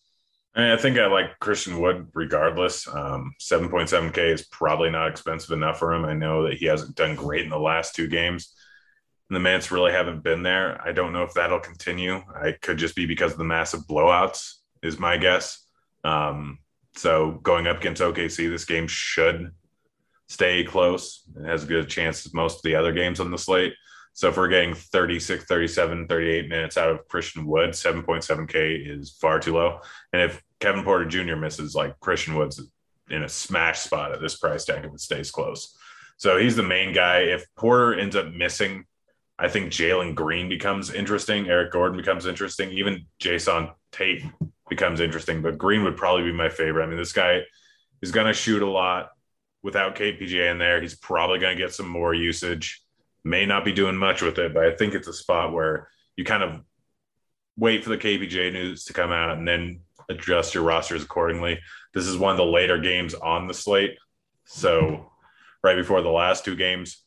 I 0.54 0.76
think 0.76 0.98
I 0.98 1.08
like 1.08 1.40
Christian 1.40 1.80
Wood 1.80 2.08
regardless. 2.14 2.88
Um, 2.88 3.34
7.7K 3.40 4.34
is 4.34 4.44
probably 4.48 4.90
not 4.90 5.10
expensive 5.10 5.52
enough 5.52 5.80
for 5.80 5.94
him. 5.94 6.04
I 6.04 6.14
know 6.14 6.44
that 6.44 6.58
he 6.58 6.66
hasn't 6.66 6.96
done 6.96 7.16
great 7.16 7.44
in 7.44 7.50
the 7.50 7.60
last 7.60 7.96
two 7.96 8.08
games. 8.08 8.54
And 9.30 9.36
the 9.36 9.40
Mets 9.40 9.72
really 9.72 9.94
haven't 9.94 10.24
been 10.24 10.44
there. 10.44 10.82
I 10.86 10.92
don't 10.92 11.14
know 11.14 11.24
if 11.24 11.34
that'll 11.34 11.62
continue. 11.62 12.22
I 12.36 12.52
could 12.62 12.78
just 12.78 12.98
be 12.98 13.06
because 13.06 13.32
of 13.32 13.38
the 13.38 13.46
massive 13.46 13.88
blowouts, 13.88 14.56
is 14.84 15.00
my 15.00 15.16
guess. 15.16 15.66
Um, 16.04 16.60
so 16.98 17.40
going 17.44 17.68
up 17.68 17.78
against 17.78 18.02
OKC, 18.02 18.50
this 18.50 18.66
game 18.66 18.88
should 18.88 19.52
stay 20.28 20.66
close. 20.66 21.24
It 21.38 21.46
has 21.46 21.64
a 21.64 21.68
good 21.68 21.88
chance 21.88 22.26
as 22.26 22.34
most 22.34 22.58
of 22.58 22.64
the 22.64 22.76
other 22.76 22.92
games 22.92 23.22
on 23.22 23.32
the 23.32 23.38
slate. 23.38 23.74
So 24.14 24.30
if 24.30 24.38
we're 24.38 24.50
getting 24.50 24.74
36, 24.74 25.46
37, 25.46 26.08
38 26.08 26.50
minutes 26.50 26.78
out 26.78 26.90
of 26.90 27.08
Christian 27.08 27.46
Wood, 27.46 27.72
7.7K 27.72 28.90
is 28.90 29.12
far 29.12 29.40
too 29.40 29.54
low. 29.54 29.80
And 30.12 30.22
if 30.22 30.42
Kevin 30.60 30.84
Porter 30.84 31.06
Jr. 31.06 31.36
misses, 31.36 31.76
like 31.76 32.00
Christian 32.00 32.36
Wood's 32.36 32.62
in 33.10 33.24
a 33.24 33.30
smash 33.30 33.80
spot 33.80 34.12
at 34.12 34.22
this 34.22 34.38
price 34.38 34.66
tag 34.66 34.86
if 34.86 34.94
it 34.94 35.00
stays 35.00 35.32
close. 35.32 35.78
So 36.18 36.38
he's 36.38 36.56
the 36.56 36.64
main 36.64 36.94
guy. 36.94 37.20
If 37.20 37.46
Porter 37.56 37.98
ends 37.98 38.16
up 38.16 38.32
missing, 38.32 38.86
I 39.40 39.48
think 39.48 39.72
Jalen 39.72 40.14
Green 40.14 40.50
becomes 40.50 40.94
interesting. 40.94 41.50
Eric 41.50 41.72
Gordon 41.72 41.98
becomes 41.98 42.26
interesting. 42.26 42.70
Even 42.72 43.06
Jae'Sean 43.20 43.74
Tate 43.92 44.24
becomes 44.70 45.00
interesting. 45.00 45.42
But 45.42 45.58
Green 45.58 45.84
would 45.84 45.98
probably 45.98 46.24
be 46.24 46.32
my 46.32 46.50
favorite. 46.50 46.84
I 46.84 46.88
mean, 46.88 46.98
this 46.98 47.14
guy 47.14 47.42
is 48.02 48.12
going 48.12 48.28
to 48.28 48.34
shoot 48.34 48.62
a 48.62 48.70
lot 48.70 49.10
without 49.64 49.96
KPJ 49.96 50.52
in 50.52 50.60
there. 50.60 50.82
He's 50.82 50.96
probably 50.96 51.40
going 51.40 51.58
to 51.58 51.62
get 51.62 51.74
some 51.74 51.88
more 51.88 52.14
usage 52.14 52.82
may 53.24 53.46
not 53.46 53.66
be 53.66 53.72
doing 53.72 53.96
much 53.96 54.22
with 54.22 54.38
it, 54.38 54.54
but 54.54 54.66
I 54.66 54.76
think 54.76 54.94
it's 54.94 55.08
a 55.08 55.14
spot 55.14 55.54
where 55.54 55.90
you 56.16 56.24
kind 56.24 56.44
of 56.44 56.62
wait 57.58 57.84
for 57.84 57.90
the 57.90 57.98
KPJ 57.98 58.54
news 58.54 58.86
to 58.86 58.94
come 58.94 59.12
out 59.12 59.38
and 59.38 59.48
then 59.48 59.82
adjust 60.10 60.54
your 60.54 60.64
rosters 60.64 61.04
accordingly. 61.04 61.60
This 61.94 62.08
is 62.08 62.18
one 62.18 62.32
of 62.32 62.38
the 62.38 62.46
later 62.46 62.80
games 62.80 63.14
on 63.14 63.48
the 63.48 63.54
slate. 63.54 63.98
So, 64.46 65.12
right 65.64 65.76
before 65.76 66.02
the 66.02 66.10
last 66.10 66.44
two 66.44 66.56
games, 66.56 67.04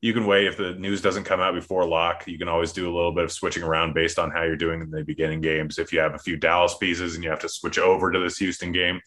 you 0.00 0.12
can 0.12 0.26
wait 0.26 0.46
if 0.46 0.56
the 0.56 0.74
news 0.74 1.02
doesn't 1.02 1.24
come 1.24 1.40
out 1.40 1.54
before 1.54 1.86
lock. 1.86 2.26
You 2.26 2.38
can 2.38 2.48
always 2.48 2.72
do 2.72 2.88
a 2.88 2.94
little 2.94 3.12
bit 3.12 3.24
of 3.24 3.32
switching 3.32 3.64
around 3.64 3.94
based 3.94 4.18
on 4.18 4.30
how 4.30 4.44
you're 4.44 4.56
doing 4.56 4.80
in 4.80 4.90
the 4.90 5.02
beginning 5.02 5.40
games. 5.40 5.78
If 5.78 5.92
you 5.92 5.98
have 6.00 6.14
a 6.14 6.18
few 6.18 6.36
Dallas 6.36 6.76
pieces 6.76 7.14
and 7.14 7.24
you 7.24 7.30
have 7.30 7.40
to 7.40 7.48
switch 7.48 7.78
over 7.78 8.12
to 8.12 8.18
this 8.20 8.38
Houston 8.38 8.72
game, 8.72 9.00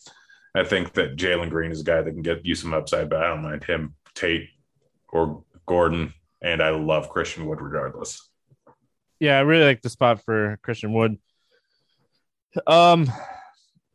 I 0.53 0.65
think 0.65 0.93
that 0.93 1.15
Jalen 1.15 1.49
Green 1.49 1.71
is 1.71 1.81
a 1.81 1.85
guy 1.85 2.01
that 2.01 2.11
can 2.11 2.21
get 2.21 2.45
you 2.45 2.55
some 2.55 2.73
upside, 2.73 3.09
but 3.09 3.23
I 3.23 3.27
don't 3.27 3.41
mind 3.41 3.63
him, 3.63 3.95
Tate, 4.13 4.49
or 5.09 5.43
Gordon 5.65 6.13
and 6.41 6.61
I 6.61 6.71
love 6.71 7.09
Christian 7.09 7.45
Wood 7.45 7.61
regardless. 7.61 8.29
Yeah, 9.19 9.37
I 9.37 9.41
really 9.41 9.65
like 9.65 9.81
the 9.81 9.89
spot 9.89 10.23
for 10.23 10.57
Christian 10.63 10.93
Wood. 10.93 11.17
Um, 12.65 13.11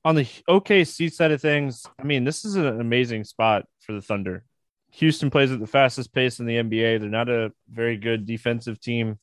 on 0.05 0.15
the 0.15 0.27
OKC 0.49 1.13
side 1.13 1.33
of 1.33 1.43
things, 1.43 1.85
I 1.99 2.05
mean, 2.05 2.25
this 2.25 2.45
is 2.45 2.55
an 2.55 2.81
amazing 2.81 3.25
spot 3.25 3.67
for 3.81 3.93
the 3.93 4.01
Thunder. 4.01 4.45
Houston 4.93 5.31
plays 5.31 5.51
at 5.51 5.61
the 5.61 5.67
fastest 5.67 6.15
pace 6.15 6.39
in 6.39 6.47
the 6.47 6.57
NBA. 6.57 7.01
They're 7.01 7.09
not 7.09 7.29
a 7.29 7.53
very 7.69 7.97
good 7.97 8.25
defensive 8.25 8.81
team. 8.81 9.19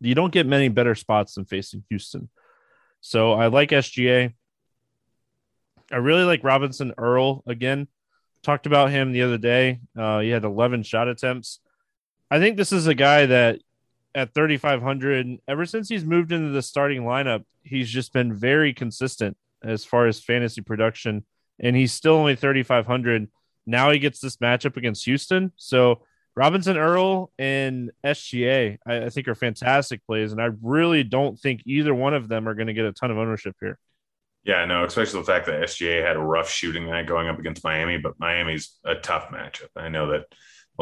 You 0.00 0.14
don't 0.14 0.32
get 0.32 0.46
many 0.46 0.68
better 0.68 0.94
spots 0.94 1.34
than 1.34 1.44
facing 1.44 1.84
Houston. 1.88 2.28
So 3.00 3.32
I 3.32 3.46
like 3.46 3.70
SGA. 3.70 4.34
I 5.90 5.96
really 5.96 6.24
like 6.24 6.44
Robinson 6.44 6.92
Earl 6.98 7.42
again. 7.46 7.88
Talked 8.42 8.66
about 8.66 8.90
him 8.90 9.12
the 9.12 9.22
other 9.22 9.38
day. 9.38 9.80
Uh, 9.96 10.20
he 10.20 10.30
had 10.30 10.44
11 10.44 10.82
shot 10.82 11.08
attempts. 11.08 11.60
I 12.30 12.38
think 12.38 12.56
this 12.56 12.72
is 12.72 12.86
a 12.86 12.94
guy 12.94 13.26
that 13.26 13.60
at 14.14 14.34
3500 14.34 15.38
ever 15.46 15.66
since 15.66 15.88
he's 15.88 16.04
moved 16.04 16.32
into 16.32 16.50
the 16.50 16.62
starting 16.62 17.02
lineup 17.02 17.44
he's 17.62 17.88
just 17.88 18.12
been 18.12 18.34
very 18.34 18.72
consistent 18.72 19.36
as 19.62 19.84
far 19.84 20.06
as 20.06 20.20
fantasy 20.20 20.60
production 20.60 21.24
and 21.60 21.76
he's 21.76 21.92
still 21.92 22.14
only 22.14 22.34
3500 22.34 23.28
now 23.66 23.90
he 23.90 23.98
gets 23.98 24.20
this 24.20 24.36
matchup 24.36 24.76
against 24.76 25.04
houston. 25.04 25.52
So 25.56 26.02
robinson 26.34 26.76
earl 26.76 27.30
and 27.38 27.90
sga 28.04 28.78
I, 28.86 29.04
I 29.04 29.08
think 29.10 29.28
are 29.28 29.34
fantastic 29.34 30.04
plays 30.06 30.32
and 30.32 30.40
i 30.40 30.50
really 30.62 31.02
don't 31.02 31.38
think 31.38 31.62
either 31.66 31.94
one 31.94 32.14
of 32.14 32.28
them 32.28 32.48
are 32.48 32.54
going 32.54 32.68
to 32.68 32.74
get 32.74 32.86
a 32.86 32.92
ton 32.92 33.10
of 33.10 33.18
ownership 33.18 33.56
here. 33.60 33.78
Yeah, 34.44 34.64
no, 34.64 34.84
especially 34.84 35.20
the 35.20 35.26
fact 35.26 35.44
that 35.46 35.60
SGA 35.62 36.02
had 36.02 36.16
a 36.16 36.20
rough 36.20 36.48
shooting 36.48 36.86
night 36.86 37.06
going 37.06 37.28
up 37.28 37.38
against 37.38 37.64
Miami, 37.64 37.98
but 37.98 38.18
Miami's 38.18 38.78
a 38.82 38.94
tough 38.94 39.28
matchup. 39.28 39.68
I 39.76 39.90
know 39.90 40.12
that 40.12 40.24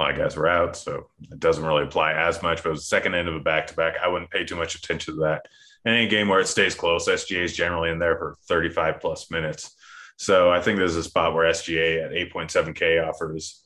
lot 0.00 0.10
of 0.10 0.18
guys 0.18 0.36
were 0.36 0.48
out, 0.48 0.76
so 0.76 1.06
it 1.30 1.40
doesn't 1.40 1.64
really 1.64 1.84
apply 1.84 2.12
as 2.12 2.42
much. 2.42 2.62
But 2.62 2.70
it 2.70 2.72
was 2.72 2.82
the 2.82 2.86
second 2.86 3.14
end 3.14 3.28
of 3.28 3.34
a 3.34 3.40
back 3.40 3.66
to 3.68 3.74
back. 3.74 3.94
I 4.02 4.08
wouldn't 4.08 4.30
pay 4.30 4.44
too 4.44 4.56
much 4.56 4.74
attention 4.74 5.14
to 5.14 5.20
that. 5.22 5.46
Any 5.86 6.08
game 6.08 6.28
where 6.28 6.40
it 6.40 6.48
stays 6.48 6.74
close, 6.74 7.08
SGA 7.08 7.44
is 7.44 7.56
generally 7.56 7.90
in 7.90 7.98
there 7.98 8.16
for 8.16 8.36
35 8.48 9.00
plus 9.00 9.30
minutes. 9.30 9.74
So 10.16 10.50
I 10.50 10.60
think 10.60 10.78
there's 10.78 10.96
a 10.96 11.02
spot 11.02 11.34
where 11.34 11.50
SGA 11.50 12.04
at 12.04 12.32
8.7K 12.32 13.06
offers 13.06 13.62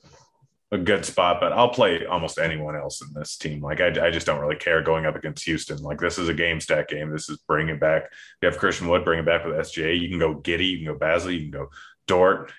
a 0.73 0.79
good 0.79 1.05
spot, 1.05 1.39
but 1.41 1.53
I'll 1.53 1.71
play 1.71 2.07
almost 2.07 2.39
anyone 2.39 2.77
else 2.77 3.03
in 3.03 3.13
this 3.13 3.37
team. 3.37 3.61
Like 3.61 3.81
I, 3.81 4.07
I 4.07 4.11
just 4.11 4.27
don't 4.27 4.41
really 4.41 4.57
care 4.57 4.83
going 4.83 5.05
up 5.05 5.17
against 5.17 5.45
Houston. 5.45 5.79
Like 5.79 5.99
this 5.99 6.19
is 6.19 6.29
a 6.29 6.35
game 6.35 6.61
stack 6.61 6.89
game. 6.89 7.11
This 7.11 7.29
is 7.29 7.39
bringing 7.49 7.79
back. 7.79 8.05
You 8.41 8.47
have 8.47 8.59
Christian 8.59 8.89
Wood, 8.89 9.05
bring 9.05 9.19
it 9.19 9.27
back 9.27 9.45
with 9.45 9.57
SGA. 9.57 9.99
You 9.99 10.09
can 10.09 10.19
go 10.19 10.37
Giddey, 10.37 10.71
you 10.71 10.79
can 10.79 10.87
go 10.87 10.99
Bazley, 10.99 11.35
you 11.35 11.51
can 11.51 11.51
go 11.51 11.71
Dort. 12.07 12.53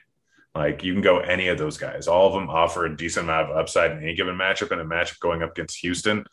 Like 0.53 0.83
you 0.83 0.93
can 0.93 1.01
go 1.01 1.19
any 1.19 1.47
of 1.47 1.57
those 1.57 1.77
guys. 1.77 2.07
All 2.07 2.27
of 2.27 2.33
them 2.33 2.49
offer 2.49 2.85
a 2.85 2.95
decent 2.95 3.25
amount 3.25 3.51
of 3.51 3.57
upside 3.57 3.91
in 3.91 4.03
any 4.03 4.15
given 4.15 4.35
matchup. 4.35 4.71
And 4.71 4.81
a 4.81 4.85
matchup 4.85 5.19
going 5.19 5.43
up 5.43 5.51
against 5.51 5.79
Houston, 5.79 6.25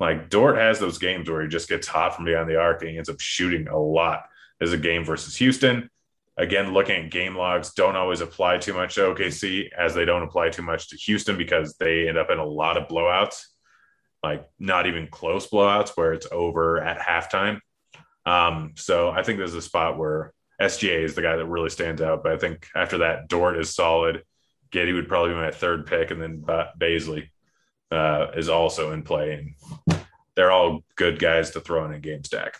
like 0.00 0.30
Dort 0.30 0.56
has 0.56 0.78
those 0.78 0.98
games 0.98 1.30
where 1.30 1.42
he 1.42 1.48
just 1.48 1.68
gets 1.68 1.86
hot 1.86 2.16
from 2.16 2.24
beyond 2.24 2.48
the 2.48 2.56
arc 2.56 2.82
and 2.82 2.90
he 2.90 2.96
ends 2.96 3.08
up 3.08 3.20
shooting 3.20 3.68
a 3.68 3.78
lot. 3.78 4.24
As 4.62 4.74
a 4.74 4.78
game 4.78 5.06
versus 5.06 5.36
Houston, 5.36 5.88
again, 6.36 6.74
looking 6.74 7.04
at 7.04 7.10
game 7.10 7.34
logs, 7.34 7.72
don't 7.72 7.96
always 7.96 8.20
apply 8.20 8.58
too 8.58 8.74
much 8.74 8.94
to 8.96 9.00
OKC 9.00 9.70
as 9.72 9.94
they 9.94 10.04
don't 10.04 10.22
apply 10.22 10.50
too 10.50 10.62
much 10.62 10.88
to 10.88 10.96
Houston 10.96 11.38
because 11.38 11.76
they 11.78 12.08
end 12.08 12.18
up 12.18 12.28
in 12.30 12.38
a 12.38 12.44
lot 12.44 12.76
of 12.76 12.88
blowouts, 12.88 13.44
like 14.22 14.46
not 14.58 14.86
even 14.86 15.06
close 15.06 15.48
blowouts 15.48 15.96
where 15.96 16.12
it's 16.12 16.26
over 16.30 16.78
at 16.82 16.98
halftime. 16.98 17.60
Um, 18.26 18.72
so 18.76 19.08
I 19.10 19.22
think 19.22 19.38
there's 19.38 19.54
a 19.54 19.62
spot 19.62 19.96
where 19.96 20.34
SGA 20.60 21.02
is 21.04 21.14
the 21.14 21.22
guy 21.22 21.36
that 21.36 21.46
really 21.46 21.70
stands 21.70 22.02
out. 22.02 22.22
But 22.22 22.32
I 22.32 22.36
think 22.36 22.68
after 22.74 22.98
that, 22.98 23.28
Dort 23.28 23.58
is 23.58 23.74
solid. 23.74 24.22
Giddey 24.70 24.94
would 24.94 25.08
probably 25.08 25.30
be 25.30 25.36
my 25.36 25.50
third 25.50 25.86
pick, 25.86 26.10
and 26.10 26.22
then 26.22 26.42
Bazley 26.42 27.28
uh, 27.90 28.28
is 28.36 28.48
also 28.48 28.92
in 28.92 29.02
play. 29.02 29.54
And 29.88 30.00
they're 30.36 30.52
all 30.52 30.84
good 30.96 31.18
guys 31.18 31.50
to 31.50 31.60
throw 31.60 31.84
in 31.86 31.92
a 31.92 31.98
game 31.98 32.22
stack. 32.24 32.56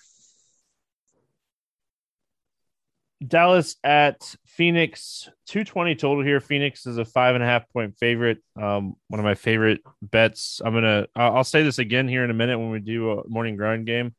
Dallas 3.24 3.76
at 3.84 4.34
Phoenix, 4.46 5.28
220 5.46 5.94
total 5.94 6.24
here. 6.24 6.40
Phoenix 6.40 6.86
is 6.86 6.96
a 6.96 7.04
five 7.04 7.34
and 7.34 7.44
a 7.44 7.46
half 7.46 7.68
point 7.70 7.96
favorite. 7.98 8.38
Um, 8.60 8.96
one 9.08 9.20
of 9.20 9.24
my 9.24 9.34
favorite 9.34 9.82
bets. 10.00 10.62
I'm 10.64 10.72
gonna. 10.72 11.06
I'll 11.14 11.44
say 11.44 11.62
this 11.62 11.78
again 11.78 12.08
here 12.08 12.24
in 12.24 12.30
a 12.30 12.34
minute 12.34 12.58
when 12.58 12.70
we 12.70 12.80
do 12.80 13.12
a 13.12 13.28
morning 13.28 13.56
grind 13.56 13.86
game, 13.86 14.14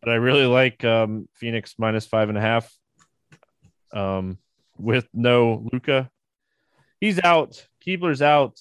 but 0.00 0.10
I 0.10 0.14
really 0.14 0.46
like 0.46 0.84
um, 0.84 1.28
Phoenix 1.34 1.74
minus 1.78 2.06
five 2.06 2.28
and 2.28 2.38
a 2.38 2.40
half 2.40 2.72
um, 3.94 4.38
with 4.76 5.08
no 5.14 5.66
Luka. 5.72 6.10
He's 7.00 7.20
out. 7.20 7.66
Kleber's 7.82 8.22
out. 8.22 8.60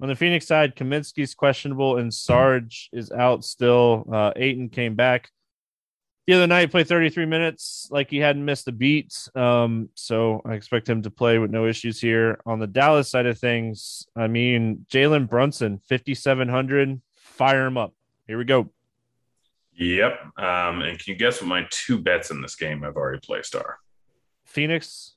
On 0.00 0.08
the 0.08 0.16
Phoenix 0.16 0.46
side, 0.46 0.76
Kaminsky's 0.76 1.34
questionable 1.34 1.96
and 1.96 2.12
Sarge 2.12 2.90
is 2.92 3.10
out 3.10 3.44
still. 3.44 4.06
Uh, 4.12 4.32
Ayton 4.36 4.68
came 4.68 4.94
back 4.96 5.30
the 6.26 6.32
other 6.34 6.46
night, 6.46 6.70
played 6.70 6.88
33 6.88 7.26
minutes 7.26 7.88
like 7.90 8.10
he 8.10 8.16
hadn't 8.18 8.44
missed 8.44 8.66
a 8.66 8.72
beat. 8.72 9.14
Um, 9.34 9.90
so 9.94 10.40
I 10.44 10.54
expect 10.54 10.88
him 10.88 11.02
to 11.02 11.10
play 11.10 11.38
with 11.38 11.50
no 11.50 11.66
issues 11.66 12.00
here. 12.00 12.40
On 12.46 12.58
the 12.58 12.66
Dallas 12.66 13.10
side 13.10 13.26
of 13.26 13.38
things, 13.38 14.06
I 14.16 14.26
mean, 14.26 14.86
Jalen 14.90 15.28
Brunson, 15.28 15.80
5,700, 15.88 17.00
fire 17.16 17.66
him 17.66 17.76
up. 17.76 17.92
Here 18.26 18.38
we 18.38 18.44
go. 18.44 18.70
Yep. 19.74 20.38
Um, 20.38 20.82
and 20.82 20.98
can 20.98 21.12
you 21.12 21.16
guess 21.16 21.40
what 21.40 21.48
my 21.48 21.66
two 21.70 21.98
bets 21.98 22.30
in 22.30 22.40
this 22.40 22.56
game 22.56 22.84
I've 22.84 22.96
already 22.96 23.20
placed 23.20 23.54
are? 23.54 23.78
Phoenix 24.54 25.14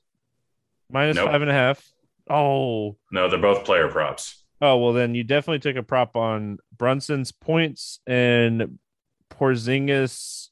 minus 0.90 1.16
Nope. 1.16 1.30
five 1.30 1.40
and 1.42 1.50
a 1.50 1.54
half. 1.54 1.82
Oh, 2.28 2.96
No, 3.10 3.30
they're 3.30 3.38
both 3.40 3.64
player 3.64 3.88
props. 3.88 4.44
oh 4.60 4.76
well, 4.76 4.92
then 4.92 5.14
you 5.14 5.24
definitely 5.24 5.60
took 5.60 5.76
a 5.76 5.82
prop 5.82 6.16
on 6.16 6.58
Brunson's 6.76 7.32
points 7.32 8.00
and 8.06 8.78
Porzingis 9.30 10.48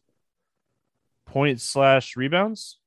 points 1.27 1.65
slash 1.65 2.17
rebounds. 2.17 2.79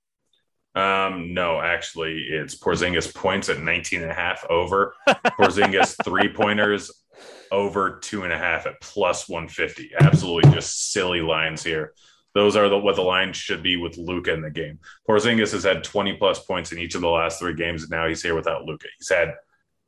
Um, 0.75 1.33
no, 1.33 1.59
actually, 1.59 2.27
it's 2.29 2.55
Porzingis 2.57 3.13
points 3.13 3.49
at 3.49 3.59
19 3.59 4.01
and 4.01 4.11
a 4.11 4.13
half 4.15 4.45
over. 4.49 4.95
Porzingis 5.07 5.95
three 6.03 6.31
pointers 6.31 6.91
over 7.51 7.99
two 8.01 8.23
and 8.23 8.31
a 8.31 8.37
half 8.37 8.65
at 8.65 8.79
plus 8.81 9.27
150. 9.27 9.91
Absolutely 9.99 10.51
just 10.51 10.91
silly 10.91 11.21
lines 11.21 11.63
here. 11.63 11.93
Those 12.35 12.55
are 12.55 12.69
the, 12.69 12.77
what 12.77 12.95
the 12.95 13.01
line 13.01 13.33
should 13.33 13.63
be 13.63 13.75
with 13.75 13.97
Luka 13.97 14.33
in 14.33 14.41
the 14.41 14.51
game. 14.51 14.79
Porzingis 15.07 15.51
has 15.51 15.63
had 15.63 15.83
20 15.83 16.13
plus 16.17 16.43
points 16.45 16.71
in 16.71 16.79
each 16.79 16.95
of 16.95 17.01
the 17.01 17.09
last 17.09 17.39
three 17.39 17.55
games, 17.55 17.83
and 17.83 17.91
now 17.91 18.07
he's 18.07 18.21
here 18.21 18.35
without 18.35 18.65
Luka. 18.65 18.87
He's 18.97 19.09
had 19.09 19.33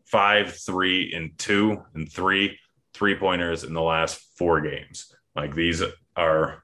five, 0.05 0.55
three, 0.55 1.13
and 1.13 1.37
two, 1.37 1.83
and 1.93 2.11
three 2.11 2.57
three 2.93 3.15
pointers 3.15 3.63
in 3.63 3.73
the 3.73 3.81
last 3.81 4.21
four 4.37 4.61
games. 4.61 5.13
Like 5.35 5.55
these 5.55 5.81
are 6.15 6.63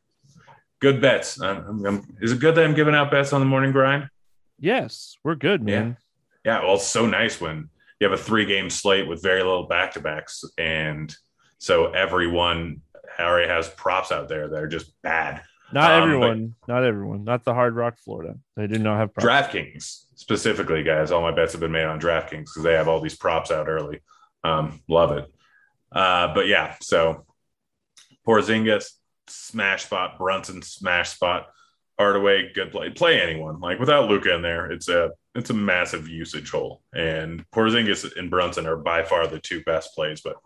good 0.79 1.01
bets. 1.01 1.41
I'm, 1.41 1.85
I'm, 1.85 2.17
is 2.21 2.31
it 2.31 2.39
good 2.39 2.55
that 2.55 2.65
I'm 2.65 2.73
giving 2.73 2.95
out 2.95 3.11
bets 3.11 3.33
on 3.33 3.41
the 3.41 3.45
morning 3.45 3.71
grind? 3.71 4.09
Yes, 4.59 5.17
we're 5.23 5.35
good, 5.35 5.61
man. 5.61 5.97
Yeah, 6.43 6.63
well, 6.63 6.75
it's 6.75 6.87
so 6.87 7.05
nice 7.05 7.39
when 7.39 7.69
you 7.99 8.09
have 8.09 8.17
a 8.17 8.21
three 8.21 8.45
game 8.45 8.69
slate 8.69 9.07
with 9.07 9.21
very 9.21 9.43
little 9.43 9.67
back 9.67 9.93
to 9.93 9.99
backs. 9.99 10.43
And 10.57 11.13
so 11.59 11.91
everyone 11.91 12.81
already 13.19 13.47
has 13.47 13.69
props 13.69 14.11
out 14.11 14.29
there 14.29 14.47
that 14.47 14.61
are 14.61 14.67
just 14.67 14.91
bad. 15.01 15.41
Not 15.71 15.91
Um, 15.91 16.03
everyone, 16.03 16.55
not 16.67 16.83
everyone, 16.83 17.23
not 17.23 17.43
the 17.43 17.53
Hard 17.53 17.75
Rock, 17.75 17.97
Florida. 17.97 18.37
They 18.55 18.67
do 18.67 18.79
not 18.79 18.97
have 18.99 19.13
props. 19.13 19.25
DraftKings 19.25 20.05
specifically, 20.15 20.83
guys. 20.83 21.11
All 21.11 21.21
my 21.21 21.31
bets 21.31 21.51
have 21.53 21.61
been 21.61 21.71
made 21.71 21.85
on 21.85 21.99
DraftKings 21.99 22.45
because 22.45 22.63
they 22.63 22.73
have 22.73 22.87
all 22.87 23.01
these 23.01 23.17
props 23.17 23.51
out 23.51 23.67
early. 23.67 23.99
Um, 24.43 24.81
love 24.87 25.11
it. 25.11 25.25
Uh, 25.91 26.33
but 26.33 26.47
yeah, 26.47 26.75
so 26.81 27.25
Porzingis 28.25 28.91
smash 29.27 29.85
spot, 29.85 30.17
Brunson 30.17 30.61
smash 30.61 31.09
spot, 31.09 31.47
Hardaway 31.99 32.53
good 32.53 32.71
play. 32.71 32.89
Play 32.89 33.21
anyone 33.21 33.59
like 33.59 33.79
without 33.79 34.09
Luka 34.09 34.35
in 34.35 34.41
there. 34.41 34.71
It's 34.71 34.87
a 34.87 35.11
it's 35.35 35.49
a 35.49 35.53
massive 35.53 36.07
usage 36.07 36.49
hole, 36.49 36.81
and 36.93 37.43
Porzingis 37.51 38.17
and 38.17 38.29
Brunson 38.29 38.67
are 38.67 38.77
by 38.77 39.03
far 39.03 39.27
the 39.27 39.39
two 39.39 39.63
best 39.63 39.93
plays. 39.95 40.21
But 40.21 40.37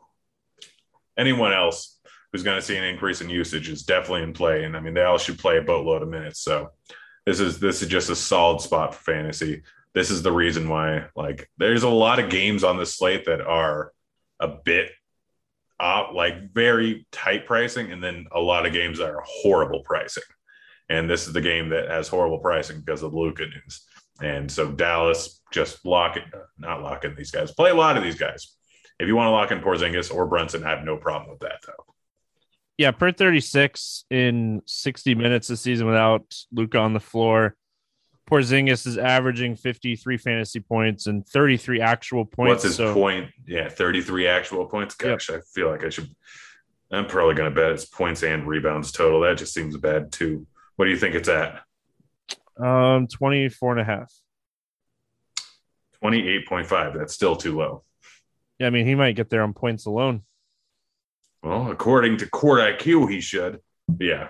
anyone 1.17 1.53
else 1.53 1.99
who's 2.31 2.43
going 2.43 2.57
to 2.57 2.65
see 2.65 2.77
an 2.77 2.83
increase 2.83 3.21
in 3.21 3.29
usage 3.29 3.69
is 3.69 3.83
definitely 3.83 4.23
in 4.23 4.33
play. 4.33 4.63
And 4.63 4.75
I 4.75 4.79
mean, 4.79 4.93
they 4.93 5.03
all 5.03 5.17
should 5.17 5.39
play 5.39 5.57
a 5.57 5.61
boatload 5.61 6.01
of 6.01 6.09
minutes. 6.09 6.41
So 6.41 6.71
this 7.25 7.39
is 7.39 7.59
this 7.59 7.81
is 7.81 7.87
just 7.87 8.09
a 8.09 8.15
solid 8.15 8.61
spot 8.61 8.95
for 8.95 9.03
fantasy. 9.11 9.63
This 9.93 10.09
is 10.09 10.23
the 10.23 10.31
reason 10.31 10.69
why 10.69 11.07
like 11.15 11.49
there's 11.57 11.83
a 11.83 11.89
lot 11.89 12.19
of 12.19 12.29
games 12.29 12.63
on 12.63 12.77
the 12.77 12.85
slate 12.85 13.25
that 13.25 13.41
are 13.41 13.91
a 14.39 14.47
bit 14.47 14.91
uh, 15.79 16.07
like 16.13 16.53
very 16.53 17.07
tight 17.11 17.45
pricing, 17.45 17.91
and 17.91 18.03
then 18.03 18.27
a 18.31 18.39
lot 18.39 18.65
of 18.65 18.73
games 18.73 18.99
that 18.99 19.09
are 19.09 19.23
horrible 19.25 19.81
pricing. 19.83 20.23
And 20.89 21.09
this 21.09 21.25
is 21.25 21.33
the 21.33 21.41
game 21.41 21.69
that 21.69 21.89
has 21.89 22.07
horrible 22.07 22.39
pricing 22.39 22.81
because 22.81 23.01
of 23.01 23.13
Luka 23.13 23.45
news. 23.45 23.85
And 24.21 24.51
so 24.51 24.71
Dallas 24.71 25.41
just 25.51 25.83
lock 25.85 26.17
it, 26.17 26.23
not 26.57 26.83
lock 26.83 27.03
in 27.03 27.15
these 27.15 27.31
guys. 27.31 27.51
Play 27.51 27.71
a 27.71 27.75
lot 27.75 27.97
of 27.97 28.03
these 28.03 28.17
guys. 28.17 28.55
If 28.99 29.07
you 29.07 29.15
want 29.15 29.27
to 29.27 29.31
lock 29.31 29.51
in 29.51 29.61
Porzingis 29.61 30.13
or 30.13 30.27
Brunson, 30.27 30.63
I 30.63 30.69
have 30.69 30.83
no 30.83 30.97
problem 30.97 31.31
with 31.31 31.39
that 31.39 31.59
though. 31.65 31.90
Yeah, 32.81 32.89
per 32.89 33.11
36 33.11 34.05
in 34.09 34.63
60 34.65 35.13
minutes 35.13 35.49
this 35.49 35.61
season 35.61 35.85
without 35.85 36.33
Luka 36.51 36.79
on 36.79 36.93
the 36.93 36.99
floor. 36.99 37.55
Porzingis 38.27 38.87
is 38.87 38.97
averaging 38.97 39.55
53 39.55 40.17
fantasy 40.17 40.61
points 40.61 41.05
and 41.05 41.23
33 41.27 41.79
actual 41.79 42.25
points. 42.25 42.49
What's 42.49 42.63
his 42.63 42.77
so 42.77 42.95
point? 42.95 43.29
Yeah, 43.45 43.69
33 43.69 44.25
actual 44.25 44.65
points. 44.65 44.95
Gosh, 44.95 45.29
I 45.29 45.41
feel 45.53 45.69
like 45.69 45.83
I 45.83 45.89
should. 45.89 46.09
I'm 46.91 47.05
probably 47.05 47.35
going 47.35 47.53
to 47.53 47.55
bet 47.55 47.71
it's 47.71 47.85
points 47.85 48.23
and 48.23 48.47
rebounds 48.47 48.91
total. 48.91 49.21
That 49.21 49.37
just 49.37 49.53
seems 49.53 49.77
bad 49.77 50.11
too. 50.11 50.47
What 50.77 50.85
do 50.85 50.91
you 50.91 50.97
think 50.97 51.13
it's 51.13 51.29
at? 51.29 51.61
um 52.57 53.05
24 53.05 53.73
and 53.73 53.81
a 53.81 53.83
half. 53.83 54.11
28.5. 56.03 56.97
That's 56.97 57.13
still 57.13 57.35
too 57.35 57.55
low. 57.55 57.83
Yeah, 58.57 58.65
I 58.65 58.69
mean, 58.71 58.87
he 58.87 58.95
might 58.95 59.15
get 59.15 59.29
there 59.29 59.43
on 59.43 59.53
points 59.53 59.85
alone. 59.85 60.23
Well, 61.43 61.71
according 61.71 62.17
to 62.17 62.29
Court 62.29 62.59
IQ, 62.59 63.11
he 63.11 63.19
should. 63.19 63.59
Yeah. 63.99 64.29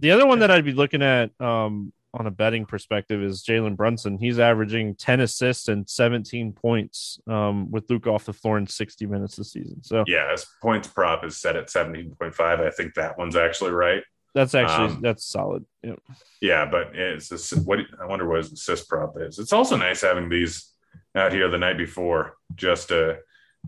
The 0.00 0.10
other 0.10 0.26
one 0.26 0.38
that 0.40 0.50
I'd 0.50 0.64
be 0.64 0.72
looking 0.72 1.02
at 1.02 1.30
um, 1.40 1.92
on 2.12 2.26
a 2.26 2.30
betting 2.30 2.64
perspective 2.64 3.22
is 3.22 3.42
Jalen 3.42 3.76
Brunson. 3.76 4.18
He's 4.18 4.38
averaging 4.38 4.94
10 4.94 5.20
assists 5.20 5.68
and 5.68 5.88
17 5.88 6.52
points 6.52 7.18
um, 7.26 7.70
with 7.70 7.90
Luke 7.90 8.06
off 8.06 8.24
the 8.24 8.32
floor 8.32 8.56
in 8.58 8.66
60 8.66 9.06
minutes 9.06 9.36
this 9.36 9.52
season. 9.52 9.82
So 9.82 10.04
Yeah. 10.06 10.30
His 10.30 10.46
points 10.62 10.88
prop 10.88 11.24
is 11.24 11.38
set 11.38 11.56
at 11.56 11.68
17.5. 11.68 12.40
I 12.40 12.70
think 12.70 12.94
that 12.94 13.18
one's 13.18 13.36
actually 13.36 13.72
right. 13.72 14.02
that's 14.34 14.54
actually 14.54 14.94
Um, 14.94 15.00
that's 15.02 15.24
solid. 15.24 15.64
Yeah. 15.82 15.96
Yeah, 16.40 16.66
but 16.66 16.94
it's 16.94 17.28
just, 17.28 17.56
what 17.66 17.80
I 18.00 18.06
wonder 18.06 18.28
what 18.28 18.38
his 18.38 18.52
assist 18.52 18.88
prop 18.88 19.14
is. 19.18 19.38
It's 19.38 19.52
also 19.52 19.76
nice 19.76 20.02
having 20.02 20.28
these 20.28 20.70
out 21.14 21.32
here 21.32 21.48
the 21.48 21.58
night 21.58 21.78
before 21.78 22.36
just 22.54 22.88
to 22.88 23.18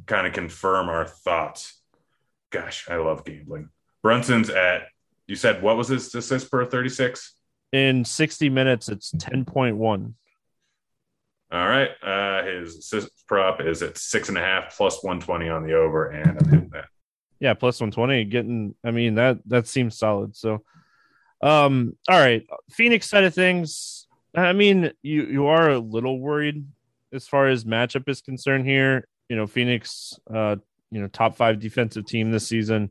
kind 0.06 0.26
of 0.26 0.32
confirm 0.32 0.88
our 0.88 1.06
thoughts. 1.06 1.80
Gosh, 2.50 2.88
I 2.88 2.96
love 2.96 3.24
gambling. 3.24 3.70
Brunson's 4.02 4.50
at 4.50 4.88
you 5.26 5.36
said 5.36 5.62
what 5.62 5.76
was 5.76 5.88
his 5.88 6.14
assist 6.14 6.50
per 6.50 6.64
36? 6.64 7.34
In 7.72 8.04
60 8.04 8.48
minutes, 8.48 8.88
it's 8.88 9.12
10.1. 9.12 10.12
All 11.52 11.68
right. 11.68 11.90
Uh 12.02 12.44
his 12.44 12.76
assist 12.76 13.10
prop 13.26 13.60
is 13.60 13.82
at 13.82 13.98
six 13.98 14.28
and 14.28 14.38
a 14.38 14.40
half 14.40 14.76
plus 14.76 15.02
120 15.02 15.48
on 15.48 15.66
the 15.66 15.74
over, 15.74 16.10
and 16.10 16.38
I'm 16.38 16.48
hitting 16.48 16.70
that. 16.70 16.86
Yeah, 17.40 17.54
plus 17.54 17.80
120. 17.80 18.24
Getting, 18.24 18.74
I 18.84 18.90
mean, 18.90 19.16
that 19.16 19.38
that 19.46 19.66
seems 19.66 19.98
solid. 19.98 20.36
So, 20.36 20.62
um, 21.42 21.96
all 22.08 22.18
right. 22.18 22.46
Phoenix 22.70 23.08
side 23.08 23.24
of 23.24 23.34
things. 23.34 24.06
I 24.34 24.52
mean, 24.52 24.92
you 25.02 25.24
you 25.24 25.46
are 25.46 25.70
a 25.70 25.78
little 25.78 26.18
worried 26.18 26.64
as 27.12 27.28
far 27.28 27.48
as 27.48 27.64
matchup 27.64 28.08
is 28.08 28.20
concerned 28.20 28.66
here. 28.66 29.06
You 29.28 29.36
know, 29.36 29.46
Phoenix, 29.46 30.18
uh, 30.32 30.56
you 30.96 31.02
know, 31.02 31.08
top 31.08 31.36
five 31.36 31.60
defensive 31.60 32.06
team 32.06 32.30
this 32.30 32.48
season. 32.48 32.90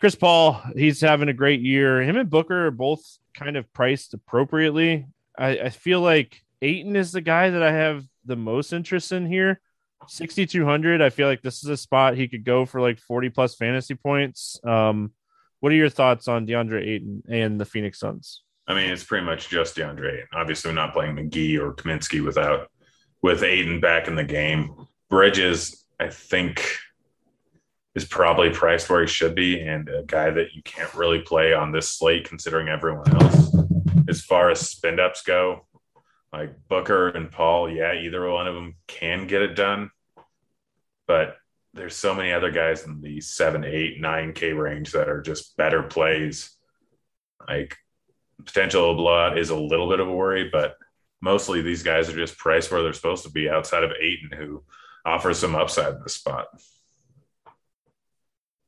Chris 0.00 0.14
Paul, 0.14 0.62
he's 0.74 1.02
having 1.02 1.28
a 1.28 1.34
great 1.34 1.60
year. 1.60 2.00
Him 2.00 2.16
and 2.16 2.30
Booker 2.30 2.68
are 2.68 2.70
both 2.70 3.18
kind 3.34 3.58
of 3.58 3.70
priced 3.74 4.14
appropriately. 4.14 5.06
I, 5.38 5.58
I 5.58 5.68
feel 5.68 6.00
like 6.00 6.42
Ayton 6.62 6.96
is 6.96 7.12
the 7.12 7.20
guy 7.20 7.50
that 7.50 7.62
I 7.62 7.70
have 7.70 8.02
the 8.24 8.34
most 8.34 8.72
interest 8.72 9.12
in 9.12 9.26
here. 9.26 9.60
6,200. 10.08 11.02
I 11.02 11.10
feel 11.10 11.28
like 11.28 11.42
this 11.42 11.62
is 11.62 11.68
a 11.68 11.76
spot 11.76 12.16
he 12.16 12.28
could 12.28 12.44
go 12.44 12.64
for 12.64 12.80
like 12.80 12.98
40 12.98 13.28
plus 13.28 13.56
fantasy 13.56 13.94
points. 13.94 14.58
Um, 14.64 15.12
what 15.58 15.70
are 15.70 15.76
your 15.76 15.90
thoughts 15.90 16.28
on 16.28 16.46
DeAndre 16.46 16.82
Ayton 16.82 17.22
and 17.28 17.60
the 17.60 17.66
Phoenix 17.66 17.98
Suns? 17.98 18.42
I 18.66 18.72
mean, 18.72 18.88
it's 18.88 19.04
pretty 19.04 19.26
much 19.26 19.50
just 19.50 19.76
DeAndre. 19.76 20.22
Obviously, 20.32 20.70
we're 20.70 20.76
not 20.76 20.94
playing 20.94 21.14
McGee 21.16 21.58
or 21.58 21.74
Kaminsky 21.74 22.24
without 22.24 22.70
with 23.20 23.42
Ayton 23.42 23.80
back 23.80 24.08
in 24.08 24.14
the 24.14 24.24
game. 24.24 24.86
Bridges, 25.10 25.84
I 26.00 26.08
think, 26.08 26.66
is 27.94 28.06
probably 28.06 28.50
priced 28.50 28.88
where 28.88 29.02
he 29.02 29.06
should 29.06 29.34
be, 29.34 29.60
and 29.60 29.88
a 29.88 30.02
guy 30.02 30.30
that 30.30 30.54
you 30.54 30.62
can't 30.62 30.94
really 30.94 31.20
play 31.20 31.52
on 31.52 31.72
this 31.72 31.90
slate 31.90 32.26
considering 32.26 32.68
everyone 32.68 33.14
else. 33.20 33.54
As 34.08 34.22
far 34.22 34.50
as 34.50 34.60
spend 34.60 34.98
ups 34.98 35.22
go, 35.22 35.66
like 36.32 36.54
Booker 36.68 37.08
and 37.08 37.30
Paul, 37.30 37.70
yeah, 37.70 37.92
either 37.94 38.30
one 38.30 38.46
of 38.46 38.54
them 38.54 38.76
can 38.86 39.26
get 39.26 39.42
it 39.42 39.54
done, 39.54 39.90
but 41.06 41.36
there's 41.74 41.94
so 41.94 42.14
many 42.14 42.32
other 42.32 42.50
guys 42.50 42.84
in 42.84 43.00
the 43.02 43.20
seven, 43.20 43.62
eight, 43.64 44.00
nine 44.00 44.32
K 44.32 44.52
range 44.52 44.92
that 44.92 45.08
are 45.08 45.20
just 45.20 45.56
better 45.56 45.82
plays. 45.82 46.56
Like 47.46 47.76
potential 48.44 48.94
blowout 48.94 49.38
is 49.38 49.50
a 49.50 49.56
little 49.56 49.88
bit 49.88 50.00
of 50.00 50.08
a 50.08 50.14
worry, 50.14 50.48
but 50.50 50.76
mostly 51.20 51.60
these 51.60 51.82
guys 51.82 52.08
are 52.08 52.16
just 52.16 52.38
priced 52.38 52.70
where 52.70 52.82
they're 52.82 52.92
supposed 52.92 53.24
to 53.24 53.30
be 53.30 53.50
outside 53.50 53.84
of 53.84 53.92
Ayton, 54.00 54.30
who 54.36 54.62
offers 55.04 55.38
some 55.38 55.54
upside 55.54 55.94
in 55.94 56.02
the 56.02 56.10
spot. 56.10 56.48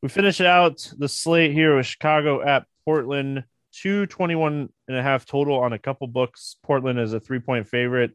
We 0.03 0.09
finish 0.09 0.41
out 0.41 0.93
the 0.99 1.09
slate 1.09 1.53
here 1.53 1.77
with 1.77 1.87
Chicago 1.87 2.43
at 2.43 2.67
Portland, 2.85 3.45
221 3.73 4.69
and 4.89 4.97
a 4.97 5.03
half 5.03 5.25
total 5.25 5.61
on 5.61 5.73
a 5.73 5.79
couple 5.79 6.07
books. 6.09 6.57
Portland 6.63 6.99
is 6.99 7.13
a 7.13 7.21
three 7.21 7.39
point 7.39 7.69
favorite. 7.69 8.13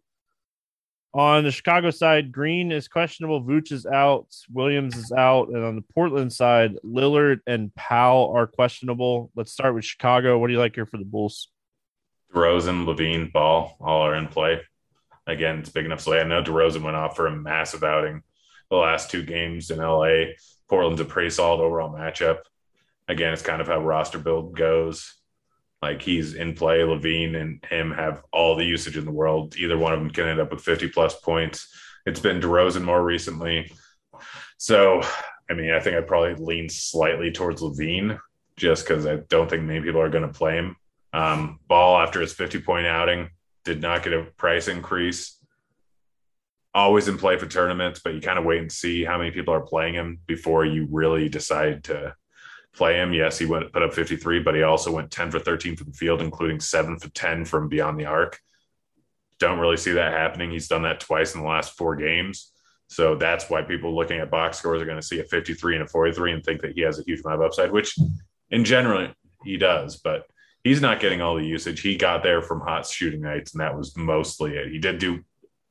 On 1.13 1.43
the 1.43 1.51
Chicago 1.51 1.89
side, 1.89 2.31
Green 2.31 2.71
is 2.71 2.87
questionable. 2.87 3.41
Vooch 3.41 3.71
is 3.71 3.85
out. 3.85 4.27
Williams 4.51 4.95
is 4.97 5.11
out. 5.11 5.47
And 5.47 5.63
on 5.63 5.75
the 5.75 5.83
Portland 5.93 6.31
side, 6.31 6.75
Lillard 6.85 7.39
and 7.47 7.73
Powell 7.73 8.33
are 8.35 8.45
questionable. 8.45 9.31
Let's 9.35 9.51
start 9.51 9.73
with 9.73 9.85
Chicago. 9.85 10.37
What 10.37 10.47
do 10.47 10.53
you 10.53 10.59
like 10.59 10.75
here 10.75 10.85
for 10.85 10.97
the 10.97 11.05
Bulls? 11.05 11.49
DeRozan, 12.33 12.85
LaVine, 12.85 13.31
Ball, 13.31 13.75
all 13.79 14.01
are 14.01 14.15
in 14.15 14.27
play. 14.27 14.61
Again, 15.27 15.59
it's 15.59 15.69
big 15.69 15.85
enough 15.85 16.01
slate. 16.01 16.21
I 16.21 16.27
know 16.27 16.41
DeRozan 16.41 16.83
went 16.83 16.95
off 16.95 17.15
for 17.15 17.27
a 17.27 17.35
massive 17.35 17.83
outing 17.83 18.23
the 18.69 18.77
last 18.77 19.11
two 19.11 19.23
games 19.23 19.71
in 19.71 19.79
LA. 19.79 20.33
Portland's 20.69 21.01
a 21.01 21.05
pretty 21.05 21.29
solid 21.29 21.63
overall 21.63 21.93
matchup. 21.93 22.39
again, 23.07 23.31
it's 23.31 23.41
kind 23.41 23.61
of 23.61 23.67
how 23.67 23.79
roster 23.79 24.19
build 24.19 24.55
goes. 24.55 25.13
Like 25.81 26.01
he's 26.01 26.33
in 26.33 26.55
play. 26.55 26.79
LaVine 26.79 27.39
and 27.39 27.63
him 27.69 27.91
have 27.91 28.23
all 28.33 28.55
the 28.55 28.65
usage 28.65 28.97
in 28.97 29.05
the 29.05 29.11
world. 29.11 29.55
Either 29.57 29.77
one 29.77 29.93
of 29.93 29.99
them 29.99 30.09
can 30.09 30.27
end 30.27 30.39
up 30.39 30.51
with 30.51 30.61
50 30.61 30.89
plus 30.89 31.17
points. 31.19 31.67
It's 32.05 32.19
been 32.19 32.41
DeRozan 32.41 32.83
more 32.83 33.03
recently. 33.03 33.71
So, 34.57 35.01
I 35.49 35.53
mean, 35.53 35.71
I 35.71 35.79
think 35.79 35.95
I'd 35.95 36.07
probably 36.07 36.33
lean 36.33 36.67
slightly 36.67 37.31
towards 37.31 37.61
LaVine 37.61 38.19
just 38.57 38.87
because 38.87 39.05
I 39.05 39.17
don't 39.29 39.49
think 39.49 39.63
many 39.63 39.81
people 39.81 40.01
are 40.01 40.09
going 40.09 40.27
to 40.27 40.33
play 40.33 40.55
him. 40.55 40.75
Um, 41.13 41.59
Ball, 41.67 42.01
after 42.01 42.19
his 42.19 42.33
50 42.33 42.61
point 42.61 42.87
outing, 42.87 43.29
did 43.67 43.81
not 43.81 44.01
get 44.01 44.13
a 44.13 44.23
price 44.37 44.69
increase. 44.69 45.37
Always 46.73 47.09
in 47.09 47.17
play 47.17 47.37
for 47.37 47.47
tournaments, 47.47 47.99
but 48.01 48.13
you 48.13 48.21
kind 48.21 48.39
of 48.39 48.45
wait 48.45 48.61
and 48.61 48.71
see 48.71 49.03
how 49.03 49.17
many 49.17 49.31
people 49.31 49.53
are 49.53 49.61
playing 49.61 49.93
him 49.93 50.19
before 50.25 50.65
you 50.65 50.87
really 50.89 51.27
decide 51.27 51.83
to 51.85 52.15
play 52.73 52.95
him. 52.95 53.11
Yes, 53.11 53.37
he 53.37 53.45
went 53.45 53.73
put 53.73 53.83
up 53.83 53.93
53, 53.93 54.39
but 54.39 54.55
he 54.55 54.63
also 54.63 54.89
went 54.89 55.11
10 55.11 55.31
for 55.31 55.39
13 55.39 55.75
from 55.75 55.87
the 55.87 55.97
field, 55.97 56.21
including 56.21 56.61
seven 56.61 56.97
for 56.97 57.09
10 57.09 57.43
from 57.43 57.67
beyond 57.67 57.99
the 57.99 58.05
arc. 58.05 58.39
Don't 59.37 59.59
really 59.59 59.77
see 59.77 59.91
that 59.91 60.13
happening. 60.13 60.49
He's 60.49 60.69
done 60.69 60.83
that 60.83 61.01
twice 61.01 61.35
in 61.35 61.41
the 61.41 61.47
last 61.47 61.77
four 61.77 61.97
games. 61.97 62.53
So 62.87 63.15
that's 63.15 63.49
why 63.49 63.63
people 63.63 63.93
looking 63.93 64.19
at 64.19 64.31
box 64.31 64.59
scores 64.59 64.81
are 64.81 64.85
going 64.85 65.01
to 65.01 65.05
see 65.05 65.19
a 65.19 65.25
53 65.25 65.75
and 65.75 65.83
a 65.83 65.87
43 65.87 66.31
and 66.31 66.43
think 66.43 66.61
that 66.61 66.71
he 66.71 66.81
has 66.81 66.99
a 66.99 67.03
huge 67.03 67.19
amount 67.19 67.41
of 67.41 67.47
upside, 67.47 67.71
which 67.71 67.97
in 68.49 68.63
general 68.63 69.11
he 69.43 69.57
does, 69.57 69.97
but 69.97 70.25
he's 70.67 70.81
not 70.81 70.99
getting 70.99 71.21
all 71.21 71.35
the 71.35 71.45
usage. 71.45 71.81
He 71.81 71.95
got 71.95 72.23
there 72.23 72.41
from 72.41 72.59
hot 72.59 72.85
shooting 72.85 73.21
nights, 73.21 73.53
and 73.53 73.61
that 73.61 73.77
was 73.77 73.95
mostly 73.95 74.55
it. 74.55 74.69
He 74.69 74.79
did 74.79 74.99
do 74.99 75.23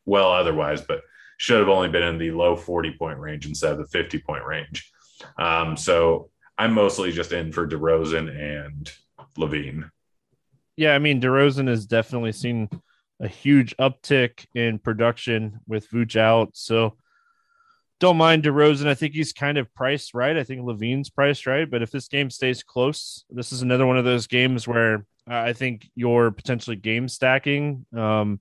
well 0.04 0.32
otherwise, 0.32 0.80
but 0.80 1.02
should 1.36 1.58
have 1.58 1.68
only 1.68 1.88
been 1.88 2.02
in 2.02 2.18
the 2.18 2.30
low 2.30 2.56
40 2.56 2.92
point 2.92 3.18
range 3.18 3.46
instead 3.46 3.72
of 3.72 3.78
the 3.78 3.86
50 3.86 4.18
point 4.20 4.44
range. 4.44 4.90
Um, 5.38 5.76
so 5.76 6.30
I'm 6.56 6.72
mostly 6.72 7.12
just 7.12 7.32
in 7.32 7.52
for 7.52 7.68
DeRozan 7.68 8.28
and 8.30 8.90
LaVine. 9.36 9.90
Yeah, 10.76 10.94
I 10.94 10.98
mean 10.98 11.20
DeRozan 11.20 11.68
has 11.68 11.86
definitely 11.86 12.32
seen 12.32 12.68
a 13.20 13.28
huge 13.28 13.76
uptick 13.76 14.46
in 14.54 14.78
production 14.78 15.60
with 15.66 15.90
Vooch 15.90 16.16
out. 16.16 16.50
So 16.54 16.96
don't 17.98 18.16
mind 18.16 18.44
DeRozan. 18.44 18.86
I 18.86 18.94
think 18.94 19.14
he's 19.14 19.32
kind 19.32 19.58
of 19.58 19.72
priced 19.74 20.14
right. 20.14 20.36
I 20.36 20.44
think 20.44 20.62
LaVine's 20.62 21.10
priced 21.10 21.46
right. 21.46 21.70
But 21.70 21.82
if 21.82 21.90
this 21.90 22.08
game 22.08 22.30
stays 22.30 22.62
close, 22.62 23.24
this 23.30 23.52
is 23.52 23.62
another 23.62 23.86
one 23.86 23.96
of 23.96 24.04
those 24.04 24.26
games 24.26 24.68
where 24.68 25.06
I 25.26 25.52
think 25.54 25.88
you're 25.94 26.30
potentially 26.30 26.76
game 26.76 27.08
stacking. 27.08 27.86
Um, 27.96 28.40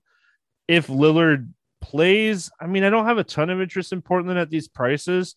if 0.68 0.88
Lillard 0.88 1.48
plays, 1.80 2.50
I 2.60 2.66
mean, 2.66 2.84
I 2.84 2.90
don't 2.90 3.06
have 3.06 3.18
a 3.18 3.24
ton 3.24 3.50
of 3.50 3.60
interest 3.60 3.92
in 3.92 4.02
Portland 4.02 4.38
at 4.38 4.50
these 4.50 4.68
prices. 4.68 5.36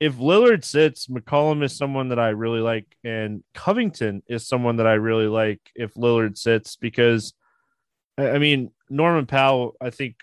If 0.00 0.16
Lillard 0.16 0.64
sits, 0.64 1.08
McCollum 1.08 1.64
is 1.64 1.76
someone 1.76 2.10
that 2.10 2.20
I 2.20 2.28
really 2.28 2.60
like, 2.60 2.86
and 3.02 3.42
Covington 3.54 4.22
is 4.28 4.46
someone 4.46 4.76
that 4.76 4.86
I 4.86 4.94
really 4.94 5.26
like 5.26 5.60
if 5.74 5.94
Lillard 5.94 6.38
sits 6.38 6.76
because, 6.76 7.34
I 8.16 8.38
mean, 8.38 8.70
Norman 8.88 9.26
Powell, 9.26 9.74
I 9.80 9.90
think, 9.90 10.16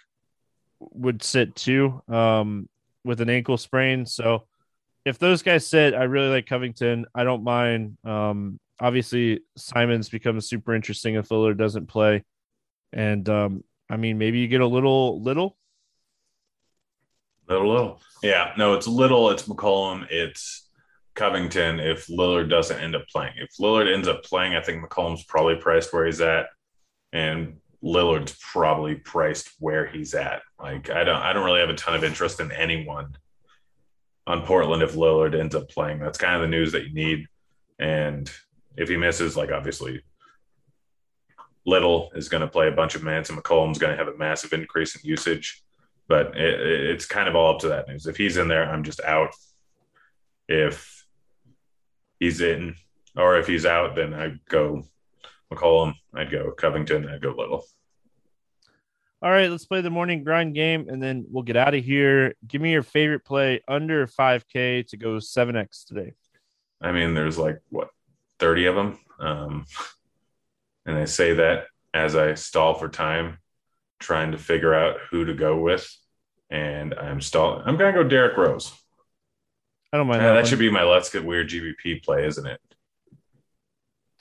would 0.79 1.21
sit 1.23 1.55
too. 1.55 2.01
Um, 2.07 2.69
with 3.05 3.21
an 3.21 3.29
ankle 3.29 3.57
sprain. 3.57 4.05
So 4.05 4.47
if 5.05 5.19
those 5.19 5.43
guys 5.43 5.65
sit, 5.65 5.93
I 5.93 6.03
really 6.03 6.29
like 6.29 6.47
Covington. 6.47 7.05
I 7.13 7.23
don't 7.23 7.43
mind. 7.43 7.97
Um, 8.03 8.59
obviously, 8.79 9.41
Simons 9.55 10.09
becomes 10.09 10.49
super 10.49 10.73
interesting 10.73 11.15
if 11.15 11.29
Lillard 11.29 11.57
doesn't 11.57 11.85
play. 11.85 12.23
And 12.91 13.27
um, 13.29 13.63
I 13.89 13.97
mean, 13.97 14.17
maybe 14.17 14.39
you 14.39 14.47
get 14.47 14.61
a 14.61 14.67
little, 14.67 15.21
little, 15.21 15.55
little, 17.47 17.67
little. 17.67 18.01
Yeah, 18.23 18.53
no, 18.57 18.73
it's 18.73 18.87
little. 18.87 19.29
It's 19.29 19.43
McCollum. 19.43 20.07
It's 20.09 20.67
Covington. 21.13 21.79
If 21.79 22.07
Lillard 22.07 22.49
doesn't 22.49 22.79
end 22.79 22.95
up 22.95 23.07
playing, 23.07 23.33
if 23.37 23.51
Lillard 23.59 23.93
ends 23.93 24.07
up 24.07 24.23
playing, 24.23 24.55
I 24.55 24.61
think 24.61 24.83
McCollum's 24.83 25.23
probably 25.25 25.55
priced 25.55 25.93
where 25.93 26.05
he's 26.05 26.21
at, 26.21 26.47
and 27.13 27.57
Lillard's 27.85 28.35
probably 28.41 28.95
priced 28.95 29.51
where 29.59 29.85
he's 29.85 30.15
at. 30.15 30.41
Like 30.59 30.89
I 30.89 31.03
don't 31.03 31.21
I 31.21 31.33
don't 31.33 31.45
really 31.45 31.59
have 31.59 31.69
a 31.69 31.75
ton 31.75 31.95
of 31.95 32.03
interest 32.03 32.39
in 32.39 32.51
anyone 32.51 33.15
on 34.25 34.41
Portland 34.41 34.81
if 34.81 34.95
Lillard 34.95 35.39
ends 35.39 35.53
up 35.53 35.69
playing. 35.69 35.99
That's 35.99 36.17
kind 36.17 36.35
of 36.35 36.41
the 36.41 36.47
news 36.47 36.71
that 36.71 36.87
you 36.87 36.93
need. 36.93 37.27
And 37.77 38.31
if 38.75 38.89
he 38.89 38.97
misses, 38.97 39.37
like 39.37 39.51
obviously 39.51 40.01
Little 41.65 42.11
is 42.15 42.27
going 42.27 42.41
to 42.41 42.47
play 42.47 42.67
a 42.67 42.71
bunch 42.71 42.95
of 42.95 43.03
minutes 43.03 43.29
and 43.29 43.37
McCollum's 43.37 43.77
going 43.77 43.95
to 43.95 44.03
have 44.03 44.13
a 44.13 44.17
massive 44.17 44.53
increase 44.53 44.95
in 44.95 45.07
usage. 45.07 45.63
But 46.07 46.37
it, 46.37 46.59
it's 46.89 47.05
kind 47.05 47.27
of 47.27 47.35
all 47.35 47.53
up 47.53 47.59
to 47.61 47.67
that 47.69 47.87
news. 47.87 48.07
If 48.07 48.17
he's 48.17 48.37
in 48.37 48.47
there, 48.47 48.67
I'm 48.67 48.83
just 48.83 49.01
out. 49.01 49.33
If 50.47 51.05
he's 52.19 52.41
in, 52.41 52.75
or 53.15 53.37
if 53.37 53.47
he's 53.47 53.65
out, 53.65 53.95
then 53.95 54.13
I 54.13 54.39
go 54.47 54.83
McCollum, 55.53 55.93
I'd 56.13 56.31
go 56.31 56.51
Covington, 56.51 57.07
I'd 57.07 57.21
go 57.21 57.31
Little. 57.37 57.65
All 59.21 59.31
right, 59.31 59.49
let's 59.49 59.65
play 59.65 59.81
the 59.81 59.89
morning 59.89 60.23
grind 60.23 60.53
game 60.53 60.87
and 60.89 61.01
then 61.01 61.25
we'll 61.29 61.43
get 61.43 61.57
out 61.57 61.73
of 61.73 61.83
here. 61.83 62.35
Give 62.47 62.61
me 62.61 62.71
your 62.71 62.83
favorite 62.83 63.25
play 63.25 63.61
under 63.67 64.05
5K 64.05 64.87
to 64.89 64.97
go 64.97 65.15
7X 65.15 65.85
today. 65.85 66.13
I 66.81 66.91
mean, 66.91 67.13
there's 67.13 67.37
like 67.37 67.59
what 67.69 67.89
30 68.39 68.65
of 68.67 68.75
them. 68.75 68.99
Um, 69.19 69.65
and 70.85 70.97
I 70.97 71.05
say 71.05 71.33
that 71.33 71.65
as 71.93 72.15
I 72.15 72.35
stall 72.35 72.75
for 72.75 72.89
time, 72.89 73.39
trying 73.99 74.33
to 74.33 74.37
figure 74.37 74.73
out 74.73 74.97
who 75.09 75.25
to 75.25 75.33
go 75.33 75.57
with. 75.57 75.89
And 76.49 76.93
I'm 76.93 77.21
stalling. 77.21 77.63
I'm 77.65 77.77
going 77.77 77.95
to 77.95 78.03
go 78.03 78.07
Derrick 78.07 78.37
Rose. 78.37 78.71
I 79.91 79.97
don't 79.97 80.07
mind. 80.07 80.21
Uh, 80.21 80.25
that, 80.25 80.41
that 80.41 80.47
should 80.47 80.59
be 80.59 80.69
my 80.69 80.83
let's 80.83 81.09
get 81.09 81.25
weird 81.25 81.49
GPP 81.49 82.03
play, 82.03 82.27
isn't 82.27 82.45
it? 82.45 82.59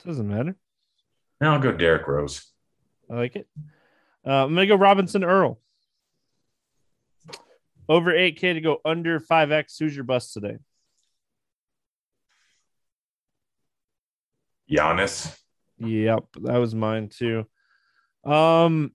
Doesn't 0.03 0.27
matter. 0.27 0.55
Now 1.45 1.53
I'll 1.53 1.59
go 1.59 1.71
Derrick 1.71 2.07
Rose. 2.07 2.43
I 3.07 3.13
like 3.13 3.35
it. 3.35 3.47
Uh, 4.25 4.31
I'm 4.31 4.55
gonna 4.55 4.65
go 4.65 4.73
Robinson 4.73 5.23
Earl. 5.23 5.59
Over 7.87 8.11
8K 8.11 8.55
to 8.55 8.61
go 8.61 8.81
under 8.83 9.19
5X. 9.19 9.77
Who's 9.77 9.93
your 9.93 10.05
bust 10.05 10.33
today? 10.33 10.57
Giannis. 14.67 15.37
Yep, 15.77 16.23
that 16.41 16.57
was 16.57 16.73
mine 16.73 17.09
too. 17.09 17.45
Um, 18.23 18.93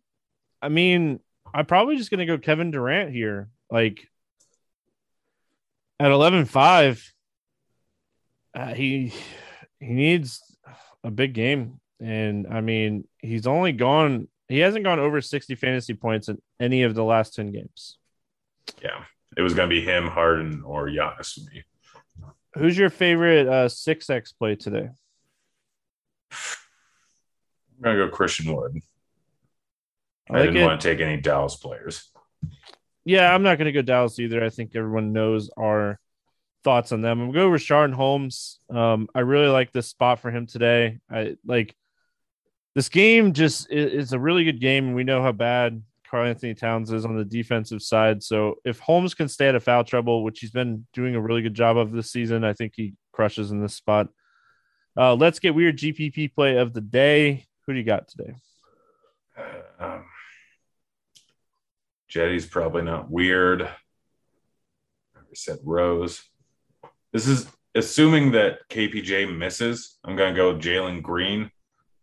I 0.60 0.70
mean, 0.70 1.20
I'm 1.54 1.66
probably 1.66 1.98
just 1.98 2.10
gonna 2.10 2.26
go 2.26 2.36
Kevin 2.36 2.72
Durant 2.72 3.12
here. 3.12 3.48
Like 3.70 4.08
at 6.00 6.10
11-5, 6.10 7.12
uh, 8.56 8.74
he 8.74 9.14
he 9.78 9.86
needs 9.86 10.42
a 11.04 11.12
big 11.12 11.32
game 11.32 11.80
and 12.00 12.46
I 12.46 12.60
mean, 12.60 13.06
he's 13.18 13.46
only 13.46 13.72
gone, 13.72 14.28
he 14.48 14.58
hasn't 14.58 14.84
gone 14.84 14.98
over 14.98 15.20
60 15.20 15.54
fantasy 15.54 15.94
points 15.94 16.28
in 16.28 16.40
any 16.58 16.82
of 16.82 16.94
the 16.94 17.04
last 17.04 17.34
10 17.34 17.52
games. 17.52 17.98
Yeah. 18.82 19.04
It 19.36 19.42
was 19.42 19.54
going 19.54 19.68
to 19.68 19.74
be 19.74 19.84
him, 19.84 20.06
Harden, 20.06 20.62
or 20.64 20.88
Giannis 20.88 21.34
for 21.34 21.40
me. 21.50 21.64
Who's 22.54 22.76
your 22.76 22.90
favorite 22.90 23.46
uh, 23.46 23.68
6X 23.68 24.36
play 24.36 24.56
today? 24.56 24.88
I'm 26.32 27.82
going 27.82 27.96
to 27.96 28.06
go 28.06 28.10
Christian 28.10 28.54
Wood. 28.54 28.80
I, 30.28 30.32
like 30.32 30.42
I 30.42 30.46
didn't 30.46 30.62
it. 30.62 30.64
want 30.64 30.80
to 30.80 30.88
take 30.88 31.00
any 31.00 31.20
Dallas 31.20 31.56
players. 31.56 32.10
Yeah, 33.04 33.32
I'm 33.32 33.42
not 33.42 33.58
going 33.58 33.66
to 33.66 33.72
go 33.72 33.82
Dallas 33.82 34.18
either. 34.18 34.44
I 34.44 34.50
think 34.50 34.74
everyone 34.74 35.12
knows 35.12 35.50
our 35.56 35.98
thoughts 36.64 36.92
on 36.92 37.02
them. 37.02 37.20
I'm 37.20 37.32
going 37.32 37.50
to 37.50 37.58
go 37.58 37.64
Richaun 37.64 37.92
Holmes. 37.92 38.58
Um, 38.68 39.08
I 39.14 39.20
really 39.20 39.48
like 39.48 39.72
this 39.72 39.88
spot 39.88 40.20
for 40.20 40.30
him 40.30 40.46
today. 40.46 40.98
I 41.10 41.36
like 41.44 41.74
this 42.74 42.88
game 42.88 43.32
just 43.32 43.70
is 43.70 44.12
a 44.12 44.18
really 44.18 44.44
good 44.44 44.60
game, 44.60 44.88
and 44.88 44.94
we 44.94 45.04
know 45.04 45.22
how 45.22 45.32
bad 45.32 45.82
Karl-Anthony 46.10 46.54
Towns 46.54 46.92
is 46.92 47.04
on 47.04 47.16
the 47.16 47.24
defensive 47.24 47.82
side. 47.82 48.22
So 48.22 48.56
if 48.64 48.78
Holmes 48.80 49.14
can 49.14 49.28
stay 49.28 49.48
out 49.48 49.54
of 49.54 49.64
foul 49.64 49.84
trouble, 49.84 50.24
which 50.24 50.40
he's 50.40 50.50
been 50.50 50.86
doing 50.92 51.14
a 51.14 51.20
really 51.20 51.42
good 51.42 51.54
job 51.54 51.76
of 51.76 51.92
this 51.92 52.10
season, 52.10 52.44
I 52.44 52.52
think 52.52 52.72
he 52.76 52.94
crushes 53.12 53.50
in 53.50 53.60
this 53.60 53.74
spot. 53.74 54.08
Uh, 54.96 55.14
let's 55.14 55.38
get 55.38 55.54
weird 55.54 55.78
GPP 55.78 56.34
play 56.34 56.56
of 56.56 56.72
the 56.72 56.80
day. 56.80 57.46
Who 57.66 57.72
do 57.72 57.78
you 57.78 57.84
got 57.84 58.08
today? 58.08 58.34
Um, 59.78 60.04
Giddey's 62.12 62.46
probably 62.46 62.82
not 62.82 63.10
weird. 63.10 63.62
I 63.62 65.20
said 65.32 65.58
Rose. 65.62 66.22
This 67.12 67.28
is 67.28 67.46
assuming 67.74 68.32
that 68.32 68.58
KPJ 68.68 69.36
misses. 69.36 69.96
I'm 70.04 70.16
going 70.16 70.34
to 70.34 70.36
go 70.36 70.52
with 70.52 70.62
Jalen 70.62 71.02
Green 71.02 71.50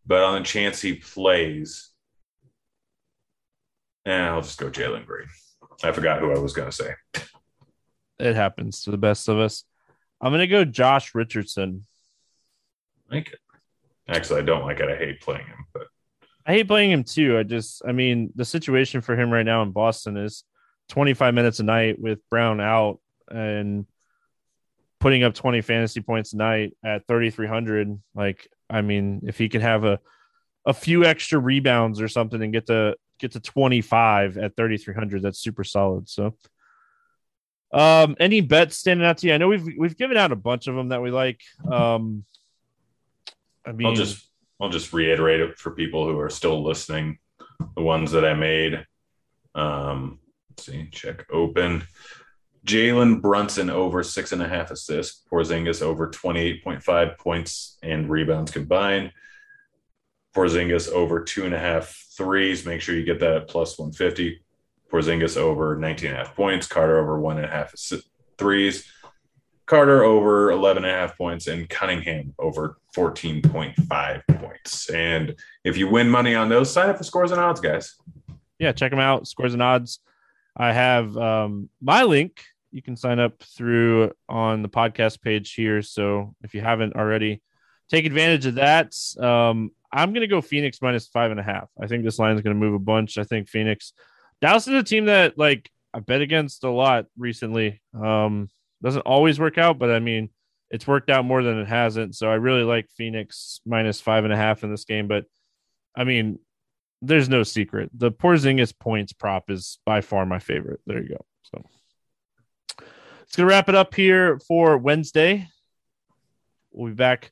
but 0.07 0.23
on 0.23 0.39
the 0.39 0.45
chance 0.45 0.81
he 0.81 0.95
plays, 0.95 1.89
yeah, 4.05 4.33
I'll 4.33 4.41
just 4.41 4.57
go 4.57 4.69
Jalen 4.69 5.05
Green. 5.05 5.27
I 5.83 5.91
forgot 5.91 6.19
who 6.19 6.31
I 6.31 6.39
was 6.39 6.53
going 6.53 6.69
to 6.69 6.75
say. 6.75 6.93
It 8.19 8.35
happens 8.35 8.83
to 8.83 8.91
the 8.91 8.97
best 8.97 9.27
of 9.27 9.37
us. 9.37 9.63
I'm 10.21 10.31
going 10.31 10.39
to 10.39 10.47
go 10.47 10.65
Josh 10.65 11.13
Richardson. 11.13 11.85
I 13.11 13.15
like 13.15 13.27
it. 13.33 13.39
Actually, 14.07 14.41
I 14.41 14.45
don't 14.45 14.65
like 14.65 14.79
it. 14.79 14.89
I 14.89 14.95
hate 14.95 15.21
playing 15.21 15.45
him, 15.45 15.65
but 15.73 15.87
I 16.45 16.53
hate 16.53 16.67
playing 16.67 16.91
him 16.91 17.03
too. 17.03 17.37
I 17.37 17.43
just, 17.43 17.81
I 17.85 17.91
mean, 17.91 18.31
the 18.33 18.45
situation 18.45 19.01
for 19.01 19.15
him 19.15 19.29
right 19.29 19.45
now 19.45 19.61
in 19.61 19.71
Boston 19.71 20.15
is 20.15 20.45
25 20.89 21.33
minutes 21.33 21.59
a 21.59 21.63
night 21.63 21.99
with 21.99 22.19
Brown 22.29 22.61
out, 22.61 22.99
and 23.29 23.85
putting 24.99 25.23
up 25.23 25.33
20 25.33 25.61
fantasy 25.61 25.99
points 25.99 26.31
a 26.31 26.37
night 26.37 26.75
at 26.83 27.05
3,300. 27.07 28.01
Like, 28.15 28.47
I 28.69 28.81
mean, 28.81 29.21
if 29.25 29.37
he 29.37 29.49
can 29.49 29.61
have 29.61 29.83
a, 29.83 29.99
a 30.65 30.73
few 30.73 31.05
extra 31.05 31.39
rebounds 31.39 32.01
or 32.01 32.07
something 32.07 32.41
and 32.41 32.53
get 32.53 32.67
to 32.67 32.95
get 33.19 33.31
to 33.31 33.39
25 33.39 34.37
at 34.37 34.55
3,300, 34.55 35.21
that's 35.21 35.39
super 35.39 35.63
solid. 35.63 36.09
So, 36.09 36.35
um, 37.73 38.15
any 38.19 38.41
bets 38.41 38.77
standing 38.77 39.05
out 39.05 39.19
to 39.19 39.27
you? 39.27 39.33
I 39.33 39.37
know 39.37 39.47
we've 39.47 39.67
we've 39.77 39.97
given 39.97 40.17
out 40.17 40.31
a 40.31 40.35
bunch 40.35 40.67
of 40.67 40.75
them 40.75 40.89
that 40.89 41.01
we 41.01 41.11
like. 41.11 41.41
Um, 41.69 42.25
I 43.65 43.71
mean, 43.71 43.87
I'll 43.87 43.95
just 43.95 44.25
I'll 44.59 44.69
just 44.69 44.93
reiterate 44.93 45.41
it 45.41 45.57
for 45.57 45.71
people 45.71 46.05
who 46.05 46.19
are 46.19 46.29
still 46.29 46.63
listening. 46.63 47.19
The 47.75 47.81
ones 47.81 48.11
that 48.11 48.25
I 48.25 48.33
made. 48.33 48.85
Um, 49.55 50.19
let's 50.49 50.65
see, 50.65 50.87
check 50.91 51.25
open. 51.31 51.83
Jalen 52.67 53.21
Brunson 53.21 53.69
over 53.69 54.03
six 54.03 54.33
and 54.33 54.43
a 54.43 54.47
half 54.47 54.71
assists. 54.71 55.23
Porzingis 55.31 55.81
over 55.81 56.09
28.5 56.09 57.17
points 57.17 57.77
and 57.81 58.09
rebounds 58.09 58.51
combined. 58.51 59.13
Porzingis 60.35 60.89
over 60.89 61.23
two 61.23 61.45
and 61.45 61.55
a 61.55 61.59
half 61.59 61.95
threes. 62.15 62.65
Make 62.65 62.81
sure 62.81 62.95
you 62.95 63.05
get 63.05 63.21
that 63.21 63.35
at 63.35 63.47
plus 63.47 63.79
150. 63.79 64.43
Porzingis 64.91 65.37
over 65.37 65.77
19 65.77 66.09
and 66.09 66.19
a 66.19 66.25
half 66.25 66.35
points. 66.35 66.67
Carter 66.67 66.99
over 66.99 67.19
one 67.19 67.37
and 67.37 67.45
a 67.45 67.49
half 67.49 67.73
threes. 68.37 68.91
Carter 69.65 70.03
over 70.03 70.51
11 70.51 70.83
and 70.83 70.93
a 70.93 70.95
half 70.95 71.17
points 71.17 71.47
and 71.47 71.69
Cunningham 71.69 72.33
over 72.37 72.77
14.5 72.95 74.21
points. 74.39 74.89
And 74.89 75.35
if 75.63 75.77
you 75.77 75.89
win 75.89 76.09
money 76.09 76.35
on 76.35 76.49
those, 76.49 76.71
sign 76.71 76.89
up 76.89 76.97
for 76.97 77.03
scores 77.03 77.31
and 77.31 77.39
odds, 77.39 77.61
guys. 77.61 77.95
Yeah, 78.59 78.73
check 78.73 78.91
them 78.91 78.99
out. 78.99 79.27
Scores 79.27 79.53
and 79.53 79.63
odds. 79.63 79.99
I 80.55 80.73
have 80.73 81.15
um, 81.15 81.69
my 81.81 82.03
link. 82.03 82.43
You 82.71 82.81
can 82.81 82.95
sign 82.95 83.19
up 83.19 83.41
through 83.41 84.11
on 84.27 84.61
the 84.61 84.69
podcast 84.69 85.21
page 85.21 85.53
here. 85.53 85.81
So 85.81 86.35
if 86.43 86.53
you 86.53 86.61
haven't 86.61 86.95
already, 86.95 87.41
take 87.89 88.05
advantage 88.05 88.45
of 88.45 88.55
that. 88.55 88.93
Um, 89.19 89.71
I'm 89.91 90.11
going 90.11 90.21
to 90.21 90.27
go 90.27 90.41
Phoenix 90.41 90.81
minus 90.81 91.07
five 91.07 91.31
and 91.31 91.39
a 91.39 91.43
half. 91.43 91.69
I 91.81 91.87
think 91.87 92.03
this 92.03 92.19
line 92.19 92.35
is 92.35 92.41
going 92.41 92.55
to 92.55 92.59
move 92.59 92.73
a 92.73 92.79
bunch. 92.79 93.17
I 93.17 93.23
think 93.23 93.47
Phoenix, 93.47 93.93
Dallas 94.41 94.67
is 94.67 94.73
a 94.73 94.83
team 94.83 95.05
that 95.05 95.37
like 95.37 95.69
I 95.93 95.99
bet 95.99 96.21
against 96.21 96.63
a 96.63 96.69
lot 96.69 97.05
recently. 97.17 97.81
Um, 97.99 98.49
doesn't 98.83 99.01
always 99.01 99.39
work 99.39 99.57
out, 99.57 99.79
but 99.79 99.89
I 99.89 99.99
mean, 99.99 100.29
it's 100.69 100.85
worked 100.85 101.09
out 101.09 101.25
more 101.25 101.41
than 101.41 101.59
it 101.59 101.67
hasn't. 101.67 102.15
So 102.15 102.29
I 102.29 102.35
really 102.35 102.63
like 102.63 102.89
Phoenix 102.89 103.61
minus 103.65 104.01
five 104.01 104.23
and 104.23 104.33
a 104.33 104.37
half 104.37 104.63
in 104.63 104.69
this 104.69 104.85
game. 104.85 105.07
But 105.07 105.25
I 105.95 106.03
mean, 106.03 106.39
there's 107.01 107.29
no 107.29 107.43
secret. 107.43 107.89
The 107.93 108.11
Porzingis 108.11 108.77
points 108.77 109.13
prop 109.13 109.49
is 109.49 109.79
by 109.85 110.01
far 110.01 110.25
my 110.25 110.39
favorite. 110.39 110.81
There 110.85 111.01
you 111.01 111.09
go. 111.09 111.25
It's 113.27 113.35
gonna 113.35 113.49
wrap 113.49 113.67
it 113.69 113.75
up 113.75 113.93
here 113.93 114.39
for 114.39 114.77
Wednesday. 114.77 115.47
We'll 116.71 116.91
be 116.91 116.95
back 116.95 117.31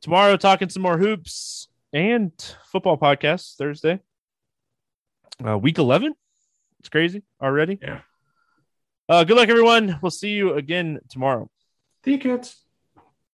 tomorrow 0.00 0.36
talking 0.36 0.68
some 0.68 0.82
more 0.82 0.96
hoops 0.96 1.68
and 1.92 2.32
football 2.70 2.96
podcasts 2.96 3.56
Thursday. 3.56 4.00
Uh, 5.44 5.58
week 5.58 5.78
11. 5.78 6.14
It's 6.80 6.88
crazy 6.88 7.22
already. 7.42 7.78
Yeah. 7.82 8.00
Uh, 9.08 9.24
good 9.24 9.36
luck, 9.36 9.48
everyone. 9.48 9.98
We'll 10.02 10.10
see 10.10 10.30
you 10.30 10.54
again 10.54 11.00
tomorrow. 11.08 11.50
See 12.04 12.12
you, 12.12 12.18
kids. 12.18 12.56